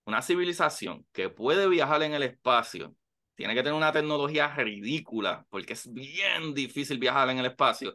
Una 0.05 0.21
civilización 0.21 1.07
que 1.13 1.31
puede 1.31 1.67
viajar 1.67 2.03
en 2.03 2.13
el 2.13 2.23
espacio 2.23 2.95
tiene 3.37 3.55
que 3.55 3.63
tener 3.63 3.73
una 3.75 3.93
tecnología 3.93 4.55
ridícula, 4.55 5.47
porque 5.49 5.73
es 5.73 5.91
bien 5.91 6.53
difícil 6.53 6.99
viajar 6.99 7.31
en 7.31 7.39
el 7.39 7.47
espacio, 7.47 7.95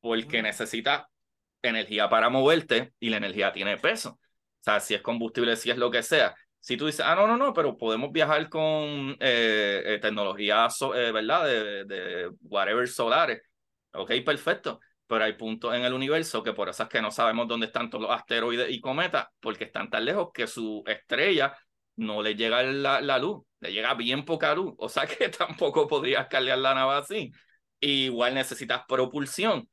porque 0.00 0.42
necesita 0.42 1.08
energía 1.62 2.08
para 2.08 2.30
moverte 2.30 2.94
y 2.98 3.10
la 3.10 3.18
energía 3.18 3.52
tiene 3.52 3.76
peso. 3.76 4.19
O 4.60 4.62
sea, 4.62 4.80
si 4.80 4.94
es 4.94 5.02
combustible, 5.02 5.56
si 5.56 5.70
es 5.70 5.78
lo 5.78 5.90
que 5.90 6.02
sea. 6.02 6.34
Si 6.58 6.76
tú 6.76 6.86
dices, 6.86 7.04
ah, 7.04 7.14
no, 7.14 7.26
no, 7.26 7.36
no, 7.36 7.54
pero 7.54 7.76
podemos 7.76 8.12
viajar 8.12 8.48
con 8.50 9.16
eh, 9.20 9.82
eh 9.84 9.98
tecnología, 10.00 10.68
eh, 10.94 11.12
¿verdad? 11.12 11.46
De, 11.46 11.84
de 11.84 12.30
whatever 12.42 12.86
solares. 12.86 13.40
Ok, 13.92 14.12
perfecto 14.24 14.80
pero 15.10 15.24
hay 15.24 15.32
puntos 15.32 15.74
en 15.74 15.82
el 15.82 15.92
universo 15.92 16.40
que 16.40 16.52
por 16.52 16.68
eso 16.68 16.84
es 16.84 16.88
que 16.88 17.02
no 17.02 17.10
sabemos 17.10 17.48
dónde 17.48 17.66
están 17.66 17.90
todos 17.90 18.02
los 18.02 18.12
asteroides 18.12 18.70
y 18.70 18.80
cometas, 18.80 19.26
porque 19.40 19.64
están 19.64 19.90
tan 19.90 20.04
lejos 20.04 20.30
que 20.32 20.46
su 20.46 20.84
estrella 20.86 21.52
no 21.96 22.22
le 22.22 22.36
llega 22.36 22.62
la, 22.62 23.00
la 23.00 23.18
luz, 23.18 23.42
le 23.58 23.72
llega 23.72 23.92
bien 23.94 24.24
poca 24.24 24.54
luz, 24.54 24.72
o 24.78 24.88
sea 24.88 25.06
que 25.18 25.28
tampoco 25.28 25.88
podrías 25.88 26.28
cargar 26.28 26.58
la 26.58 26.74
nave 26.74 26.94
así. 26.94 27.32
igual 27.80 28.34
necesitas 28.34 28.82
propulsión, 28.86 29.68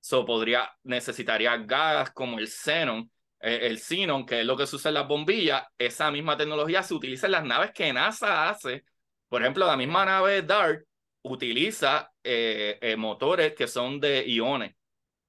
so 0.00 0.24
podría, 0.24 0.70
necesitaría 0.84 1.54
gas 1.58 2.10
como 2.12 2.38
el 2.38 2.48
xenon, 2.48 3.10
eh, 3.40 3.60
el 3.62 3.78
xenon, 3.78 4.26
que 4.26 4.40
es 4.40 4.46
lo 4.46 4.56
que 4.56 4.66
se 4.66 4.76
usa 4.76 4.88
en 4.90 4.94
las 4.94 5.08
bombillas, 5.08 5.64
esa 5.78 6.10
misma 6.10 6.36
tecnología 6.36 6.82
se 6.82 6.94
utiliza 6.94 7.26
en 7.26 7.32
las 7.32 7.44
naves 7.44 7.70
que 7.72 7.92
NASA 7.92 8.48
hace. 8.48 8.84
Por 9.28 9.42
ejemplo, 9.42 9.66
la 9.66 9.76
misma 9.76 10.04
nave 10.04 10.42
DART 10.42 10.82
utiliza 11.22 12.10
eh, 12.24 12.78
eh, 12.80 12.96
motores 12.96 13.54
que 13.54 13.66
son 13.66 14.00
de 14.00 14.24
iones. 14.26 14.74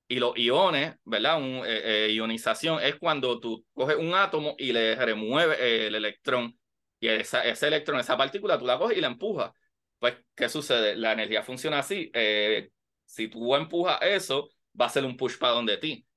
Y 0.07 0.19
los 0.19 0.35
iones, 0.37 0.95
¿verdad? 1.05 1.37
Un, 1.37 1.63
ionización 2.09 2.81
es 2.81 2.95
cuando 2.95 3.39
tú 3.39 3.63
coges 3.73 3.95
un 3.97 4.15
átomo 4.15 4.55
y 4.57 4.73
le 4.73 4.95
remueves 4.95 5.59
el 5.59 5.93
electrón. 5.93 6.57
Y 6.99 7.09
esa, 7.09 7.43
ese 7.43 7.67
electrón, 7.67 7.99
esa 7.99 8.17
partícula, 8.17 8.57
tú 8.57 8.65
la 8.65 8.79
coges 8.79 8.97
y 8.97 9.01
la 9.01 9.07
empujas. 9.07 9.51
Pues, 9.99 10.15
¿qué 10.35 10.49
sucede? 10.49 10.95
La 10.95 11.11
energía 11.11 11.43
funciona 11.43 11.79
así. 11.79 12.11
Si 13.05 13.27
tú 13.27 13.55
empujas 13.55 13.99
eso, 14.01 14.49
va 14.79 14.87
a 14.87 14.89
ser 14.89 15.05
un 15.05 15.15
push 15.15 15.37
para 15.37 15.53
donde 15.53 15.77
ti. 15.77 16.08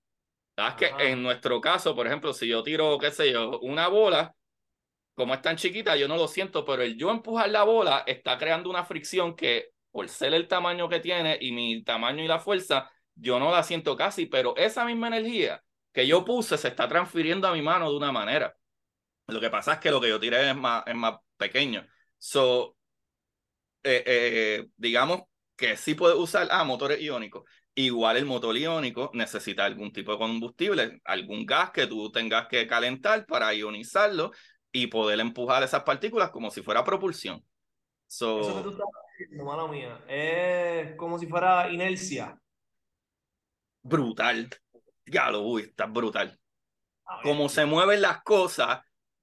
¿Sabes 0.56 0.74
que 0.74 1.10
en 1.10 1.22
nuestro 1.22 1.60
caso, 1.60 1.94
por 1.94 2.06
ejemplo, 2.06 2.32
si 2.34 2.46
yo 2.46 2.62
tiro, 2.62 2.98
qué 2.98 3.10
sé 3.10 3.32
yo, 3.32 3.58
una 3.60 3.88
bola, 3.88 4.34
como 5.14 5.34
es 5.34 5.42
tan 5.42 5.56
chiquita, 5.56 5.96
yo 5.96 6.08
no 6.08 6.16
lo 6.16 6.28
siento, 6.28 6.64
pero 6.64 6.82
el 6.82 6.96
yo 6.96 7.10
empujar 7.10 7.50
la 7.50 7.62
bola 7.64 8.04
está 8.06 8.36
creando 8.38 8.68
una 8.68 8.84
fricción 8.84 9.34
que, 9.34 9.70
por 9.90 10.08
ser 10.08 10.34
el 10.34 10.48
tamaño 10.48 10.88
que 10.88 11.00
tiene 11.00 11.38
y 11.40 11.52
mi 11.52 11.82
tamaño 11.82 12.22
y 12.22 12.28
la 12.28 12.38
fuerza, 12.38 12.90
yo 13.14 13.38
no 13.38 13.50
la 13.50 13.62
siento 13.62 13.96
casi, 13.96 14.26
pero 14.26 14.56
esa 14.56 14.84
misma 14.84 15.08
energía 15.08 15.62
que 15.92 16.06
yo 16.06 16.24
puse 16.24 16.56
se 16.58 16.68
está 16.68 16.88
transfiriendo 16.88 17.48
a 17.48 17.52
mi 17.52 17.62
mano 17.62 17.90
de 17.90 17.96
una 17.96 18.12
manera. 18.12 18.56
Lo 19.28 19.40
que 19.40 19.50
pasa 19.50 19.74
es 19.74 19.78
que 19.78 19.90
lo 19.90 20.00
que 20.00 20.08
yo 20.08 20.20
tiré 20.20 20.50
es 20.50 20.56
más, 20.56 20.82
es 20.86 20.94
más 20.94 21.16
pequeño. 21.36 21.86
So, 22.18 22.76
eh, 23.82 24.02
eh, 24.06 24.66
digamos 24.76 25.22
que 25.56 25.76
sí 25.76 25.94
puede 25.94 26.14
usar 26.14 26.48
ah, 26.50 26.64
motores 26.64 27.00
iónicos. 27.00 27.44
Igual 27.74 28.18
el 28.18 28.26
motor 28.26 28.56
iónico 28.56 29.10
necesita 29.14 29.64
algún 29.64 29.92
tipo 29.92 30.12
de 30.12 30.18
combustible, 30.18 31.00
algún 31.04 31.46
gas 31.46 31.70
que 31.70 31.86
tú 31.86 32.12
tengas 32.12 32.46
que 32.48 32.66
calentar 32.66 33.24
para 33.26 33.54
ionizarlo 33.54 34.32
y 34.70 34.88
poder 34.88 35.20
empujar 35.20 35.62
esas 35.62 35.82
partículas 35.82 36.30
como 36.30 36.50
si 36.50 36.62
fuera 36.62 36.84
propulsión. 36.84 37.42
Eso 38.08 38.56
que 38.56 38.62
tú 38.62 38.70
estás 38.70 38.86
diciendo, 39.18 39.44
mala 39.44 39.66
mía, 39.66 39.98
es 40.06 40.94
como 40.96 41.18
si 41.18 41.26
fuera 41.26 41.70
inercia 41.70 42.38
brutal. 43.82 44.48
Ya 45.06 45.30
lo, 45.30 45.42
uy, 45.42 45.62
está 45.62 45.86
brutal. 45.86 46.38
Como 47.22 47.48
se 47.48 47.66
mueven 47.66 48.00
las 48.00 48.22
cosas 48.22 48.80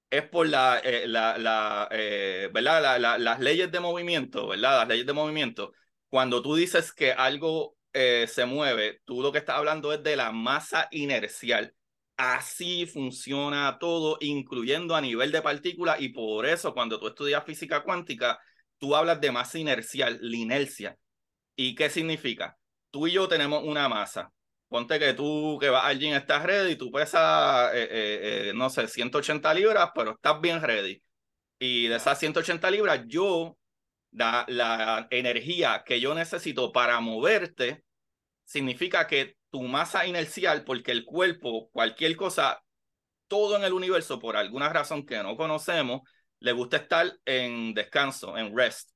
es 0.10 0.24
por 0.24 0.48
la, 0.48 0.80
eh, 0.80 1.08
la, 1.08 1.38
la, 1.38 1.88
eh, 1.92 2.50
¿verdad? 2.52 3.00
La, 3.00 3.18
las 3.18 3.40
leyes 3.40 3.72
de 3.72 3.80
movimiento, 3.80 4.48
¿verdad? 4.48 4.80
Las 4.80 4.88
leyes 4.88 5.06
de 5.06 5.14
movimiento. 5.14 5.72
Cuando 6.10 6.42
tú 6.42 6.56
dices 6.56 6.92
que 6.92 7.12
algo 7.14 7.76
eh, 7.94 8.28
se 8.28 8.46
mueve, 8.46 9.02
tú 9.06 9.22
lo 9.22 9.32
que 9.32 9.40
estás 9.40 9.58
hablando 9.58 9.94
es 9.94 10.04
de 10.04 10.16
la 10.16 10.32
masa 10.32 10.88
inercial. 10.92 11.74
Así 12.18 12.86
funciona 12.86 13.78
todo, 13.80 14.18
incluyendo 14.22 14.96
a 14.96 15.02
nivel 15.02 15.32
de 15.32 15.42
partículas, 15.42 16.02
y 16.02 16.10
por 16.10 16.46
eso 16.46 16.74
cuando 16.74 17.00
tú 17.00 17.08
estudias 17.08 17.46
física 17.46 17.84
cuántica, 17.84 18.40
tú 18.78 18.96
hablas 18.96 19.22
de 19.22 19.32
masa 19.32 19.60
inercial, 19.60 20.20
la 20.22 20.38
inercia. 20.38 20.98
¿Y 21.56 21.76
qué 21.76 21.90
significa? 21.90 22.58
Tú 22.92 23.08
y 23.08 23.14
yo 23.14 23.28
tenemos 23.28 23.64
una 23.64 23.88
masa 23.90 24.32
ponte 24.70 25.00
que 25.00 25.14
tú 25.14 25.58
que 25.60 25.70
vas 25.70 25.86
al 25.86 26.00
gym 26.00 26.14
estás 26.14 26.44
ready, 26.44 26.76
tú 26.78 26.92
pesas, 26.92 27.74
eh, 27.74 27.84
eh, 27.92 28.50
eh, 28.50 28.54
no 28.56 28.70
sé, 28.70 28.88
180 28.88 29.54
libras, 29.54 29.90
pero 29.96 30.12
estás 30.12 30.40
bien 30.42 30.62
ready. 30.62 31.02
Y 31.60 31.88
de 31.88 31.98
esas 31.98 32.20
180 32.20 32.72
libras, 32.72 33.02
yo, 33.08 33.58
la, 34.12 34.46
la 34.48 35.08
energía 35.12 35.84
que 35.86 36.00
yo 36.00 36.16
necesito 36.16 36.72
para 36.72 37.00
moverte, 37.00 37.84
significa 38.46 39.08
que 39.08 39.38
tu 39.52 39.62
masa 39.64 40.06
inercial, 40.08 40.64
porque 40.64 40.92
el 40.92 41.06
cuerpo, 41.06 41.70
cualquier 41.72 42.16
cosa, 42.16 42.64
todo 43.28 43.58
en 43.58 43.64
el 43.64 43.74
universo, 43.74 44.20
por 44.20 44.38
alguna 44.38 44.70
razón 44.70 45.06
que 45.06 45.22
no 45.22 45.38
conocemos, 45.38 46.02
le 46.40 46.52
gusta 46.54 46.78
estar 46.78 47.12
en 47.26 47.74
descanso, 47.74 48.38
en 48.38 48.56
rest. 48.56 48.92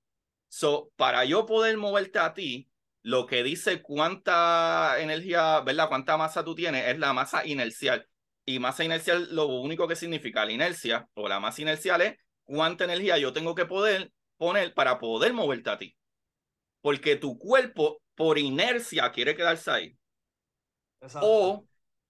So, 0.48 0.92
para 0.96 1.26
yo 1.26 1.46
poder 1.46 1.78
moverte 1.78 2.20
a 2.20 2.34
ti, 2.34 2.70
lo 3.02 3.26
que 3.26 3.44
dice 3.44 3.82
cuánta 3.82 4.96
energía, 5.00 5.60
¿verdad? 5.62 5.90
Cuánta 5.90 6.18
masa 6.18 6.44
tú 6.44 6.56
tienes 6.56 6.88
es 6.88 6.98
la 7.00 7.14
masa 7.14 7.46
inercial. 7.46 8.08
Y 8.46 8.60
masa 8.60 8.84
inercial, 8.84 9.28
lo 9.36 9.48
único 9.48 9.88
que 9.88 9.96
significa 9.96 10.46
la 10.46 10.52
inercia 10.52 11.08
o 11.14 11.28
la 11.28 11.40
masa 11.40 11.62
inercial 11.62 12.02
es 12.02 12.18
cuánta 12.44 12.86
energía 12.86 13.18
yo 13.18 13.34
tengo 13.34 13.56
que 13.56 13.66
poder 13.66 14.12
poner 14.44 14.74
para 14.74 15.00
poder 15.00 15.34
moverte 15.34 15.70
a 15.70 15.78
ti. 15.78 15.96
Porque 16.82 17.16
tu 17.16 17.38
cuerpo, 17.38 18.02
por 18.16 18.38
inercia, 18.38 19.12
quiere 19.12 19.36
quedarse 19.36 19.72
ahí. 19.72 19.98
O 21.22 21.66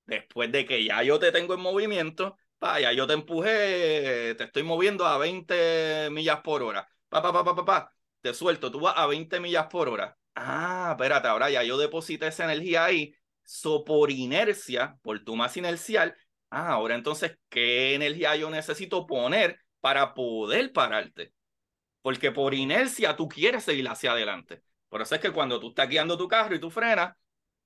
después 0.05 0.51
de 0.51 0.65
que 0.65 0.83
ya 0.83 1.03
yo 1.03 1.19
te 1.19 1.31
tengo 1.31 1.53
en 1.53 1.61
movimiento, 1.61 2.37
ya 2.61 2.91
yo 2.93 3.05
te 3.05 3.13
empujé, 3.13 4.35
te 4.35 4.43
estoy 4.45 4.63
moviendo 4.63 5.05
a 5.05 5.17
20 5.17 6.09
millas 6.11 6.41
por 6.41 6.63
hora. 6.63 6.87
Pa, 7.09 7.21
pa, 7.21 7.31
pa, 7.31 7.43
pa, 7.43 7.55
pa, 7.55 7.65
pa, 7.65 7.93
te 8.21 8.33
suelto, 8.33 8.71
tú 8.71 8.79
vas 8.79 8.95
a 8.97 9.05
20 9.05 9.39
millas 9.39 9.67
por 9.67 9.89
hora 9.89 10.17
ah, 10.35 10.89
espérate, 10.91 11.27
ahora 11.27 11.49
ya 11.49 11.63
yo 11.63 11.77
deposité 11.77 12.27
esa 12.27 12.45
energía 12.45 12.85
ahí, 12.85 13.15
so 13.43 13.83
por 13.83 14.11
inercia, 14.11 14.97
por 15.01 15.23
tu 15.23 15.35
masa 15.35 15.59
inercial, 15.59 16.15
ah, 16.49 16.73
ahora 16.73 16.95
entonces, 16.95 17.37
¿qué 17.49 17.95
energía 17.95 18.35
yo 18.35 18.49
necesito 18.49 19.05
poner 19.05 19.59
para 19.79 20.13
poder 20.13 20.71
pararte? 20.71 21.33
Porque 22.03 22.31
por 22.31 22.53
inercia 22.53 23.15
tú 23.15 23.27
quieres 23.27 23.63
seguir 23.63 23.87
hacia 23.89 24.11
adelante. 24.11 24.61
Por 24.89 25.01
eso 25.01 25.15
es 25.15 25.21
que 25.21 25.31
cuando 25.31 25.59
tú 25.59 25.69
estás 25.69 25.89
guiando 25.89 26.15
tu 26.15 26.27
carro 26.27 26.53
y 26.53 26.59
tú 26.59 26.69
frenas, 26.69 27.15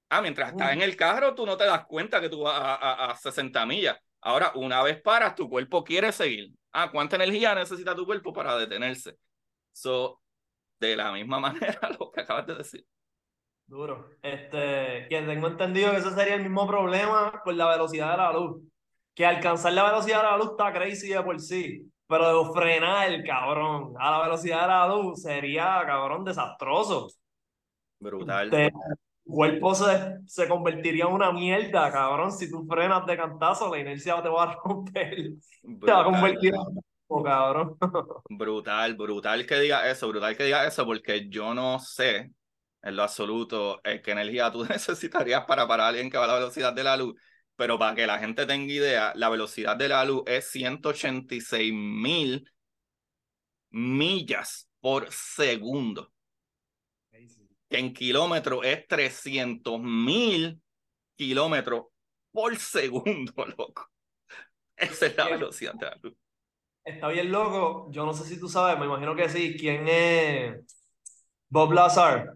ah, 0.08 0.22
mientras 0.22 0.52
estás 0.52 0.72
en 0.72 0.82
el 0.82 0.96
carro, 0.96 1.36
tú 1.36 1.46
no 1.46 1.58
te 1.58 1.66
das 1.66 1.86
cuenta 1.86 2.22
que 2.22 2.30
tú 2.30 2.44
vas 2.44 2.56
a, 2.58 3.12
a 3.12 3.16
60 3.18 3.66
millas. 3.66 3.98
Ahora, 4.22 4.54
una 4.56 4.82
vez 4.82 5.02
paras, 5.02 5.36
tu 5.36 5.50
cuerpo 5.50 5.84
quiere 5.84 6.14
seguir. 6.14 6.52
Ah, 6.72 6.90
¿cuánta 6.90 7.18
energía 7.18 7.54
necesita 7.56 7.94
tu 7.94 8.06
cuerpo 8.06 8.32
para 8.32 8.58
detenerse? 8.58 9.18
So, 9.74 10.22
de 10.80 10.96
la 10.96 11.12
misma 11.12 11.40
manera 11.42 11.90
lo 12.00 12.12
que 12.12 12.22
acabas 12.22 12.48
de 12.48 12.56
decir. 12.56 12.86
Duro. 13.66 14.12
Este, 14.22 15.08
que 15.10 15.22
tengo 15.22 15.48
entendido 15.48 15.92
que 15.92 15.98
ese 15.98 16.12
sería 16.12 16.36
el 16.36 16.44
mismo 16.44 16.66
problema 16.66 17.42
con 17.44 17.58
la 17.58 17.68
velocidad 17.68 18.12
de 18.12 18.18
la 18.18 18.32
luz. 18.32 18.62
Que 19.14 19.26
alcanzar 19.26 19.74
la 19.74 19.84
velocidad 19.84 20.20
de 20.20 20.24
la 20.24 20.38
luz 20.38 20.52
está 20.52 20.72
crazy 20.72 21.10
de 21.10 21.22
por 21.22 21.42
sí. 21.42 21.92
Pero 22.08 22.46
de 22.46 22.54
frenar, 22.54 23.24
cabrón, 23.24 23.94
a 24.00 24.12
la 24.12 24.22
velocidad 24.24 24.62
de 24.62 24.68
la 24.68 24.88
luz 24.88 25.22
sería, 25.22 25.84
cabrón, 25.86 26.24
desastroso. 26.24 27.10
Brutal. 28.00 28.50
tu 28.50 29.34
cuerpo 29.34 29.76
se, 29.76 30.20
se 30.26 30.48
convertiría 30.48 31.06
en 31.06 31.14
una 31.14 31.32
mierda, 31.32 31.92
cabrón. 31.92 32.32
Si 32.32 32.50
tú 32.50 32.66
frenas 32.66 33.06
de 33.06 33.18
cantazo, 33.18 33.70
la 33.70 33.80
inercia 33.80 34.22
te 34.22 34.30
va 34.30 34.44
a 34.44 34.56
romper. 34.64 35.32
Te 35.86 35.92
va 35.92 36.02
a 36.02 36.06
convertir 36.06 36.54
en 36.54 37.24
cabrón. 37.24 37.78
Brutal, 38.30 38.96
brutal 38.96 39.46
que 39.46 39.60
diga 39.60 39.90
eso, 39.90 40.08
brutal 40.08 40.36
que 40.38 40.46
diga 40.46 40.66
eso, 40.66 40.86
porque 40.86 41.30
yo 41.30 41.54
no 41.54 41.80
sé 41.80 42.32
en 42.82 42.96
lo 42.96 43.04
absoluto 43.04 43.82
eh, 43.84 44.02
qué 44.02 44.12
energía 44.12 44.52
tú 44.52 44.64
necesitarías 44.70 45.46
para 45.46 45.68
parar 45.68 45.88
a 45.88 45.90
alguien 45.90 46.10
que 46.10 46.18
va 46.18 46.26
a 46.26 46.28
la 46.28 46.34
velocidad 46.36 46.74
de 46.74 46.84
la 46.84 46.98
luz. 46.98 47.16
Pero 47.58 47.80
para 47.80 47.96
que 47.96 48.08
la 48.08 48.20
gente 48.20 48.46
tenga 48.46 48.72
idea, 48.72 49.14
la 49.16 49.30
velocidad 49.30 49.76
de 49.76 49.90
la 49.90 50.06
luz 50.06 50.24
es 50.28 50.50
186 50.52 51.74
mil 51.74 52.50
millas 53.72 54.70
por 54.80 55.12
segundo. 55.12 56.14
Que 57.70 57.80
en 57.80 57.94
kilómetros 57.94 58.64
es 58.64 58.88
300 58.88 59.82
mil 59.82 60.62
kilómetros 61.16 61.88
por 62.32 62.56
segundo, 62.56 63.34
loco. 63.58 63.90
Esa 64.76 65.08
es 65.08 65.18
la 65.18 65.28
velocidad 65.28 65.74
de 65.74 65.86
la 65.88 66.00
luz. 66.02 66.14
Está 66.86 67.08
bien 67.10 67.32
loco. 67.32 67.90
Yo 67.92 68.06
no 68.06 68.14
sé 68.14 68.24
si 68.24 68.40
tú 68.40 68.48
sabes, 68.48 68.80
me 68.80 68.86
imagino 68.86 69.16
que 69.16 69.28
sí. 69.28 69.58
¿Quién 69.60 69.88
es 69.88 70.84
Bob 71.50 71.74
Lazar? 71.74 72.36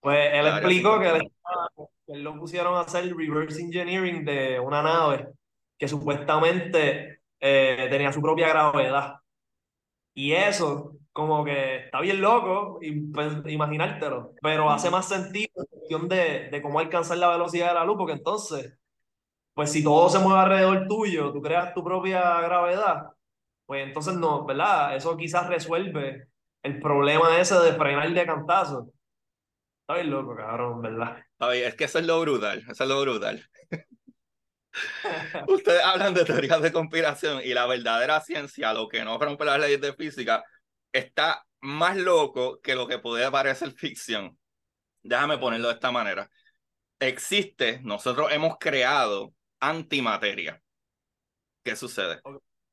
Pues 0.00 0.30
él 0.32 0.46
explicó 0.46 1.00
que 1.00 1.08
él, 1.08 1.32
lo 2.14 2.38
pusieron 2.38 2.74
a 2.74 2.80
hacer 2.80 3.14
reverse 3.14 3.60
engineering 3.60 4.24
de 4.24 4.60
una 4.60 4.82
nave 4.82 5.28
que 5.78 5.88
supuestamente 5.88 7.22
eh, 7.40 7.88
tenía 7.90 8.12
su 8.12 8.22
propia 8.22 8.48
gravedad. 8.48 9.16
Y 10.14 10.32
eso, 10.32 10.96
como 11.12 11.44
que 11.44 11.86
está 11.86 12.00
bien 12.00 12.20
loco 12.20 12.78
pues, 13.12 13.32
imaginártelo, 13.46 14.34
pero 14.40 14.70
hace 14.70 14.90
más 14.90 15.08
sentido 15.08 15.50
en 15.56 15.66
cuestión 15.66 16.08
de, 16.08 16.50
de 16.50 16.62
cómo 16.62 16.78
alcanzar 16.78 17.18
la 17.18 17.30
velocidad 17.30 17.68
de 17.68 17.74
la 17.74 17.84
luz, 17.84 17.96
porque 17.98 18.12
entonces, 18.14 18.78
pues 19.54 19.72
si 19.72 19.82
todo 19.82 20.08
se 20.08 20.18
mueve 20.18 20.40
alrededor 20.40 20.86
tuyo, 20.88 21.32
tú 21.32 21.42
creas 21.42 21.74
tu 21.74 21.82
propia 21.82 22.40
gravedad, 22.42 23.08
pues 23.66 23.86
entonces 23.86 24.14
no, 24.14 24.44
¿verdad? 24.44 24.96
Eso 24.96 25.16
quizás 25.16 25.48
resuelve 25.48 26.28
el 26.62 26.80
problema 26.80 27.38
ese 27.38 27.56
de 27.58 27.72
frenar 27.72 28.10
de 28.12 28.26
cantazo. 28.26 28.88
Está 29.82 29.94
bien 29.94 30.10
loco, 30.10 30.36
cabrón, 30.36 30.80
¿verdad? 30.82 31.16
Es 31.50 31.74
que 31.74 31.84
eso 31.84 31.98
es 31.98 32.06
lo 32.06 32.20
brutal, 32.20 32.64
eso 32.68 32.84
es 32.84 32.88
lo 32.88 33.00
brutal. 33.00 33.48
Ustedes 35.48 35.82
hablan 35.84 36.14
de 36.14 36.24
teorías 36.24 36.62
de 36.62 36.72
conspiración 36.72 37.40
y 37.44 37.52
la 37.52 37.66
verdadera 37.66 38.20
ciencia, 38.20 38.72
lo 38.72 38.88
que 38.88 39.04
no 39.04 39.18
rompe 39.18 39.44
las 39.44 39.58
leyes 39.58 39.80
de 39.80 39.92
física, 39.94 40.44
está 40.92 41.44
más 41.60 41.96
loco 41.96 42.60
que 42.60 42.74
lo 42.74 42.86
que 42.86 42.98
puede 42.98 43.30
parecer 43.30 43.72
ficción. 43.72 44.38
Déjame 45.02 45.38
ponerlo 45.38 45.68
de 45.68 45.74
esta 45.74 45.90
manera. 45.90 46.30
Existe, 47.00 47.80
nosotros 47.82 48.30
hemos 48.32 48.56
creado 48.58 49.34
antimateria. 49.60 50.62
¿Qué 51.64 51.76
sucede? 51.76 52.20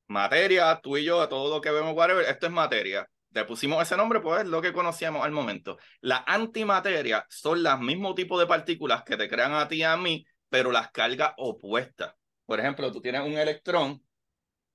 Materia, 0.08 0.80
tú 0.82 0.98
y 0.98 1.06
yo, 1.06 1.28
todo 1.28 1.56
lo 1.56 1.62
que 1.62 1.72
vemos, 1.72 1.96
whatever, 1.96 2.26
esto 2.26 2.48
es 2.48 2.52
materia 2.52 3.08
le 3.32 3.46
pusimos 3.46 3.82
ese 3.82 3.96
nombre, 3.96 4.22
pues 4.22 4.42
es 4.42 4.48
lo 4.48 4.62
que 4.62 4.74
conocíamos 4.74 5.24
al 5.24 5.32
momento. 5.32 5.78
La 6.02 6.24
antimateria 6.26 7.26
son 7.30 7.62
los 7.64 7.80
mismos 7.80 8.16
tipos 8.16 8.40
de 8.40 8.48
partículas 8.48 9.04
que 9.04 9.18
te 9.18 9.30
crean 9.30 9.54
a 9.54 9.68
ti 9.68 9.78
y 9.78 9.84
a 9.84 9.98
mí, 9.98 10.26
pero 10.50 10.72
las 10.72 10.92
cargas 10.92 11.34
opuestas. 11.38 12.16
Por 12.46 12.60
ejemplo, 12.60 12.92
tú 12.92 13.02
tienes 13.02 13.22
un 13.22 13.38
electrón 13.38 14.04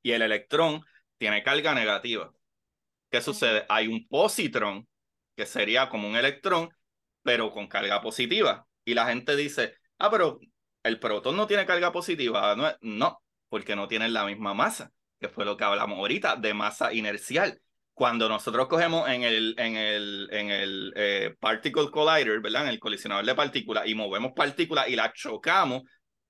y 0.02 0.12
el 0.12 0.22
electrón 0.22 0.84
tiene 1.18 1.42
carga 1.42 1.74
negativa. 1.74 2.32
¿Qué 3.10 3.20
sucede? 3.20 3.66
Hay 3.68 3.88
un 3.88 4.06
positrón, 4.08 4.88
que 5.36 5.46
sería 5.46 5.88
como 5.88 6.08
un 6.08 6.16
electrón, 6.16 6.68
pero 7.22 7.50
con 7.50 7.66
carga 7.66 8.00
positiva. 8.00 8.66
Y 8.84 8.94
la 8.94 9.06
gente 9.06 9.34
dice, 9.34 9.76
ah, 9.98 10.10
pero 10.10 10.38
el 10.84 11.00
protón 11.00 11.36
no 11.36 11.46
tiene 11.46 11.66
carga 11.66 11.90
positiva. 11.90 12.54
No, 12.54 12.72
no 12.82 13.20
porque 13.48 13.76
no 13.76 13.88
tienen 13.88 14.12
la 14.12 14.24
misma 14.24 14.54
masa, 14.54 14.92
que 15.20 15.28
fue 15.28 15.44
lo 15.44 15.56
que 15.56 15.64
hablamos 15.64 15.98
ahorita, 15.98 16.36
de 16.36 16.54
masa 16.54 16.92
inercial 16.92 17.60
cuando 17.94 18.28
nosotros 18.28 18.66
cogemos 18.66 19.08
en 19.08 19.22
el, 19.22 19.54
en 19.56 19.76
el, 19.76 20.28
en 20.32 20.50
el 20.50 20.92
eh, 20.96 21.34
Particle 21.38 21.90
Collider, 21.90 22.40
¿verdad? 22.40 22.64
En 22.64 22.68
el 22.68 22.80
colisionador 22.80 23.24
de 23.24 23.34
partículas 23.34 23.86
y 23.86 23.94
movemos 23.94 24.32
partículas 24.34 24.88
y 24.88 24.96
las 24.96 25.12
chocamos, 25.14 25.82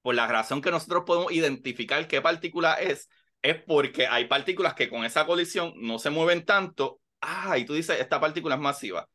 por 0.02 0.14
la 0.14 0.26
razón 0.26 0.60
que 0.60 0.70
nosotros 0.70 1.04
podemos 1.06 1.32
identificar 1.32 2.06
qué 2.06 2.20
partícula 2.20 2.74
es, 2.74 3.08
es 3.40 3.62
porque 3.62 4.06
hay 4.06 4.26
partículas 4.26 4.74
que 4.74 4.90
con 4.90 5.04
esa 5.04 5.24
colisión 5.26 5.72
no 5.76 5.98
se 5.98 6.10
mueven 6.10 6.44
tanto. 6.44 7.00
Ah, 7.22 7.56
y 7.56 7.64
tú 7.64 7.72
dices, 7.72 7.98
esta 7.98 8.20
partícula 8.20 8.56
es 8.56 8.60
masiva. 8.60 9.08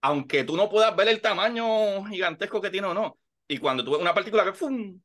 Aunque 0.00 0.44
tú 0.44 0.56
no 0.56 0.68
puedas 0.68 0.94
ver 0.96 1.08
el 1.08 1.20
tamaño 1.20 2.04
gigantesco 2.06 2.60
que 2.60 2.70
tiene 2.70 2.88
o 2.88 2.94
no. 2.94 3.18
Y 3.46 3.58
cuando 3.58 3.84
tú 3.84 3.92
ves 3.92 4.00
una 4.00 4.14
partícula 4.14 4.44
que 4.44 4.52
¡fum! 4.52 5.00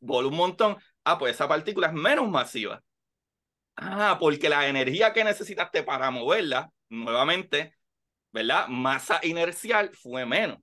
voló 0.00 0.28
un 0.28 0.36
montón, 0.36 0.76
ah, 1.04 1.18
pues 1.18 1.34
esa 1.34 1.48
partícula 1.48 1.88
es 1.88 1.92
menos 1.94 2.28
masiva. 2.28 2.82
Ah, 3.80 4.16
porque 4.18 4.48
la 4.48 4.66
energía 4.68 5.12
que 5.12 5.22
necesitaste 5.22 5.84
para 5.84 6.10
moverla, 6.10 6.72
nuevamente, 6.88 7.76
¿verdad? 8.32 8.66
Masa 8.66 9.20
inercial 9.22 9.90
fue 9.94 10.26
menos. 10.26 10.58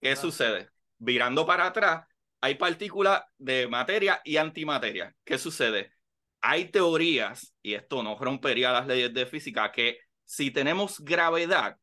¿Qué 0.00 0.16
sucede? 0.16 0.68
Virando 0.98 1.46
para 1.46 1.66
atrás, 1.66 2.04
hay 2.40 2.56
partículas 2.56 3.22
de 3.38 3.68
materia 3.68 4.20
y 4.24 4.38
antimateria. 4.38 5.14
¿Qué 5.24 5.38
sucede? 5.38 5.92
Hay 6.40 6.66
teorías, 6.70 7.54
y 7.62 7.74
esto 7.74 8.02
no 8.02 8.18
rompería 8.18 8.72
las 8.72 8.88
leyes 8.88 9.14
de 9.14 9.26
física, 9.26 9.70
que 9.70 10.00
si 10.24 10.50
tenemos 10.50 10.98
gravedad, 10.98 11.76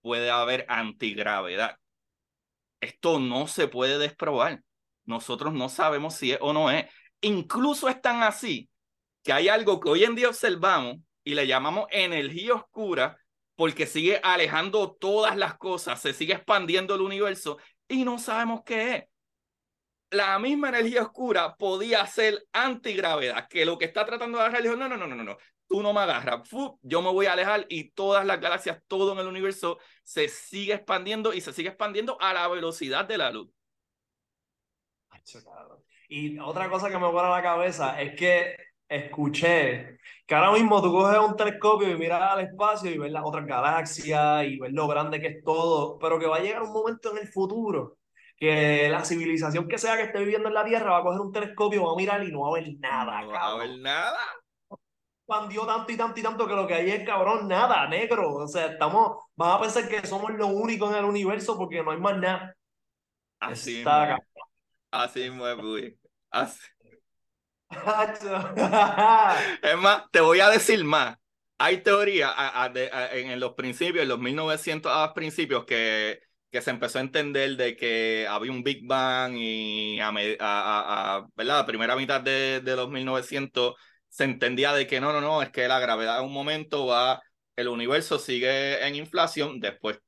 puede 0.00 0.30
haber 0.30 0.64
antigravedad. 0.68 1.76
Esto 2.80 3.18
no 3.18 3.48
se 3.48 3.66
puede 3.66 3.98
desprobar. 3.98 4.62
Nosotros 5.06 5.52
no 5.54 5.68
sabemos 5.68 6.14
si 6.14 6.32
es 6.32 6.38
o 6.40 6.52
no 6.52 6.70
es. 6.70 6.86
Incluso 7.20 7.88
es 7.88 8.00
tan 8.00 8.22
así 8.22 8.70
que 9.28 9.34
hay 9.34 9.50
algo 9.50 9.78
que 9.78 9.90
hoy 9.90 10.04
en 10.04 10.14
día 10.14 10.30
observamos 10.30 10.96
y 11.22 11.34
le 11.34 11.46
llamamos 11.46 11.86
energía 11.90 12.54
oscura 12.54 13.18
porque 13.56 13.84
sigue 13.84 14.18
alejando 14.22 14.96
todas 14.98 15.36
las 15.36 15.58
cosas, 15.58 16.00
se 16.00 16.14
sigue 16.14 16.32
expandiendo 16.32 16.94
el 16.94 17.02
universo 17.02 17.58
y 17.86 18.06
no 18.06 18.18
sabemos 18.18 18.62
qué 18.64 18.94
es. 18.94 19.04
La 20.08 20.38
misma 20.38 20.70
energía 20.70 21.02
oscura 21.02 21.56
podía 21.56 22.06
ser 22.06 22.42
antigravedad, 22.54 23.46
que 23.48 23.66
lo 23.66 23.76
que 23.76 23.84
está 23.84 24.06
tratando 24.06 24.38
de 24.38 24.44
agarrar 24.44 24.62
dijo, 24.62 24.76
no, 24.76 24.88
no, 24.88 24.96
no, 24.96 25.06
no, 25.06 25.22
no, 25.22 25.36
tú 25.66 25.82
no 25.82 25.92
me 25.92 26.00
agarras, 26.00 26.48
yo 26.80 27.02
me 27.02 27.12
voy 27.12 27.26
a 27.26 27.34
alejar 27.34 27.66
y 27.68 27.90
todas 27.90 28.24
las 28.24 28.40
galaxias, 28.40 28.80
todo 28.86 29.12
en 29.12 29.18
el 29.18 29.26
universo 29.26 29.78
se 30.04 30.28
sigue 30.28 30.72
expandiendo 30.72 31.34
y 31.34 31.42
se 31.42 31.52
sigue 31.52 31.68
expandiendo 31.68 32.18
a 32.18 32.32
la 32.32 32.48
velocidad 32.48 33.04
de 33.04 33.18
la 33.18 33.30
luz. 33.30 33.50
Y 36.08 36.38
otra 36.38 36.70
cosa 36.70 36.88
que 36.88 36.96
me 36.96 37.10
pone 37.10 37.28
a 37.28 37.32
la 37.32 37.42
cabeza 37.42 38.00
es 38.00 38.16
que 38.16 38.67
escuché 38.88 39.98
que 40.26 40.34
ahora 40.34 40.52
mismo 40.52 40.82
tú 40.82 40.90
coges 40.92 41.18
un 41.18 41.36
telescopio 41.36 41.90
y 41.90 41.98
miras 41.98 42.22
al 42.22 42.40
espacio 42.40 42.90
y 42.90 42.98
ves 42.98 43.12
las 43.12 43.24
otras 43.24 43.46
galaxias 43.46 44.44
y 44.44 44.58
ves 44.58 44.72
lo 44.72 44.86
grande 44.88 45.20
que 45.20 45.28
es 45.28 45.44
todo, 45.44 45.98
pero 45.98 46.18
que 46.18 46.26
va 46.26 46.36
a 46.36 46.40
llegar 46.40 46.62
un 46.62 46.72
momento 46.72 47.10
en 47.12 47.18
el 47.18 47.28
futuro 47.28 47.98
que 48.38 48.88
la 48.88 49.04
civilización 49.04 49.66
que 49.66 49.78
sea 49.78 49.96
que 49.96 50.04
esté 50.04 50.20
viviendo 50.20 50.48
en 50.48 50.54
la 50.54 50.64
Tierra 50.64 50.92
va 50.92 50.98
a 50.98 51.02
coger 51.02 51.20
un 51.20 51.32
telescopio, 51.32 51.84
va 51.84 51.92
a 51.92 51.96
mirar 51.96 52.22
y 52.22 52.30
no 52.30 52.42
va 52.42 52.48
a 52.48 52.60
ver 52.60 52.72
nada. 52.78 53.22
No 53.22 53.32
va 53.32 53.52
a 53.52 53.56
ver 53.56 53.78
nada. 53.80 54.18
Expandió 55.26 55.66
tanto 55.66 55.92
y 55.92 55.96
tanto 55.96 56.20
y 56.20 56.22
tanto 56.22 56.46
que 56.46 56.54
lo 56.54 56.66
que 56.66 56.74
hay 56.74 56.90
es 56.90 57.04
cabrón, 57.04 57.48
nada, 57.48 57.86
negro. 57.88 58.36
O 58.36 58.48
sea, 58.48 58.66
estamos, 58.66 59.24
van 59.34 59.56
a 59.56 59.60
pensar 59.60 59.88
que 59.88 60.06
somos 60.06 60.32
lo 60.32 60.46
único 60.46 60.88
en 60.88 60.94
el 60.94 61.04
universo 61.04 61.58
porque 61.58 61.82
no 61.82 61.90
hay 61.90 61.98
más 61.98 62.16
nada. 62.16 62.54
Así 63.40 63.78
Está, 63.78 64.18
Así 64.90 65.30
muy 65.30 65.98
Así. 66.30 66.60
es 69.62 69.76
más, 69.78 70.04
te 70.10 70.20
voy 70.20 70.40
a 70.40 70.48
decir 70.50 70.84
más. 70.84 71.16
Hay 71.58 71.82
teoría 71.82 72.32
en 73.12 73.40
los 73.40 73.54
principios, 73.54 74.02
en 74.02 74.08
los 74.08 74.18
1900 74.18 74.92
a 74.94 75.12
principios, 75.12 75.64
que, 75.64 76.20
que 76.50 76.62
se 76.62 76.70
empezó 76.70 76.98
a 76.98 77.02
entender 77.02 77.56
de 77.56 77.76
que 77.76 78.26
había 78.28 78.52
un 78.52 78.62
Big 78.62 78.86
Bang 78.86 79.34
y 79.36 79.98
a, 80.00 80.08
a, 80.40 81.26
¿verdad? 81.34 81.58
la 81.58 81.66
primera 81.66 81.96
mitad 81.96 82.20
de, 82.20 82.60
de 82.60 82.76
los 82.76 82.88
1900 82.88 83.74
se 84.08 84.24
entendía 84.24 84.72
de 84.72 84.86
que 84.86 85.00
no, 85.00 85.12
no, 85.12 85.20
no, 85.20 85.42
es 85.42 85.50
que 85.50 85.68
la 85.68 85.80
gravedad 85.80 86.20
en 86.20 86.26
un 86.26 86.32
momento 86.32 86.86
va, 86.86 87.20
el 87.56 87.68
universo 87.68 88.18
sigue 88.18 88.86
en 88.86 88.94
inflación, 88.94 89.60
después 89.60 90.00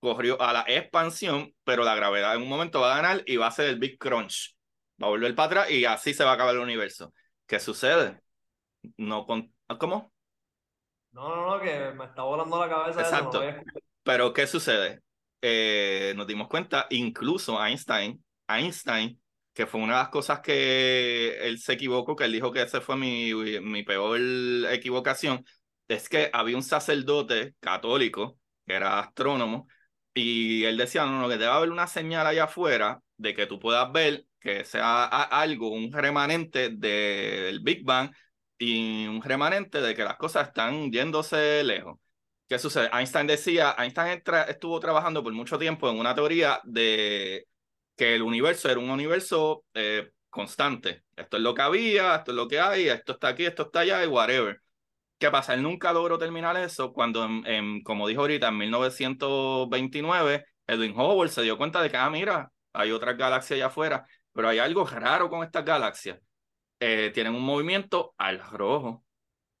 corrió 0.00 0.40
a 0.42 0.52
la 0.52 0.64
expansión, 0.68 1.54
pero 1.64 1.84
la 1.84 1.94
gravedad 1.94 2.34
en 2.36 2.42
un 2.42 2.48
momento 2.48 2.80
va 2.80 2.92
a 2.92 2.96
ganar 2.96 3.22
y 3.26 3.36
va 3.36 3.46
a 3.48 3.50
ser 3.52 3.68
el 3.68 3.78
Big 3.78 3.98
Crunch 3.98 4.56
va 5.02 5.08
a 5.08 5.10
volver 5.10 5.34
para 5.34 5.46
atrás 5.46 5.70
y 5.70 5.84
así 5.84 6.14
se 6.14 6.24
va 6.24 6.30
a 6.30 6.34
acabar 6.34 6.54
el 6.54 6.60
universo. 6.60 7.12
¿Qué 7.46 7.58
sucede? 7.58 8.20
No 8.96 9.26
con... 9.26 9.52
¿Cómo? 9.78 10.12
No, 11.12 11.34
no, 11.34 11.50
no, 11.50 11.62
que 11.62 11.92
me 11.92 12.04
está 12.04 12.22
volando 12.22 12.58
la 12.58 12.68
cabeza. 12.68 13.00
Exacto. 13.00 13.42
Pero 14.02 14.32
¿qué 14.32 14.46
sucede? 14.46 15.00
Eh, 15.40 16.14
nos 16.16 16.26
dimos 16.26 16.48
cuenta, 16.48 16.86
incluso 16.90 17.62
Einstein, 17.62 18.22
Einstein, 18.48 19.20
que 19.52 19.66
fue 19.66 19.80
una 19.80 19.94
de 19.94 20.02
las 20.04 20.08
cosas 20.08 20.40
que 20.40 21.36
él 21.46 21.58
se 21.58 21.74
equivocó, 21.74 22.16
que 22.16 22.24
él 22.24 22.32
dijo 22.32 22.52
que 22.52 22.62
esa 22.62 22.80
fue 22.80 22.96
mi, 22.96 23.34
mi 23.34 23.82
peor 23.82 24.18
equivocación, 24.70 25.44
es 25.88 26.08
que 26.08 26.30
había 26.32 26.56
un 26.56 26.62
sacerdote 26.62 27.54
católico, 27.60 28.38
que 28.66 28.74
era 28.74 29.00
astrónomo, 29.00 29.66
y 30.14 30.64
él 30.64 30.76
decía, 30.76 31.04
no, 31.06 31.20
no, 31.20 31.28
que 31.28 31.38
debe 31.38 31.50
haber 31.50 31.70
una 31.70 31.86
señal 31.86 32.26
allá 32.26 32.44
afuera 32.44 33.00
de 33.22 33.34
que 33.34 33.46
tú 33.46 33.58
puedas 33.60 33.90
ver 33.92 34.26
que 34.40 34.64
sea 34.64 35.04
algo, 35.04 35.70
un 35.70 35.92
remanente 35.92 36.70
del 36.70 37.60
Big 37.60 37.84
Bang 37.84 38.10
y 38.58 39.06
un 39.06 39.22
remanente 39.22 39.80
de 39.80 39.94
que 39.94 40.04
las 40.04 40.16
cosas 40.16 40.48
están 40.48 40.90
yéndose 40.90 41.62
lejos. 41.64 41.98
¿Qué 42.48 42.58
sucede? 42.58 42.90
Einstein 42.92 43.26
decía, 43.26 43.74
Einstein 43.78 44.22
estuvo 44.48 44.80
trabajando 44.80 45.22
por 45.22 45.32
mucho 45.32 45.58
tiempo 45.58 45.88
en 45.90 45.98
una 45.98 46.14
teoría 46.14 46.60
de 46.64 47.46
que 47.96 48.14
el 48.16 48.22
universo 48.22 48.68
era 48.70 48.80
un 48.80 48.90
universo 48.90 49.64
eh, 49.74 50.10
constante. 50.28 51.04
Esto 51.16 51.36
es 51.36 51.42
lo 51.42 51.54
que 51.54 51.62
había, 51.62 52.16
esto 52.16 52.32
es 52.32 52.36
lo 52.36 52.48
que 52.48 52.60
hay, 52.60 52.88
esto 52.88 53.12
está 53.12 53.28
aquí, 53.28 53.44
esto 53.46 53.64
está 53.64 53.80
allá 53.80 54.04
y 54.04 54.08
whatever. 54.08 54.60
¿Qué 55.18 55.30
pasa? 55.30 55.54
Él 55.54 55.62
nunca 55.62 55.92
logró 55.92 56.18
terminar 56.18 56.56
eso 56.56 56.92
cuando, 56.92 57.24
en, 57.24 57.82
como 57.84 58.08
dijo 58.08 58.22
ahorita, 58.22 58.48
en 58.48 58.58
1929, 58.58 60.44
Edwin 60.66 60.98
Hubble 60.98 61.30
se 61.30 61.42
dio 61.42 61.56
cuenta 61.56 61.80
de 61.82 61.90
que, 61.90 61.96
ah, 61.96 62.10
mira, 62.10 62.50
hay 62.72 62.90
otras 62.92 63.16
galaxias 63.16 63.56
allá 63.56 63.66
afuera, 63.66 64.06
pero 64.32 64.48
hay 64.48 64.58
algo 64.58 64.84
raro 64.86 65.28
con 65.28 65.44
estas 65.44 65.64
galaxias. 65.64 66.18
Eh, 66.80 67.10
tienen 67.14 67.34
un 67.34 67.42
movimiento 67.42 68.14
al 68.18 68.40
rojo, 68.40 69.04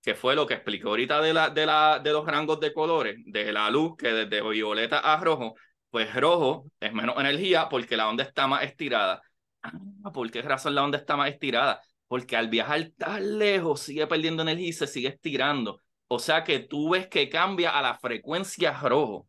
que 0.02 0.14
fue 0.14 0.34
lo 0.34 0.46
que 0.46 0.54
explicó 0.54 0.88
ahorita 0.90 1.20
de, 1.20 1.32
la, 1.32 1.50
de, 1.50 1.66
la, 1.66 2.00
de 2.02 2.12
los 2.12 2.26
rangos 2.26 2.58
de 2.60 2.72
colores, 2.72 3.16
de 3.24 3.52
la 3.52 3.70
luz, 3.70 3.96
que 3.96 4.08
desde 4.08 4.42
violeta 4.48 4.98
a 4.98 5.16
rojo, 5.18 5.54
pues 5.90 6.14
rojo 6.14 6.66
es 6.80 6.92
menos 6.92 7.16
energía 7.18 7.68
porque 7.68 7.96
la 7.96 8.08
onda 8.08 8.24
está 8.24 8.46
más 8.48 8.64
estirada. 8.64 9.22
Ah, 9.62 10.10
¿por 10.12 10.30
qué 10.30 10.42
razón 10.42 10.74
la 10.74 10.82
onda 10.82 10.98
está 10.98 11.16
más 11.16 11.30
estirada? 11.30 11.80
Porque 12.08 12.36
al 12.36 12.48
viajar 12.48 12.90
tan 12.96 13.38
lejos 13.38 13.80
sigue 13.80 14.06
perdiendo 14.06 14.42
energía 14.42 14.68
y 14.68 14.72
se 14.72 14.86
sigue 14.86 15.08
estirando. 15.08 15.80
O 16.08 16.18
sea 16.18 16.44
que 16.44 16.60
tú 16.60 16.90
ves 16.90 17.08
que 17.08 17.28
cambia 17.28 17.70
a 17.78 17.82
la 17.82 17.94
frecuencia 17.98 18.72
rojo, 18.80 19.28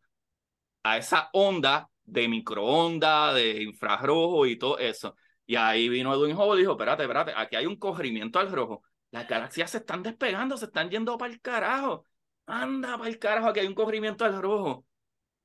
a 0.82 0.98
esa 0.98 1.30
onda 1.32 1.88
de 2.04 2.28
microonda, 2.28 3.32
de 3.34 3.62
infrarrojo 3.62 4.46
y 4.46 4.56
todo 4.56 4.78
eso. 4.78 5.16
Y 5.46 5.56
ahí 5.56 5.88
vino 5.88 6.14
Edwin 6.14 6.36
Hubble 6.36 6.56
y 6.56 6.60
dijo, 6.60 6.72
espérate, 6.72 7.02
espérate, 7.02 7.32
aquí 7.36 7.56
hay 7.56 7.66
un 7.66 7.76
corrimiento 7.76 8.38
al 8.38 8.50
rojo. 8.50 8.82
Las 9.10 9.28
galaxias 9.28 9.70
se 9.70 9.78
están 9.78 10.02
despegando, 10.02 10.56
se 10.56 10.66
están 10.66 10.90
yendo 10.90 11.16
para 11.18 11.32
el 11.32 11.40
carajo. 11.40 12.06
Anda 12.46 12.98
para 12.98 13.08
el 13.10 13.18
carajo, 13.18 13.48
aquí 13.48 13.60
hay 13.60 13.66
un 13.66 13.74
corrimiento 13.74 14.24
al 14.24 14.40
rojo. 14.40 14.86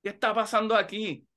¿Qué 0.01 0.09
está 0.09 0.33
pasando 0.33 0.75
aquí? 0.75 1.27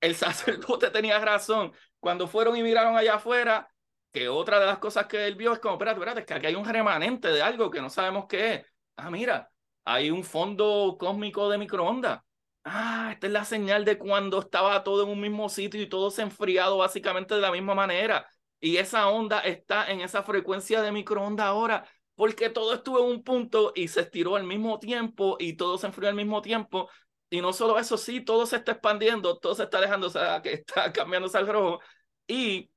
El 0.00 0.14
sacerdote 0.16 0.90
tenía 0.90 1.18
razón. 1.18 1.72
Cuando 2.00 2.26
fueron 2.28 2.56
y 2.56 2.62
miraron 2.62 2.96
allá 2.96 3.16
afuera, 3.16 3.68
que 4.12 4.28
otra 4.28 4.60
de 4.60 4.66
las 4.66 4.78
cosas 4.78 5.06
que 5.06 5.26
él 5.26 5.36
vio 5.36 5.52
es 5.52 5.58
como, 5.58 5.74
espérate, 5.74 5.98
espérate, 5.98 6.20
es 6.20 6.26
que 6.26 6.34
aquí 6.34 6.46
hay 6.46 6.54
un 6.54 6.64
remanente 6.64 7.28
de 7.28 7.42
algo 7.42 7.70
que 7.70 7.80
no 7.80 7.90
sabemos 7.90 8.26
qué 8.28 8.54
es. 8.54 8.66
Ah, 8.96 9.10
mira, 9.10 9.50
hay 9.84 10.10
un 10.10 10.24
fondo 10.24 10.96
cósmico 10.98 11.48
de 11.48 11.58
microondas. 11.58 12.20
Ah, 12.64 13.10
esta 13.12 13.26
es 13.26 13.32
la 13.32 13.44
señal 13.44 13.84
de 13.84 13.98
cuando 13.98 14.38
estaba 14.38 14.84
todo 14.84 15.02
en 15.02 15.08
un 15.08 15.20
mismo 15.20 15.48
sitio 15.48 15.82
y 15.82 15.88
todo 15.88 16.10
se 16.10 16.22
enfriado 16.22 16.78
básicamente 16.78 17.34
de 17.34 17.40
la 17.40 17.50
misma 17.50 17.74
manera. 17.74 18.28
Y 18.60 18.76
esa 18.76 19.08
onda 19.08 19.40
está 19.40 19.90
en 19.90 20.00
esa 20.00 20.22
frecuencia 20.22 20.80
de 20.82 20.92
microondas 20.92 21.46
ahora, 21.46 21.84
porque 22.14 22.50
todo 22.50 22.74
estuvo 22.74 23.00
en 23.00 23.06
un 23.16 23.24
punto 23.24 23.72
y 23.74 23.88
se 23.88 24.02
estiró 24.02 24.36
al 24.36 24.44
mismo 24.44 24.78
tiempo 24.78 25.36
y 25.40 25.54
todo 25.54 25.76
se 25.76 25.88
enfrió 25.88 26.08
al 26.08 26.14
mismo 26.14 26.40
tiempo. 26.40 26.88
Y 27.30 27.40
no 27.40 27.52
solo 27.52 27.78
eso, 27.78 27.96
sí, 27.98 28.20
todo 28.20 28.46
se 28.46 28.56
está 28.56 28.72
expandiendo, 28.72 29.38
todo 29.38 29.54
se 29.56 29.64
está 29.64 29.80
dejando, 29.80 30.06
o 30.06 30.10
sea, 30.10 30.40
que 30.42 30.52
está 30.52 30.92
cambiándose 30.92 31.38
al 31.38 31.48
rojo. 31.48 31.80
Y 32.28 32.70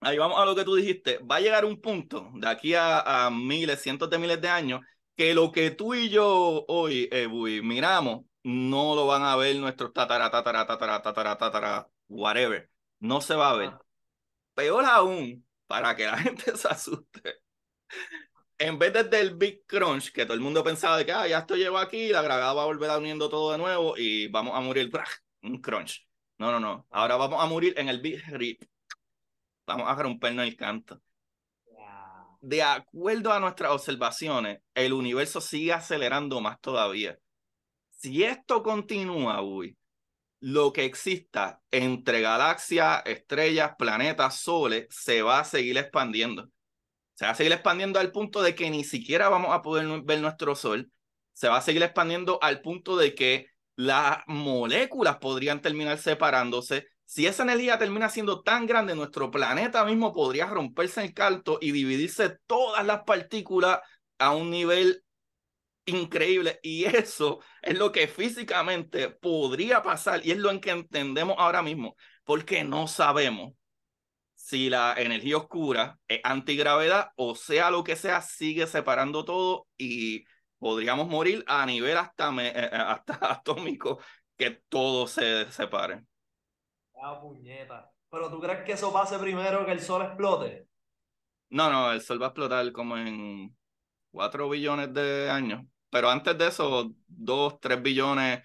ahí 0.00 0.18
vamos 0.18 0.38
a 0.38 0.44
lo 0.44 0.54
que 0.54 0.64
tú 0.64 0.74
dijiste, 0.74 1.18
va 1.18 1.36
a 1.36 1.40
llegar 1.40 1.64
un 1.64 1.80
punto 1.80 2.30
de 2.34 2.48
aquí 2.48 2.74
a, 2.74 3.30
miles, 3.32 3.80
cientos 3.80 4.10
de 4.10 4.18
miles 4.18 4.40
de 4.40 4.48
años, 4.48 4.80
que 5.16 5.34
lo 5.34 5.50
que 5.52 5.70
tú 5.70 5.94
y 5.94 6.10
yo 6.10 6.64
hoy, 6.68 7.08
eh, 7.12 7.28
miramos, 7.62 8.24
no 8.44 8.94
lo 8.94 9.06
van 9.06 9.22
a 9.22 9.36
ver 9.36 9.56
nuestros 9.56 9.92
tatara, 9.92 10.30
tatara, 10.30 10.66
tatara, 10.66 11.02
tatara, 11.02 11.36
tatara, 11.36 11.90
whatever. 12.08 12.70
No 13.00 13.20
se 13.20 13.34
va 13.34 13.50
a 13.50 13.56
ver. 13.56 13.72
Peor 14.54 14.84
aún, 14.84 15.44
para 15.66 15.96
que 15.96 16.04
la 16.06 16.18
gente 16.18 16.56
se 16.56 16.68
asuste, 16.68 17.40
en 18.58 18.78
vez 18.78 18.92
de 18.92 19.20
el 19.20 19.34
Big 19.34 19.66
Crunch, 19.66 20.12
que 20.12 20.24
todo 20.24 20.34
el 20.34 20.40
mundo 20.40 20.62
pensaba 20.62 20.96
de 20.96 21.06
que 21.06 21.12
ah, 21.12 21.26
ya 21.26 21.38
esto 21.38 21.56
llegó 21.56 21.78
aquí, 21.78 22.08
la 22.08 22.22
gravedad 22.22 22.54
va 22.54 22.62
a 22.62 22.66
volver 22.66 22.90
a 22.90 22.98
uniendo 22.98 23.28
todo 23.28 23.52
de 23.52 23.58
nuevo 23.58 23.96
y 23.96 24.28
vamos 24.28 24.56
a 24.56 24.60
morir, 24.60 24.90
un 25.42 25.60
crunch. 25.60 26.06
No, 26.38 26.50
no, 26.52 26.60
no. 26.60 26.86
Ahora 26.90 27.16
vamos 27.16 27.42
a 27.42 27.46
morir 27.46 27.74
en 27.76 27.88
el 27.88 28.00
Big 28.00 28.22
Rip. 28.28 28.62
Vamos 29.66 29.88
a 29.88 29.94
rompernos 29.94 30.46
el 30.46 30.56
canto. 30.56 31.00
De 32.40 32.62
acuerdo 32.62 33.32
a 33.32 33.40
nuestras 33.40 33.72
observaciones, 33.72 34.60
el 34.74 34.92
universo 34.92 35.40
sigue 35.40 35.72
acelerando 35.72 36.40
más 36.42 36.60
todavía. 36.60 37.18
Si 38.04 38.22
esto 38.22 38.62
continúa, 38.62 39.40
uy, 39.40 39.78
lo 40.40 40.74
que 40.74 40.84
exista 40.84 41.62
entre 41.70 42.20
galaxias, 42.20 43.02
estrellas, 43.06 43.72
planetas, 43.78 44.40
soles, 44.40 44.88
se 44.90 45.22
va 45.22 45.38
a 45.40 45.44
seguir 45.44 45.78
expandiendo 45.78 46.50
se 47.14 47.24
va 47.24 47.30
a 47.30 47.34
seguir 47.34 47.52
expandiendo 47.52 47.98
al 48.00 48.12
punto 48.12 48.42
de 48.42 48.54
que 48.54 48.68
ni 48.70 48.84
siquiera 48.84 49.28
vamos 49.28 49.54
a 49.54 49.62
poder 49.62 49.86
ver 50.02 50.20
nuestro 50.20 50.54
Sol. 50.56 50.90
Se 51.32 51.48
va 51.48 51.58
a 51.58 51.62
seguir 51.62 51.82
expandiendo 51.82 52.38
al 52.42 52.60
punto 52.60 52.96
de 52.96 53.14
que 53.14 53.46
las 53.76 54.18
moléculas 54.26 55.18
podrían 55.18 55.62
terminar 55.62 55.98
separándose. 55.98 56.88
Si 57.04 57.26
esa 57.26 57.44
energía 57.44 57.78
termina 57.78 58.08
siendo 58.08 58.42
tan 58.42 58.66
grande, 58.66 58.94
nuestro 58.94 59.30
planeta 59.30 59.84
mismo 59.84 60.12
podría 60.12 60.46
romperse 60.46 61.04
en 61.04 61.12
calto 61.12 61.58
y 61.60 61.70
dividirse 61.70 62.36
todas 62.46 62.84
las 62.84 63.04
partículas 63.04 63.78
a 64.18 64.34
un 64.34 64.50
nivel 64.50 65.04
increíble. 65.86 66.60
Y 66.62 66.84
eso 66.84 67.40
es 67.62 67.78
lo 67.78 67.92
que 67.92 68.08
físicamente 68.08 69.10
podría 69.10 69.82
pasar 69.82 70.24
y 70.24 70.32
es 70.32 70.38
lo 70.38 70.60
que 70.60 70.70
entendemos 70.70 71.36
ahora 71.38 71.62
mismo, 71.62 71.96
porque 72.24 72.64
no 72.64 72.86
sabemos 72.86 73.54
si 74.34 74.68
la 74.68 74.94
energía 74.96 75.38
oscura 75.38 75.98
es 76.06 76.20
antigravedad 76.22 77.12
o 77.16 77.34
sea 77.34 77.70
lo 77.70 77.82
que 77.82 77.96
sea, 77.96 78.20
sigue 78.20 78.66
separando 78.66 79.24
todo 79.24 79.68
y 79.78 80.24
podríamos 80.58 81.08
morir 81.08 81.44
a 81.46 81.64
nivel 81.64 81.96
hasta, 81.96 82.30
eh, 82.42 82.52
eh, 82.54 82.70
hasta 82.72 83.18
atómico 83.32 84.00
que 84.36 84.50
todo 84.68 85.06
se 85.06 85.50
separe. 85.50 86.04
Ah, 87.02 87.20
puñeta. 87.20 87.90
Pero 88.10 88.30
tú 88.30 88.40
crees 88.40 88.64
que 88.64 88.72
eso 88.72 88.92
pase 88.92 89.18
primero 89.18 89.66
que 89.66 89.72
el 89.72 89.80
sol 89.80 90.02
explote? 90.02 90.68
No, 91.50 91.70
no, 91.70 91.92
el 91.92 92.00
sol 92.00 92.20
va 92.20 92.26
a 92.26 92.28
explotar 92.28 92.70
como 92.72 92.96
en 92.96 93.56
4 94.10 94.48
billones 94.48 94.92
de 94.94 95.30
años. 95.30 95.64
Pero 95.94 96.10
antes 96.10 96.36
de 96.36 96.48
eso, 96.48 96.92
2, 97.06 97.60
3 97.60 97.80
billones 97.80 98.42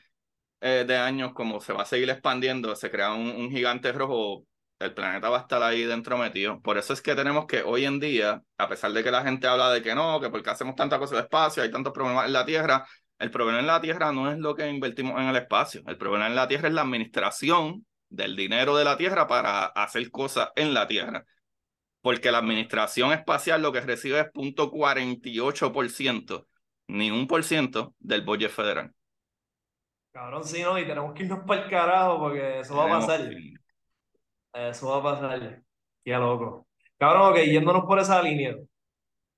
eh, 0.62 0.86
de 0.88 0.97
años, 0.97 1.34
como 1.34 1.60
se 1.60 1.74
va 1.74 1.82
a 1.82 1.86
seguir 1.86 2.08
expandiendo, 2.12 2.76
se 2.76 2.91
crea 2.91 3.14
un, 3.14 3.50
gigante 3.50 3.91
rojo 3.91 4.45
el 4.78 4.93
planeta 4.93 5.30
va 5.30 5.39
a 5.39 5.41
estar 5.41 5.64
ahí 5.64 5.84
dentro 5.84 6.16
metido. 6.18 6.62
Por 6.62 6.78
eso 6.78 6.93
es 6.93 7.02
que 7.02 7.16
tenemos 7.16 7.47
que 7.47 7.64
hoy 7.64 7.86
en 7.86 8.00
día, 8.00 8.43
a 8.58 8.70
pesar 8.70 8.91
de 8.93 9.04
que 9.04 9.10
la 9.10 9.24
gente 9.24 9.47
habla 9.47 9.72
de 9.72 9.82
que 9.82 9.95
no, 9.95 10.22
que 10.22 10.30
porque 10.30 10.52
hacemos 10.52 10.76
tanta 10.76 11.00
cosa 11.00 11.16
de 11.16 11.22
espacio, 11.24 11.64
hay 11.64 11.72
tantos 11.72 11.91
problemas 11.91 12.28
en 12.28 12.34
la 12.34 12.45
Tierra, 12.45 12.86
el 13.18 13.32
problema 13.32 13.60
en 13.60 13.68
la 13.68 13.82
Tierra 13.82 14.12
no 14.12 14.32
es 14.32 14.38
lo 14.38 14.54
que 14.54 14.70
invertimos 14.70 15.20
en 15.20 15.30
el 15.30 15.36
espacio. 15.36 15.82
El 15.88 15.97
problema 15.97 16.28
en 16.28 16.36
la 16.36 16.47
Tierra 16.47 16.68
es 16.68 16.74
la 16.76 16.82
administración 16.82 17.84
del 18.10 18.36
dinero 18.36 18.78
de 18.78 18.86
la 18.86 18.95
Tierra 18.95 19.26
para 19.26 19.66
hacer 19.66 20.12
cosas 20.12 20.50
en 20.56 20.76
la 20.76 20.88
Tierra. 20.88 21.26
Porque 22.02 22.32
la 22.32 22.38
administración 22.38 23.12
espacial 23.12 23.64
lo 23.64 23.72
que 23.72 23.82
recibe 23.82 24.20
es 24.20 24.28
0.48%, 24.34 26.45
ni 26.90 27.12
un 27.12 27.28
por 27.28 27.44
ciento 27.44 27.94
del 28.00 28.24
budget 28.24 28.50
federal. 28.50 28.92
Cabrón, 30.12 30.44
sí, 30.44 30.62
no, 30.64 30.78
y 30.78 30.88
tenemos 30.88 31.14
que 31.14 31.24
irnos 31.24 31.46
para 31.46 31.64
el 31.64 31.70
carajo 31.70 32.20
porque 32.20 32.60
eso 32.60 32.76
va 32.76 32.86
a 32.86 33.00
pasar. 33.00 33.30
Eso 34.54 34.90
va 34.90 34.98
a 34.98 35.04
pasar. 35.04 35.62
Qué 36.04 36.12
loco. 36.14 36.68
Cabrón, 36.98 37.32
ok, 37.32 37.38
yéndonos 37.46 37.86
por 37.86 38.00
esa 38.00 38.22
línea. 38.22 38.56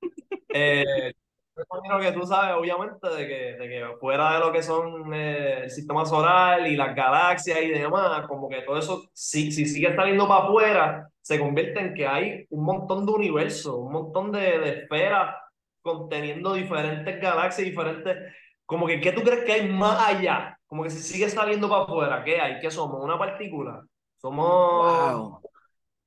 Eh, 0.53 1.13
imagino 1.55 1.99
que 2.01 2.11
tú 2.11 2.27
sabes, 2.27 2.57
obviamente, 2.57 3.07
de 3.07 3.25
que, 3.25 3.35
de 3.57 3.69
que 3.69 3.97
fuera 4.01 4.33
de 4.33 4.39
lo 4.39 4.51
que 4.51 4.61
son 4.61 5.13
eh, 5.13 5.61
el 5.63 5.69
sistema 5.71 6.05
solar 6.05 6.67
y 6.67 6.75
las 6.75 6.93
galaxias 6.93 7.61
y 7.61 7.69
demás, 7.69 8.27
como 8.27 8.49
que 8.49 8.61
todo 8.63 8.77
eso, 8.77 9.09
si, 9.13 9.49
si 9.53 9.65
sigue 9.65 9.95
saliendo 9.95 10.27
para 10.27 10.43
afuera, 10.43 11.09
se 11.21 11.39
convierte 11.39 11.79
en 11.79 11.93
que 11.93 12.05
hay 12.05 12.45
un 12.49 12.65
montón 12.65 13.05
de 13.05 13.13
universos, 13.13 13.75
un 13.75 13.93
montón 13.93 14.33
de, 14.33 14.59
de 14.59 14.69
esferas 14.81 15.35
conteniendo 15.81 16.53
diferentes 16.53 17.21
galaxias, 17.21 17.65
diferentes. 17.65 18.17
Como 18.65 18.87
que, 18.87 19.01
¿qué 19.01 19.11
tú 19.11 19.21
crees 19.21 19.43
que 19.43 19.53
hay 19.53 19.69
más 19.69 20.07
allá? 20.07 20.57
Como 20.65 20.83
que 20.83 20.89
si 20.89 20.99
sigue 20.99 21.29
saliendo 21.29 21.69
para 21.69 21.83
afuera, 21.83 22.23
¿qué 22.23 22.39
hay? 22.39 22.59
¿Qué 22.59 22.71
somos? 22.71 23.03
¿Una 23.03 23.17
partícula? 23.17 23.83
Somos, 24.17 25.41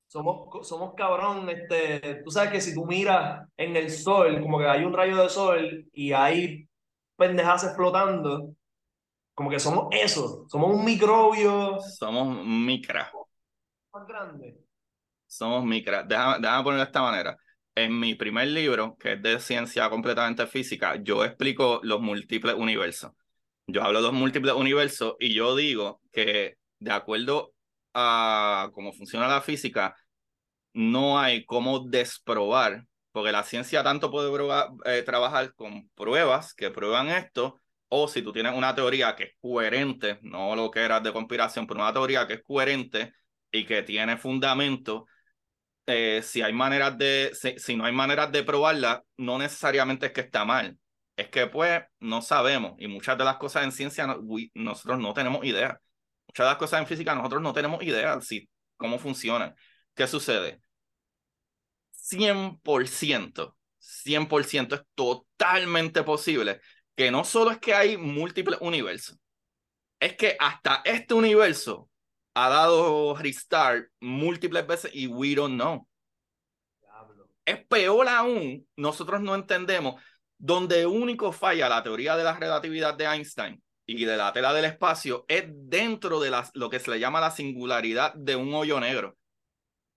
somos, 0.07 0.67
somos 0.67 0.95
cabrón, 0.95 1.51
este, 1.51 2.23
tú 2.25 2.31
sabes 2.31 2.53
que 2.53 2.61
si 2.61 2.73
tú 2.73 2.87
miras 2.87 3.47
en 3.57 3.77
el 3.77 3.91
sol, 3.91 4.41
como 4.41 4.59
que 4.59 4.69
hay 4.69 4.85
un 4.85 4.93
rayo 4.93 5.17
de 5.17 5.29
sol 5.29 5.87
y 5.93 6.13
hay 6.13 6.69
pendejas 7.17 7.75
flotando, 7.75 8.55
como 9.35 9.51
que 9.51 9.59
somos 9.59 9.89
eso, 9.91 10.47
somos 10.49 10.77
un 10.77 10.85
microbio. 10.85 11.81
Somos 11.81 12.47
micra. 12.47 13.11
Más 13.93 14.07
grande. 14.07 14.61
Somos 15.27 15.65
micra. 15.65 16.05
Déjame, 16.05 16.39
déjame 16.39 16.63
ponerlo 16.63 16.85
de 16.85 16.87
esta 16.87 17.03
manera. 17.03 17.37
En 17.77 17.99
mi 17.99 18.15
primer 18.15 18.49
libro, 18.49 18.97
que 18.99 19.15
es 19.15 19.23
de 19.23 19.41
ciencia 19.41 19.91
completamente 19.91 20.47
física, 20.47 20.97
yo 21.03 21.25
explico 21.25 21.81
los 21.83 22.01
múltiples 22.01 22.55
universos. 22.55 23.13
Yo 23.67 23.83
hablo 23.83 24.01
de 24.01 24.09
los 24.09 24.15
múltiples 24.15 24.55
universos 24.55 25.15
y 25.19 25.35
yo 25.35 25.57
digo 25.57 26.01
que 26.13 26.57
de 26.79 26.93
acuerdo 26.93 27.53
a 27.95 28.71
cómo 28.75 28.93
funciona 28.93 29.27
la 29.27 29.41
física, 29.41 29.97
no 30.73 31.19
hay 31.19 31.45
cómo 31.45 31.81
desprobar, 31.81 32.87
porque 33.13 33.33
la 33.33 33.43
ciencia 33.45 33.83
tanto 33.83 34.11
puede 34.11 34.31
eh, 34.87 35.03
trabajar 35.03 35.55
con 35.55 35.89
pruebas 35.95 36.55
que 36.55 36.71
prueban 36.71 37.09
esto, 37.09 37.61
o 37.89 38.09
si 38.09 38.23
tú 38.23 38.33
tienes 38.33 38.55
una 38.55 38.75
teoría 38.75 39.17
que 39.17 39.25
es 39.25 39.33
coherente, 39.41 40.19
no 40.23 40.55
lo 40.57 40.71
que 40.71 40.81
era 40.81 41.01
de 41.01 41.13
conspiración, 41.13 41.67
pero 41.67 41.81
una 41.81 41.93
teoría 41.93 42.27
que 42.27 42.35
es 42.35 42.43
coherente 42.43 43.13
y 43.51 43.65
que 43.65 43.83
tiene 43.83 44.17
fundamento, 44.17 45.07
eh, 45.87 46.23
si 46.23 46.43
hay 46.43 46.53
maneras 46.53 46.97
de, 46.99 47.33
si, 47.57 47.77
no 47.77 47.85
hay 47.85 47.93
maneras 47.93 48.33
de 48.33 48.43
probarla, 48.43 49.03
no 49.17 49.39
necesariamente 49.39 50.07
es 50.07 50.13
que 50.13 50.23
está 50.23 50.45
mal. 50.45 50.79
Es 51.17 51.29
que 51.29 51.47
pues 51.47 51.83
no 52.01 52.23
sabemos 52.23 52.75
y 52.79 52.89
muchas 52.89 53.17
de 53.17 53.25
las 53.25 53.37
cosas 53.37 53.65
en 53.65 53.73
ciencia 53.73 54.07
nosotros 54.55 54.99
no 54.99 55.15
tenemos 55.15 55.45
idea. 55.45 55.81
Muchas 56.27 56.47
de 56.47 56.51
las 56.51 56.57
cosas 56.59 56.81
en 56.81 56.87
física 56.87 57.15
nosotros 57.15 57.43
no 57.43 57.53
tenemos 57.53 57.83
idea 57.83 58.21
si 58.21 58.49
cómo 58.77 58.99
funcionan. 58.99 59.55
¿Qué 59.95 60.07
sucede? 60.07 60.61
100%, 61.93 63.57
100% 63.79 64.75
es 64.75 64.83
totalmente 64.95 66.03
posible 66.03 66.61
que 66.97 67.11
no 67.11 67.25
solo 67.25 67.51
es 67.51 67.59
que 67.59 67.75
hay 67.75 67.97
múltiples 67.97 68.59
universos, 68.61 69.19
es 70.01 70.17
que 70.17 70.37
hasta 70.39 70.83
este 70.85 71.15
universo 71.15 71.89
ha 72.35 72.49
dado 72.49 73.17
restart 73.17 73.89
múltiples 74.01 74.67
veces 74.67 74.91
y 74.95 75.07
we 75.07 75.35
don't 75.35 75.55
know. 75.55 75.89
Es 77.45 77.65
peor 77.67 78.09
aún, 78.09 78.67
nosotros 78.77 79.21
no 79.21 79.35
entendemos 79.35 80.03
donde 80.39 80.87
único 80.87 81.33
falla 81.33 81.69
la 81.69 81.83
teoría 81.83 82.17
de 82.17 82.25
la 82.25 82.35
relatividad 82.35 82.95
de 82.95 83.05
Einstein 83.05 83.63
y 83.87 84.05
de 84.05 84.17
la 84.17 84.33
tela 84.33 84.53
del 84.53 84.65
espacio 84.65 85.25
es 85.29 85.45
dentro 85.49 86.21
de 86.21 86.33
lo 86.55 86.71
que 86.71 86.81
se 86.81 86.91
le 86.91 87.01
llama 87.01 87.21
la 87.21 87.31
singularidad 87.31 88.15
de 88.15 88.37
un 88.37 88.53
hoyo 88.55 88.81
negro. 88.81 89.17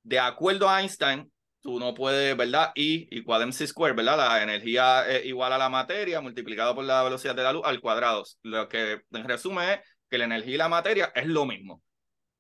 De 0.03 0.19
acuerdo 0.19 0.69
a 0.69 0.81
Einstein, 0.81 1.31
tú 1.61 1.79
no 1.79 1.93
puedes, 1.93 2.35
¿verdad? 2.37 2.71
I 2.75 3.07
igual 3.11 3.41
a 3.41 3.45
mc 3.45 3.67
square, 3.67 3.93
¿verdad? 3.93 4.17
La 4.17 4.43
energía 4.43 5.07
es 5.09 5.25
igual 5.25 5.53
a 5.53 5.57
la 5.57 5.69
materia 5.69 6.21
multiplicado 6.21 6.75
por 6.75 6.85
la 6.85 7.03
velocidad 7.03 7.35
de 7.35 7.43
la 7.43 7.53
luz 7.53 7.63
al 7.65 7.81
cuadrado. 7.81 8.23
Lo 8.43 8.69
que 8.69 9.01
en 9.11 9.27
resumen 9.27 9.69
es 9.69 9.79
que 10.09 10.17
la 10.17 10.25
energía 10.25 10.55
y 10.55 10.57
la 10.57 10.69
materia 10.69 11.11
es 11.15 11.25
lo 11.25 11.45
mismo. 11.45 11.81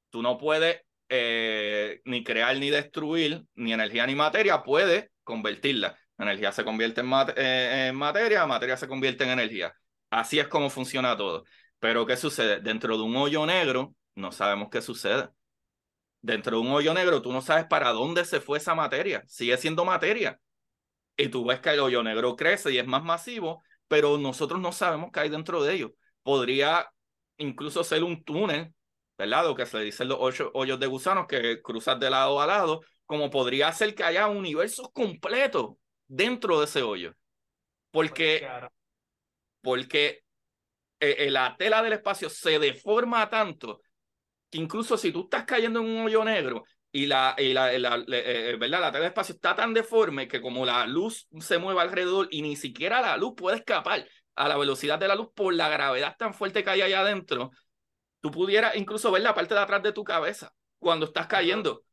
Tú 0.09 0.21
no 0.21 0.37
puedes 0.37 0.81
eh, 1.09 2.01
ni 2.05 2.23
crear 2.23 2.57
ni 2.57 2.69
destruir 2.69 3.43
ni 3.55 3.73
energía 3.73 4.05
ni 4.07 4.15
materia, 4.15 4.63
puedes 4.63 5.09
convertirla. 5.23 5.97
energía 6.17 6.51
se 6.51 6.63
convierte 6.63 7.01
en, 7.01 7.11
eh, 7.35 7.87
en 7.89 7.95
materia, 7.95 8.45
materia 8.45 8.77
se 8.77 8.87
convierte 8.87 9.23
en 9.23 9.31
energía. 9.31 9.73
Así 10.09 10.39
es 10.39 10.47
como 10.47 10.69
funciona 10.69 11.15
todo. 11.17 11.43
Pero 11.79 12.05
¿qué 12.05 12.17
sucede? 12.17 12.59
Dentro 12.61 12.97
de 12.97 13.03
un 13.03 13.15
hoyo 13.15 13.45
negro 13.45 13.93
no 14.15 14.31
sabemos 14.31 14.69
qué 14.71 14.81
sucede. 14.81 15.29
Dentro 16.21 16.57
de 16.57 16.67
un 16.67 16.73
hoyo 16.73 16.93
negro 16.93 17.21
tú 17.21 17.31
no 17.31 17.41
sabes 17.41 17.65
para 17.65 17.91
dónde 17.91 18.25
se 18.25 18.41
fue 18.41 18.57
esa 18.57 18.75
materia. 18.75 19.23
Sigue 19.27 19.57
siendo 19.57 19.85
materia. 19.85 20.39
Y 21.15 21.29
tú 21.29 21.45
ves 21.45 21.59
que 21.59 21.69
el 21.71 21.79
hoyo 21.79 22.03
negro 22.03 22.35
crece 22.35 22.71
y 22.71 22.77
es 22.77 22.87
más 22.87 23.03
masivo, 23.03 23.63
pero 23.87 24.17
nosotros 24.17 24.59
no 24.61 24.71
sabemos 24.71 25.09
qué 25.11 25.21
hay 25.21 25.29
dentro 25.29 25.63
de 25.63 25.73
ello. 25.73 25.93
Podría 26.23 26.87
incluso 27.37 27.83
ser 27.83 28.03
un 28.03 28.23
túnel, 28.23 28.73
¿verdad? 29.17 29.45
Lo 29.45 29.55
que 29.55 29.65
se 29.65 29.79
dicen 29.79 30.07
los 30.07 30.19
hoyos 30.53 30.79
de 30.79 30.87
gusanos 30.87 31.27
que 31.27 31.61
cruzas 31.61 31.99
de 31.99 32.09
lado 32.09 32.39
a 32.41 32.47
lado, 32.47 32.81
como 33.05 33.29
podría 33.29 33.71
ser 33.71 33.95
que 33.95 34.03
haya 34.03 34.27
universos 34.27 34.89
completos 34.93 35.75
dentro 36.07 36.59
de 36.59 36.65
ese 36.65 36.81
hoyo. 36.83 37.13
Porque 37.91 38.47
porque 39.61 40.23
eh, 40.99 41.15
eh, 41.19 41.31
la 41.31 41.55
tela 41.57 41.81
del 41.83 41.93
espacio 41.93 42.29
se 42.29 42.57
deforma 42.59 43.29
tanto 43.29 43.81
que 44.49 44.57
incluso 44.57 44.97
si 44.97 45.11
tú 45.11 45.23
estás 45.23 45.43
cayendo 45.45 45.79
en 45.81 45.87
un 45.87 46.05
hoyo 46.05 46.23
negro 46.23 46.63
y 46.91 47.05
la, 47.05 47.35
y 47.37 47.53
la, 47.53 47.73
eh, 47.73 48.55
¿verdad? 48.57 48.79
la 48.79 48.91
tela 48.91 49.03
del 49.03 49.09
espacio 49.09 49.35
está 49.35 49.55
tan 49.55 49.73
deforme 49.73 50.27
que 50.27 50.41
como 50.41 50.65
la 50.65 50.87
luz 50.87 51.27
se 51.39 51.57
mueve 51.57 51.81
alrededor 51.81 52.29
y 52.31 52.41
ni 52.41 52.55
siquiera 52.55 53.01
la 53.01 53.17
luz 53.17 53.33
puede 53.35 53.57
escapar 53.57 54.07
a 54.35 54.47
la 54.47 54.57
velocidad 54.57 54.99
de 54.99 55.07
la 55.07 55.15
luz 55.15 55.29
por 55.35 55.53
la 55.53 55.67
gravedad 55.67 56.15
tan 56.17 56.33
fuerte 56.33 56.63
que 56.63 56.69
hay 56.69 56.81
allá 56.81 57.01
adentro, 57.01 57.51
tú 58.21 58.31
pudieras 58.31 58.75
incluso 58.75 59.11
ver 59.11 59.21
la 59.21 59.33
parte 59.33 59.53
de 59.53 59.59
atrás 59.59 59.83
de 59.83 59.93
tu 59.93 60.03
cabeza 60.03 60.53
cuando 60.79 61.05
estás 61.05 61.27
cayendo. 61.27 61.83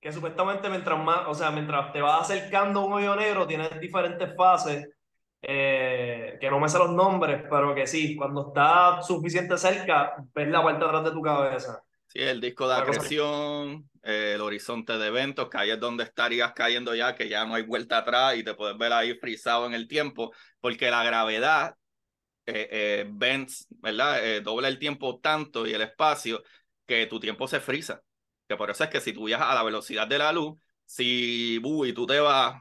Que 0.00 0.12
supuestamente 0.12 0.68
mientras 0.68 0.98
más, 1.02 1.26
o 1.26 1.34
sea, 1.34 1.50
mientras 1.50 1.92
te 1.92 2.00
vas 2.00 2.22
acercando 2.22 2.80
a 2.80 2.84
un 2.86 2.92
hoyo 2.92 3.16
negro, 3.16 3.46
tienes 3.46 3.80
diferentes 3.80 4.34
fases 4.36 4.88
eh, 5.42 6.36
que 6.40 6.50
no 6.50 6.58
me 6.58 6.68
sé 6.68 6.78
los 6.78 6.90
nombres, 6.90 7.44
pero 7.48 7.74
que 7.74 7.86
sí, 7.86 8.16
cuando 8.16 8.48
está 8.48 9.02
suficiente 9.02 9.56
cerca, 9.56 10.14
ves 10.34 10.48
la 10.48 10.60
vuelta 10.60 10.86
atrás 10.86 11.04
de 11.04 11.10
tu 11.12 11.22
cabeza. 11.22 11.82
Sí, 12.08 12.20
el 12.20 12.40
disco 12.40 12.66
de 12.66 12.74
acreción, 12.74 13.88
eh, 14.02 14.32
el 14.34 14.40
horizonte 14.40 14.96
de 14.98 15.06
eventos, 15.06 15.48
que 15.48 15.58
ahí 15.58 15.70
es 15.70 15.78
donde 15.78 16.04
estarías 16.04 16.52
cayendo 16.54 16.94
ya, 16.94 17.14
que 17.14 17.28
ya 17.28 17.44
no 17.44 17.54
hay 17.54 17.62
vuelta 17.62 17.98
atrás 17.98 18.36
y 18.36 18.42
te 18.42 18.54
puedes 18.54 18.76
ver 18.78 18.92
ahí 18.92 19.14
frisado 19.14 19.66
en 19.66 19.74
el 19.74 19.86
tiempo, 19.86 20.32
porque 20.60 20.90
la 20.90 21.04
gravedad 21.04 21.76
eh, 22.48 22.68
eh 22.70 23.06
bends, 23.08 23.66
¿verdad? 23.70 24.42
dobla 24.42 24.68
el 24.68 24.78
tiempo 24.78 25.20
tanto 25.20 25.66
y 25.66 25.72
el 25.74 25.82
espacio 25.82 26.42
que 26.86 27.06
tu 27.06 27.20
tiempo 27.20 27.48
se 27.48 27.60
frisa. 27.60 28.02
Que 28.48 28.56
por 28.56 28.70
eso 28.70 28.84
es 28.84 28.90
que 28.90 29.00
si 29.00 29.12
tú 29.12 29.24
viajas 29.24 29.48
a 29.48 29.54
la 29.54 29.62
velocidad 29.62 30.06
de 30.08 30.18
la 30.18 30.32
luz, 30.32 30.58
si 30.86 31.56
y 31.56 31.92
tú 31.92 32.06
te 32.06 32.20
vas 32.20 32.60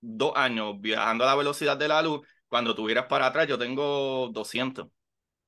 dos 0.00 0.32
años 0.36 0.80
viajando 0.80 1.24
a 1.24 1.28
la 1.28 1.34
velocidad 1.36 1.76
de 1.76 1.88
la 1.88 2.02
luz, 2.02 2.26
cuando 2.48 2.74
tú 2.74 2.84
miras 2.84 3.06
para 3.06 3.26
atrás, 3.26 3.46
yo 3.48 3.58
tengo 3.58 4.28
200. 4.32 4.86
O 4.86 4.90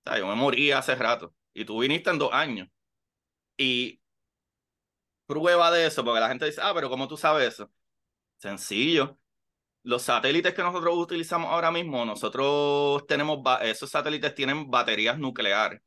sea, 0.05 0.19
yo 0.19 0.27
me 0.29 0.35
morí 0.35 0.73
hace 0.73 0.95
rato. 0.95 1.35
Y 1.55 1.65
tú 1.65 1.81
viniste 1.81 2.11
en 2.11 2.19
dos 2.19 2.33
años. 2.33 2.69
Y 3.57 4.01
prueba 5.27 5.71
de 5.71 5.87
eso, 5.87 6.05
porque 6.05 6.21
la 6.21 6.29
gente 6.29 6.47
dice, 6.47 6.61
ah, 6.63 6.73
pero 6.75 6.91
¿cómo 6.91 7.09
tú 7.09 7.17
sabes 7.17 7.55
eso? 7.55 7.71
Sencillo. 8.39 9.20
Los 9.83 10.03
satélites 10.03 10.55
que 10.55 10.63
nosotros 10.63 10.95
utilizamos 10.97 11.51
ahora 11.51 11.71
mismo, 11.71 12.05
nosotros 12.05 13.07
tenemos, 13.07 13.41
esos 13.63 13.91
satélites 13.91 14.35
tienen 14.35 14.71
baterías 14.71 15.19
nucleares. 15.19 15.81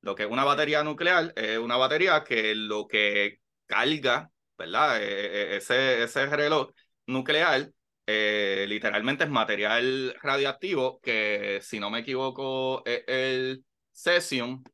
Lo 0.00 0.14
que 0.14 0.24
es 0.24 0.30
una 0.30 0.44
batería 0.44 0.82
nuclear 0.82 1.32
es 1.36 1.58
una 1.58 1.76
batería 1.76 2.24
que 2.24 2.54
lo 2.54 2.86
que 2.88 3.40
carga, 3.66 4.30
¿verdad? 4.56 5.02
E, 5.02 5.54
e, 5.54 5.56
ese, 5.56 6.02
ese 6.04 6.26
reloj 6.26 6.70
nuclear 7.06 7.70
eh, 8.06 8.64
literalmente 8.68 9.24
es 9.24 9.30
material 9.30 10.16
radioactivo 10.22 11.00
que, 11.00 11.60
si 11.62 11.78
no 11.78 11.90
me 11.90 12.00
equivoco, 12.00 12.82
es 12.86 13.04
el 13.06 13.64
cesium, 13.92 14.64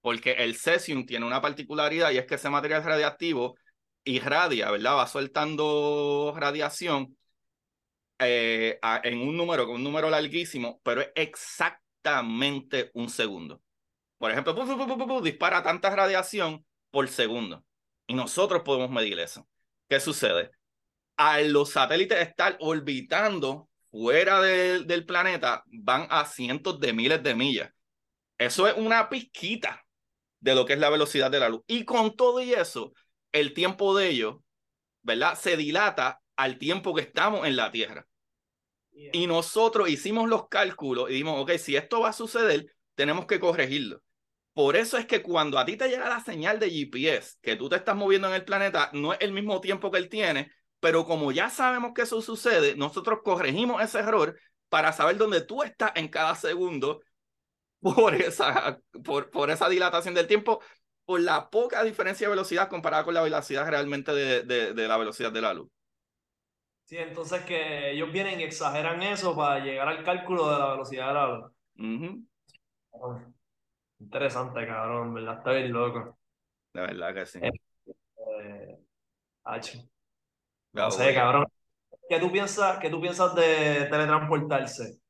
porque 0.00 0.32
el 0.32 0.56
cesium 0.56 1.04
tiene 1.04 1.26
una 1.26 1.40
particularidad 1.40 2.12
y 2.12 2.18
es 2.18 2.26
que 2.26 2.36
ese 2.36 2.50
material 2.50 2.84
radioactivo 2.84 3.56
irradia, 4.04 4.70
¿verdad? 4.70 4.96
Va 4.98 5.06
soltando 5.08 6.32
radiación 6.36 7.16
eh, 8.18 8.78
en 9.02 9.18
un 9.20 9.36
número, 9.36 9.70
un 9.70 9.84
número 9.84 10.10
larguísimo, 10.10 10.80
pero 10.82 11.00
es 11.02 11.10
exactamente 11.14 12.90
un 12.94 13.08
segundo. 13.08 13.62
Por 14.18 14.30
ejemplo, 14.30 15.20
dispara 15.20 15.62
tanta 15.62 15.94
radiación 15.94 16.64
por 16.90 17.08
segundo. 17.08 17.64
Y 18.06 18.14
nosotros 18.14 18.62
podemos 18.62 18.90
medir 18.90 19.18
eso. 19.18 19.46
¿Qué 19.88 20.00
sucede? 20.00 20.50
a 21.16 21.40
los 21.40 21.70
satélites 21.70 22.18
estar 22.18 22.56
orbitando 22.60 23.68
fuera 23.90 24.40
del 24.42 25.06
planeta, 25.06 25.64
van 25.66 26.06
a 26.10 26.26
cientos 26.26 26.78
de 26.80 26.92
miles 26.92 27.22
de 27.22 27.34
millas. 27.34 27.72
Eso 28.38 28.68
es 28.68 28.76
una 28.76 29.08
pizquita 29.08 29.84
de 30.40 30.54
lo 30.54 30.66
que 30.66 30.74
es 30.74 30.78
la 30.78 30.90
velocidad 30.90 31.30
de 31.30 31.40
la 31.40 31.48
luz. 31.48 31.62
Y 31.66 31.84
con 31.84 32.14
todo 32.14 32.40
y 32.42 32.52
eso, 32.52 32.92
el 33.32 33.54
tiempo 33.54 33.96
de 33.96 34.08
ellos, 34.08 34.36
¿verdad? 35.02 35.38
Se 35.38 35.56
dilata 35.56 36.20
al 36.36 36.58
tiempo 36.58 36.94
que 36.94 37.02
estamos 37.02 37.46
en 37.46 37.56
la 37.56 37.70
Tierra. 37.70 38.06
Y 39.12 39.26
nosotros 39.26 39.90
hicimos 39.90 40.28
los 40.28 40.48
cálculos 40.48 41.10
y 41.10 41.12
dijimos, 41.12 41.42
ok, 41.42 41.52
si 41.58 41.76
esto 41.76 42.00
va 42.00 42.10
a 42.10 42.12
suceder, 42.14 42.66
tenemos 42.94 43.26
que 43.26 43.38
corregirlo. 43.38 44.02
Por 44.54 44.74
eso 44.74 44.96
es 44.96 45.04
que 45.04 45.22
cuando 45.22 45.58
a 45.58 45.66
ti 45.66 45.76
te 45.76 45.88
llega 45.88 46.08
la 46.08 46.24
señal 46.24 46.58
de 46.58 46.70
GPS, 46.70 47.36
que 47.42 47.56
tú 47.56 47.68
te 47.68 47.76
estás 47.76 47.94
moviendo 47.94 48.28
en 48.28 48.34
el 48.34 48.44
planeta, 48.44 48.88
no 48.94 49.12
es 49.12 49.20
el 49.20 49.32
mismo 49.32 49.60
tiempo 49.60 49.90
que 49.90 49.98
él 49.98 50.08
tiene, 50.08 50.50
pero 50.80 51.04
como 51.04 51.30
ya 51.30 51.50
sabemos 51.50 51.92
que 51.94 52.02
eso 52.02 52.22
sucede, 52.22 52.74
nosotros 52.74 53.18
corregimos 53.22 53.82
ese 53.82 53.98
error 53.98 54.38
para 54.70 54.92
saber 54.92 55.18
dónde 55.18 55.42
tú 55.42 55.62
estás 55.62 55.92
en 55.94 56.08
cada 56.08 56.34
segundo 56.34 57.02
por 57.80 58.14
esa, 58.14 58.80
por, 59.04 59.30
por 59.30 59.50
esa 59.50 59.68
dilatación 59.68 60.14
del 60.14 60.26
tiempo, 60.26 60.62
por 61.04 61.20
la 61.20 61.50
poca 61.50 61.82
diferencia 61.84 62.26
de 62.26 62.30
velocidad 62.30 62.68
comparada 62.68 63.04
con 63.04 63.14
la 63.14 63.22
velocidad 63.22 63.68
realmente 63.68 64.12
de, 64.12 64.42
de, 64.42 64.88
la 64.88 64.96
velocidad 64.96 65.32
de 65.32 65.40
la 65.40 65.54
luz. 65.54 65.68
Sí, 66.86 66.96
entonces 66.98 67.42
que 67.42 67.90
ellos 67.90 68.12
vienen 68.12 68.38
y 68.38 68.44
exageran 68.44 69.02
eso 69.02 69.34
para 69.34 69.58
llegar 69.58 69.88
al 69.88 70.04
cálculo 70.04 70.48
de 70.48 70.56
la 70.56 70.70
velocidad 70.70 71.08
de 71.08 71.14
la 71.14 71.26
luz. 71.26 71.52
Interesante, 73.98 74.64
cabrón, 74.64 75.12
¿verdad? 75.12 75.38
Está 75.38 75.50
bien 75.50 75.72
loco. 75.72 76.16
De 76.72 76.80
verdad 76.82 77.12
que 77.12 77.26
sí. 77.26 77.40
Eh, 77.42 78.78
no 80.74 80.90
sé, 80.92 81.12
cabrón. 81.12 81.46
¿Qué 82.08 82.20
tú 82.20 82.30
piensas, 82.30 82.78
qué 82.78 82.88
tú 82.88 83.00
piensas 83.00 83.34
de 83.34 83.88
teletransportarse? 83.90 85.00